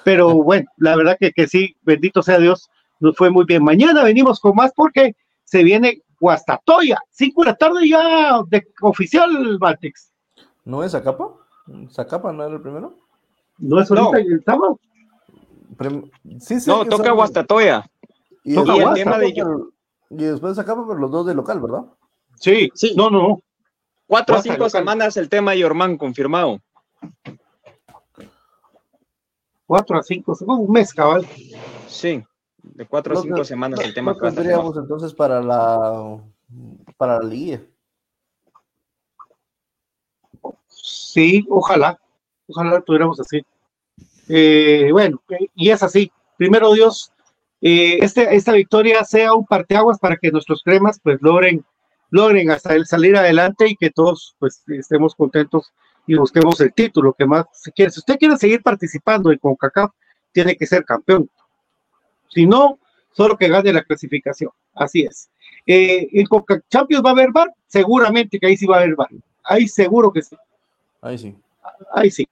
pero 0.05 0.35
bueno, 0.35 0.69
la 0.77 0.95
verdad 0.95 1.17
que, 1.19 1.33
que 1.33 1.49
sí, 1.49 1.75
bendito 1.83 2.23
sea 2.23 2.39
Dios, 2.39 2.71
nos 3.01 3.17
fue 3.17 3.31
muy 3.31 3.45
bien. 3.45 3.63
Mañana 3.63 4.03
venimos 4.03 4.41
con 4.41 4.55
más 4.55 4.73
porque 4.75 5.15
se 5.45 5.63
viene 5.63 6.03
Guastatoya, 6.21 6.99
5 7.11 7.43
de 7.43 7.47
la 7.51 7.55
tarde 7.57 7.89
ya 7.89 8.41
de 8.49 8.67
oficial, 8.83 9.59
Baltex. 9.59 10.13
¿No 10.65 10.83
es 10.83 10.93
Zacapa? 10.93 11.29
¿Zacapa 11.91 12.33
no 12.33 12.45
era 12.45 12.55
el 12.55 12.61
primero? 12.63 12.95
No 13.59 13.81
es 13.81 13.91
No. 13.91 14.07
ahorita 14.07 14.19
el 14.35 14.43
sábado. 14.45 14.81
Sí 16.41 16.61
sé 16.61 16.71
No, 16.71 16.85
toca 16.87 17.11
Guastatoya. 17.13 17.89
Y 18.45 18.55
toca 18.55 18.73
Guasta. 18.75 18.91
Zacapa, 18.91 18.95
tema 18.95 19.19
de- 19.19 19.33
pero- 19.35 19.71
Y 20.11 20.23
después 20.25 20.55
Zacapa, 20.57 20.85
pero 20.87 20.99
los 21.01 21.11
dos 21.11 21.27
de 21.27 21.35
local, 21.35 21.61
¿verdad? 21.61 21.85
Sí, 22.37 22.71
Sí. 22.75 22.95
no, 22.97 23.11
no, 23.11 23.29
no. 23.29 23.41
Cuatro 24.07 24.37
o 24.37 24.43
cinco 24.43 24.57
local. 24.59 24.71
semanas 24.71 25.17
el 25.17 25.29
tema 25.29 25.51
de 25.53 25.59
confirmado. 25.99 26.61
4 29.67 29.99
a 29.99 30.03
5, 30.03 30.37
un 30.61 30.71
mes, 30.73 30.95
cabal. 30.95 31.27
Sí, 31.89 32.23
de 32.75 32.87
cuatro 32.87 33.19
o 33.19 33.23
cinco 33.23 33.45
semanas 33.45 33.81
el 33.81 33.95
tema 33.95 34.13
estar 34.13 34.33
tendríamos 34.33 34.77
entonces 34.77 35.15
para 35.15 35.43
la 35.43 36.21
para 36.97 37.19
la 37.19 37.29
liga. 37.29 37.61
Sí, 40.69 41.45
ojalá, 41.49 41.99
ojalá 42.47 42.71
lo 42.73 42.83
tuviéramos 42.83 43.19
así. 43.21 43.45
Eh, 44.29 44.91
bueno, 44.93 45.23
y 45.55 45.71
es 45.71 45.83
así. 45.83 46.13
Primero 46.37 46.73
Dios, 46.73 47.13
eh, 47.61 47.99
este, 48.03 48.35
esta 48.37 48.53
victoria 48.53 49.03
sea 49.05 49.35
un 49.35 49.47
parteaguas 49.47 49.99
para 49.99 50.17
que 50.17 50.31
nuestros 50.31 50.63
cremas 50.63 51.01
pues 51.03 51.19
logren, 51.23 51.65
logren 52.11 52.51
hasta 52.51 52.75
el 52.75 52.87
salir 52.87 53.17
adelante 53.17 53.67
y 53.69 53.77
que 53.77 53.91
todos 53.91 54.37
pues 54.39 54.63
estemos 54.69 55.15
contentos 55.15 55.73
y 56.07 56.15
busquemos 56.17 56.61
el 56.61 56.73
título 56.73 57.15
que 57.15 57.27
más 57.27 57.47
se 57.53 57.73
quiere. 57.73 57.91
Si 57.91 58.01
usted 58.01 58.19
quiere 58.19 58.37
seguir 58.37 58.63
participando 58.63 59.33
en 59.33 59.39
CONCACAF, 59.39 59.91
tiene 60.33 60.57
que 60.57 60.67
ser 60.67 60.85
campeón. 60.85 61.31
Si 62.29 62.47
no, 62.47 62.79
solo 63.13 63.37
que 63.37 63.49
gane 63.49 63.73
la 63.73 63.83
clasificación. 63.83 64.51
Así 64.75 65.03
es. 65.03 65.31
Eh, 65.67 66.09
en 66.13 66.27
Conca 66.27 66.61
Champions 66.69 67.05
va 67.05 67.11
a 67.11 67.13
haber 67.13 67.33
bar, 67.33 67.53
seguramente 67.67 68.39
que 68.39 68.47
ahí 68.47 68.57
sí 68.57 68.67
va 68.67 68.77
a 68.77 68.81
haber 68.81 68.95
bar. 68.95 69.09
Ahí 69.45 69.69
seguro 69.69 70.13
que 70.13 70.23
sí. 70.23 70.37
Ahí 71.01 71.19
sí. 71.19 71.35
Ahí 71.93 72.11
sí. 72.11 72.29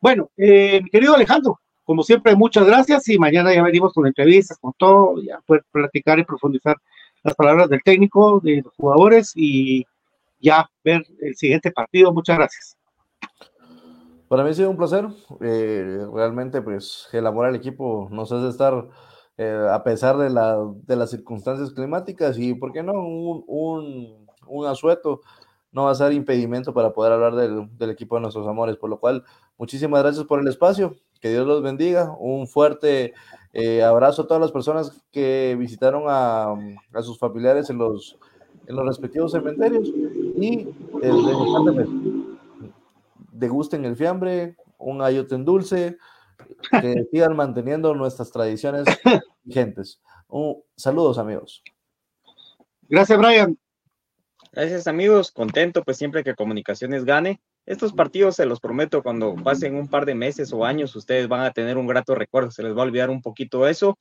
Bueno, 0.00 0.30
eh, 0.36 0.80
mi 0.82 0.90
querido 0.90 1.14
Alejandro, 1.14 1.58
como 1.84 2.02
siempre, 2.02 2.36
muchas 2.36 2.66
gracias 2.66 3.08
y 3.08 3.18
mañana 3.18 3.52
ya 3.52 3.62
venimos 3.62 3.92
con 3.92 4.06
entrevistas, 4.06 4.58
con 4.58 4.72
todo, 4.76 5.20
ya 5.22 5.40
poder 5.46 5.64
platicar 5.72 6.18
y 6.18 6.24
profundizar 6.24 6.76
las 7.22 7.34
palabras 7.34 7.68
del 7.68 7.82
técnico, 7.82 8.40
de 8.40 8.62
los 8.62 8.74
jugadores 8.74 9.32
y 9.34 9.86
ya 10.40 10.68
ver 10.84 11.04
el 11.20 11.34
siguiente 11.36 11.72
partido. 11.72 12.12
Muchas 12.12 12.36
gracias. 12.36 12.76
Para 14.28 14.44
mí 14.44 14.50
ha 14.50 14.54
sido 14.54 14.70
un 14.70 14.76
placer. 14.76 15.06
Eh, 15.40 16.06
realmente, 16.12 16.60
pues, 16.60 17.08
el 17.12 17.26
amor 17.26 17.46
al 17.46 17.56
equipo 17.56 18.08
nos 18.10 18.30
hace 18.30 18.48
estar, 18.48 18.86
eh, 19.38 19.68
a 19.70 19.84
pesar 19.84 20.18
de, 20.18 20.30
la, 20.30 20.58
de, 20.84 20.96
las 20.96 21.10
circunstancias 21.10 21.70
climáticas 21.70 22.36
y, 22.38 22.54
¿por 22.54 22.72
qué 22.72 22.82
no? 22.82 22.92
Un, 22.92 24.26
asueto 24.66 25.20
no 25.70 25.84
va 25.84 25.92
a 25.92 25.94
ser 25.94 26.12
impedimento 26.12 26.74
para 26.74 26.92
poder 26.92 27.12
hablar 27.12 27.36
del, 27.36 27.90
equipo 27.90 28.16
de 28.16 28.22
nuestros 28.22 28.48
amores. 28.48 28.76
Por 28.76 28.90
lo 28.90 28.98
cual, 28.98 29.22
muchísimas 29.56 30.02
gracias 30.02 30.24
por 30.24 30.40
el 30.40 30.48
espacio. 30.48 30.96
Que 31.20 31.30
Dios 31.30 31.46
los 31.46 31.62
bendiga. 31.62 32.16
Un 32.18 32.48
fuerte 32.48 33.14
eh, 33.52 33.84
abrazo 33.84 34.22
a 34.22 34.26
todas 34.26 34.40
las 34.40 34.50
personas 34.50 35.00
que 35.12 35.56
visitaron 35.56 36.04
a, 36.08 36.56
sus 37.02 37.16
familiares 37.16 37.70
en 37.70 37.78
los, 37.78 38.18
respectivos 38.66 39.32
cementerios 39.32 39.88
y 39.88 40.68
eh, 41.00 41.86
degusten 43.30 43.84
el 43.84 43.94
fiambre, 43.94 44.56
un 44.78 45.00
ayote 45.00 45.36
en 45.36 45.44
dulce, 45.44 45.96
que 46.70 47.06
sigan 47.10 47.36
manteniendo 47.36 47.94
nuestras 47.94 48.30
tradiciones 48.30 48.84
vigentes. 49.42 50.00
Uh, 50.28 50.62
saludos 50.76 51.18
amigos. 51.18 51.62
Gracias 52.88 53.18
Brian. 53.18 53.58
Gracias 54.52 54.86
amigos, 54.86 55.30
contento 55.30 55.84
pues 55.84 55.96
siempre 55.98 56.24
que 56.24 56.34
Comunicaciones 56.34 57.04
gane 57.04 57.40
estos 57.68 57.92
partidos, 57.92 58.36
se 58.36 58.46
los 58.46 58.60
prometo, 58.60 59.02
cuando 59.02 59.34
pasen 59.34 59.74
un 59.74 59.88
par 59.88 60.06
de 60.06 60.14
meses 60.14 60.54
o 60.54 60.64
años, 60.64 60.96
ustedes 60.96 61.28
van 61.28 61.42
a 61.42 61.50
tener 61.50 61.76
un 61.76 61.86
grato 61.86 62.14
recuerdo, 62.14 62.50
se 62.50 62.62
les 62.62 62.74
va 62.74 62.80
a 62.80 62.86
olvidar 62.86 63.10
un 63.10 63.20
poquito 63.20 63.68
eso. 63.68 63.98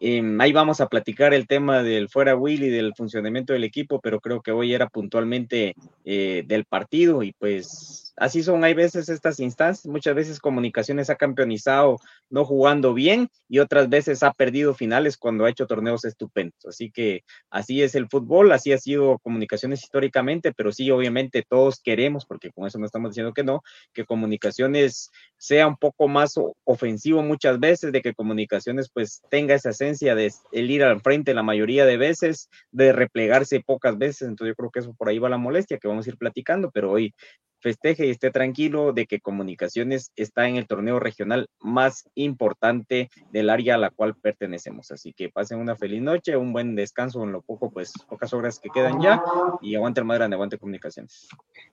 Eh, 0.00 0.22
ahí 0.38 0.52
vamos 0.52 0.82
a 0.82 0.88
platicar 0.88 1.32
el 1.32 1.46
tema 1.46 1.82
del 1.82 2.10
fuera 2.10 2.36
Will 2.36 2.64
y 2.64 2.68
del 2.68 2.92
funcionamiento 2.94 3.54
del 3.54 3.64
equipo, 3.64 4.02
pero 4.02 4.20
creo 4.20 4.42
que 4.42 4.52
hoy 4.52 4.74
era 4.74 4.88
puntualmente 4.88 5.74
eh, 6.04 6.42
del 6.46 6.66
partido 6.66 7.22
y 7.22 7.32
pues 7.32 8.05
así 8.16 8.42
son, 8.42 8.64
hay 8.64 8.74
veces 8.74 9.08
estas 9.08 9.40
instancias, 9.40 9.86
muchas 9.86 10.14
veces 10.14 10.40
Comunicaciones 10.40 11.10
ha 11.10 11.16
campeonizado 11.16 11.98
no 12.30 12.44
jugando 12.44 12.94
bien 12.94 13.28
y 13.48 13.58
otras 13.58 13.88
veces 13.88 14.22
ha 14.22 14.32
perdido 14.32 14.74
finales 14.74 15.16
cuando 15.16 15.44
ha 15.44 15.50
hecho 15.50 15.66
torneos 15.66 16.04
estupendos. 16.04 16.64
Así 16.66 16.90
que 16.90 17.24
así 17.50 17.82
es 17.82 17.94
el 17.94 18.08
fútbol, 18.08 18.52
así 18.52 18.72
ha 18.72 18.78
sido 18.78 19.18
Comunicaciones 19.18 19.82
históricamente, 19.82 20.52
pero 20.52 20.72
sí, 20.72 20.90
obviamente 20.90 21.44
todos 21.48 21.80
queremos, 21.80 22.26
porque 22.26 22.50
con 22.50 22.66
eso 22.66 22.78
no 22.78 22.86
estamos 22.86 23.10
diciendo 23.10 23.32
que 23.32 23.44
no, 23.44 23.62
que 23.92 24.04
Comunicaciones 24.04 25.10
sea 25.36 25.66
un 25.66 25.76
poco 25.76 26.08
más 26.08 26.34
ofensivo 26.64 27.22
muchas 27.22 27.60
veces, 27.60 27.92
de 27.92 28.02
que 28.02 28.14
Comunicaciones 28.14 28.90
pues 28.92 29.22
tenga 29.30 29.54
esa 29.54 29.70
esencia 29.70 30.14
de 30.14 30.32
el 30.52 30.70
ir 30.70 30.82
al 30.82 31.00
frente 31.00 31.34
la 31.34 31.42
mayoría 31.42 31.86
de 31.86 31.96
veces, 31.96 32.48
de 32.72 32.92
replegarse 32.92 33.60
pocas 33.60 33.96
veces, 33.98 34.22
entonces 34.22 34.52
yo 34.52 34.56
creo 34.56 34.70
que 34.70 34.80
eso 34.80 34.94
por 34.94 35.08
ahí 35.08 35.18
va 35.18 35.28
la 35.28 35.38
molestia 35.38 35.78
que 35.78 35.88
vamos 35.88 36.06
a 36.06 36.10
ir 36.10 36.16
platicando, 36.16 36.70
pero 36.70 36.90
hoy 36.90 37.14
festeje 37.60 38.06
y 38.06 38.10
esté 38.10 38.30
tranquilo 38.30 38.92
de 38.92 39.06
que 39.06 39.20
Comunicaciones 39.20 40.12
está 40.16 40.48
en 40.48 40.56
el 40.56 40.66
torneo 40.66 41.00
regional 41.00 41.48
más 41.60 42.08
importante 42.14 43.10
del 43.30 43.50
área 43.50 43.74
a 43.74 43.78
la 43.78 43.90
cual 43.90 44.14
pertenecemos. 44.14 44.90
Así 44.90 45.12
que 45.12 45.28
pasen 45.28 45.58
una 45.58 45.76
feliz 45.76 46.02
noche, 46.02 46.36
un 46.36 46.52
buen 46.52 46.74
descanso 46.74 47.22
en 47.24 47.32
lo 47.32 47.42
poco, 47.42 47.70
pues 47.70 47.92
pocas 48.08 48.32
horas 48.32 48.58
que 48.58 48.70
quedan 48.70 49.00
ya 49.00 49.22
y 49.60 49.74
aguante 49.74 50.00
el 50.00 50.06
más 50.06 50.18
grande, 50.18 50.34
aguante 50.34 50.58
Comunicaciones. 50.58 51.28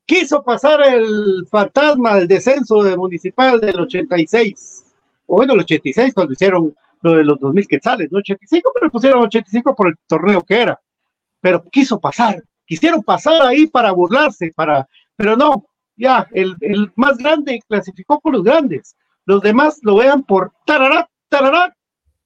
Quiso 0.05 0.43
pasar 0.43 0.81
el 0.81 1.45
fantasma 1.49 2.15
del 2.15 2.27
descenso 2.27 2.83
de 2.83 2.97
Municipal 2.97 3.59
del 3.59 3.79
86, 3.79 4.93
o 5.27 5.35
bueno, 5.37 5.53
el 5.53 5.61
86 5.61 6.13
cuando 6.13 6.33
hicieron 6.33 6.75
lo 7.01 7.11
de 7.13 7.23
los 7.23 7.39
2000 7.39 7.67
quetzales, 7.67 8.11
¿no? 8.11 8.19
85, 8.19 8.71
pero 8.73 8.89
pusieron 8.89 9.23
85 9.23 9.75
por 9.75 9.89
el 9.89 9.95
torneo 10.07 10.41
que 10.41 10.61
era. 10.61 10.79
Pero 11.41 11.63
quiso 11.69 11.99
pasar, 11.99 12.41
quisieron 12.65 13.03
pasar 13.03 13.41
ahí 13.41 13.67
para 13.67 13.91
burlarse, 13.91 14.51
para, 14.55 14.87
pero 15.15 15.35
no, 15.35 15.65
ya, 15.95 16.27
el, 16.31 16.55
el, 16.61 16.91
más 16.95 17.17
grande 17.17 17.61
clasificó 17.67 18.19
con 18.19 18.33
los 18.33 18.43
grandes. 18.43 18.95
Los 19.25 19.41
demás 19.41 19.79
lo 19.83 19.95
vean 19.95 20.23
por 20.23 20.51
tarará, 20.65 21.09
tarará, 21.29 21.75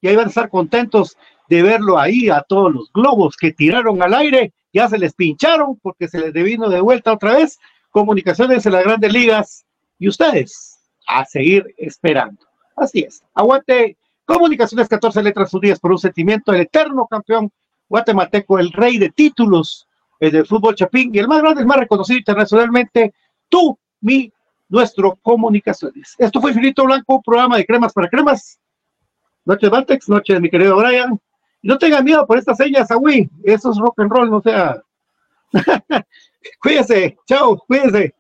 y 0.02 0.08
ahí 0.08 0.16
van 0.16 0.26
a 0.26 0.30
estar 0.30 0.50
contentos 0.50 1.18
de 1.50 1.64
verlo 1.64 1.98
ahí 1.98 2.30
a 2.30 2.42
todos 2.42 2.74
los 2.74 2.92
globos 2.92 3.36
que 3.38 3.52
tiraron 3.52 4.02
al 4.02 4.14
aire, 4.14 4.54
ya 4.74 4.88
se 4.90 4.98
les 4.98 5.14
pincharon 5.14 5.78
porque 5.82 6.08
se 6.08 6.20
les 6.20 6.34
devino 6.34 6.70
de 6.70 6.82
vuelta 6.82 7.14
otra 7.14 7.34
vez. 7.34 7.58
Comunicaciones 7.90 8.66
en 8.66 8.74
las 8.74 8.84
grandes 8.84 9.12
ligas 9.12 9.66
y 9.98 10.08
ustedes 10.08 10.80
a 11.08 11.26
seguir 11.26 11.74
esperando. 11.78 12.46
Así 12.76 13.00
es. 13.00 13.24
Aguante 13.34 13.98
Comunicaciones 14.26 14.90
14 14.90 15.24
letras 15.24 15.54
unidas 15.54 15.80
por 15.80 15.94
un 15.94 15.98
sentimiento, 15.98 16.52
el 16.52 16.60
eterno 16.60 17.08
campeón 17.08 17.50
guatemalteco, 17.88 18.60
el 18.60 18.74
rey 18.74 18.98
de 18.98 19.10
títulos 19.10 19.88
el 20.20 20.32
del 20.32 20.46
fútbol 20.46 20.76
chapín 20.76 21.14
y 21.14 21.20
el 21.20 21.28
más 21.28 21.42
grande, 21.42 21.62
el 21.62 21.68
más 21.68 21.78
reconocido 21.78 22.18
internacionalmente, 22.20 23.14
tú, 23.50 23.78
mi, 24.02 24.32
nuestro 24.70 25.18
comunicaciones. 25.22 26.16
Esto 26.18 26.42
fue 26.42 26.52
Infinito 26.52 26.84
Blanco, 26.86 27.22
programa 27.22 27.58
de 27.58 27.66
cremas 27.66 27.94
para 27.94 28.10
cremas. 28.10 28.60
Noche 29.46 29.70
de 29.70 30.00
noche 30.08 30.34
de 30.34 30.40
mi 30.42 30.50
querido 30.50 30.76
Brian. 30.76 31.20
No 31.62 31.78
tengan 31.78 32.04
miedo 32.04 32.26
por 32.28 32.38
estas 32.38 32.58
señas, 32.58 32.92
Agui. 32.92 33.30
Eso 33.44 33.72
es 33.72 33.78
rock 33.78 34.02
and 34.02 34.12
roll, 34.12 34.30
no 34.30 34.42
sea. 34.42 34.82
cuídense, 36.62 37.18
chao, 37.26 37.58
cuídense. 37.68 38.14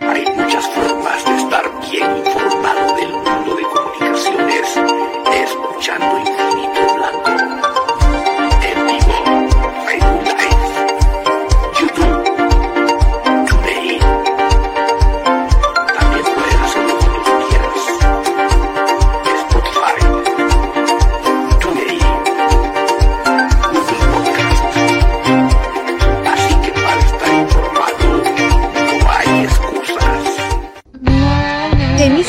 Hay 0.00 0.24
muchas 0.36 0.68
formas 0.70 1.24
de 1.24 1.36
estar 1.36 1.64
bien 1.90 2.16
informado 2.16 2.96
del 2.96 3.12
mundo 3.12 3.56
de 3.56 3.62
comunicaciones 3.62 5.23
escuchando 5.44 6.18
Infinito 6.18 6.63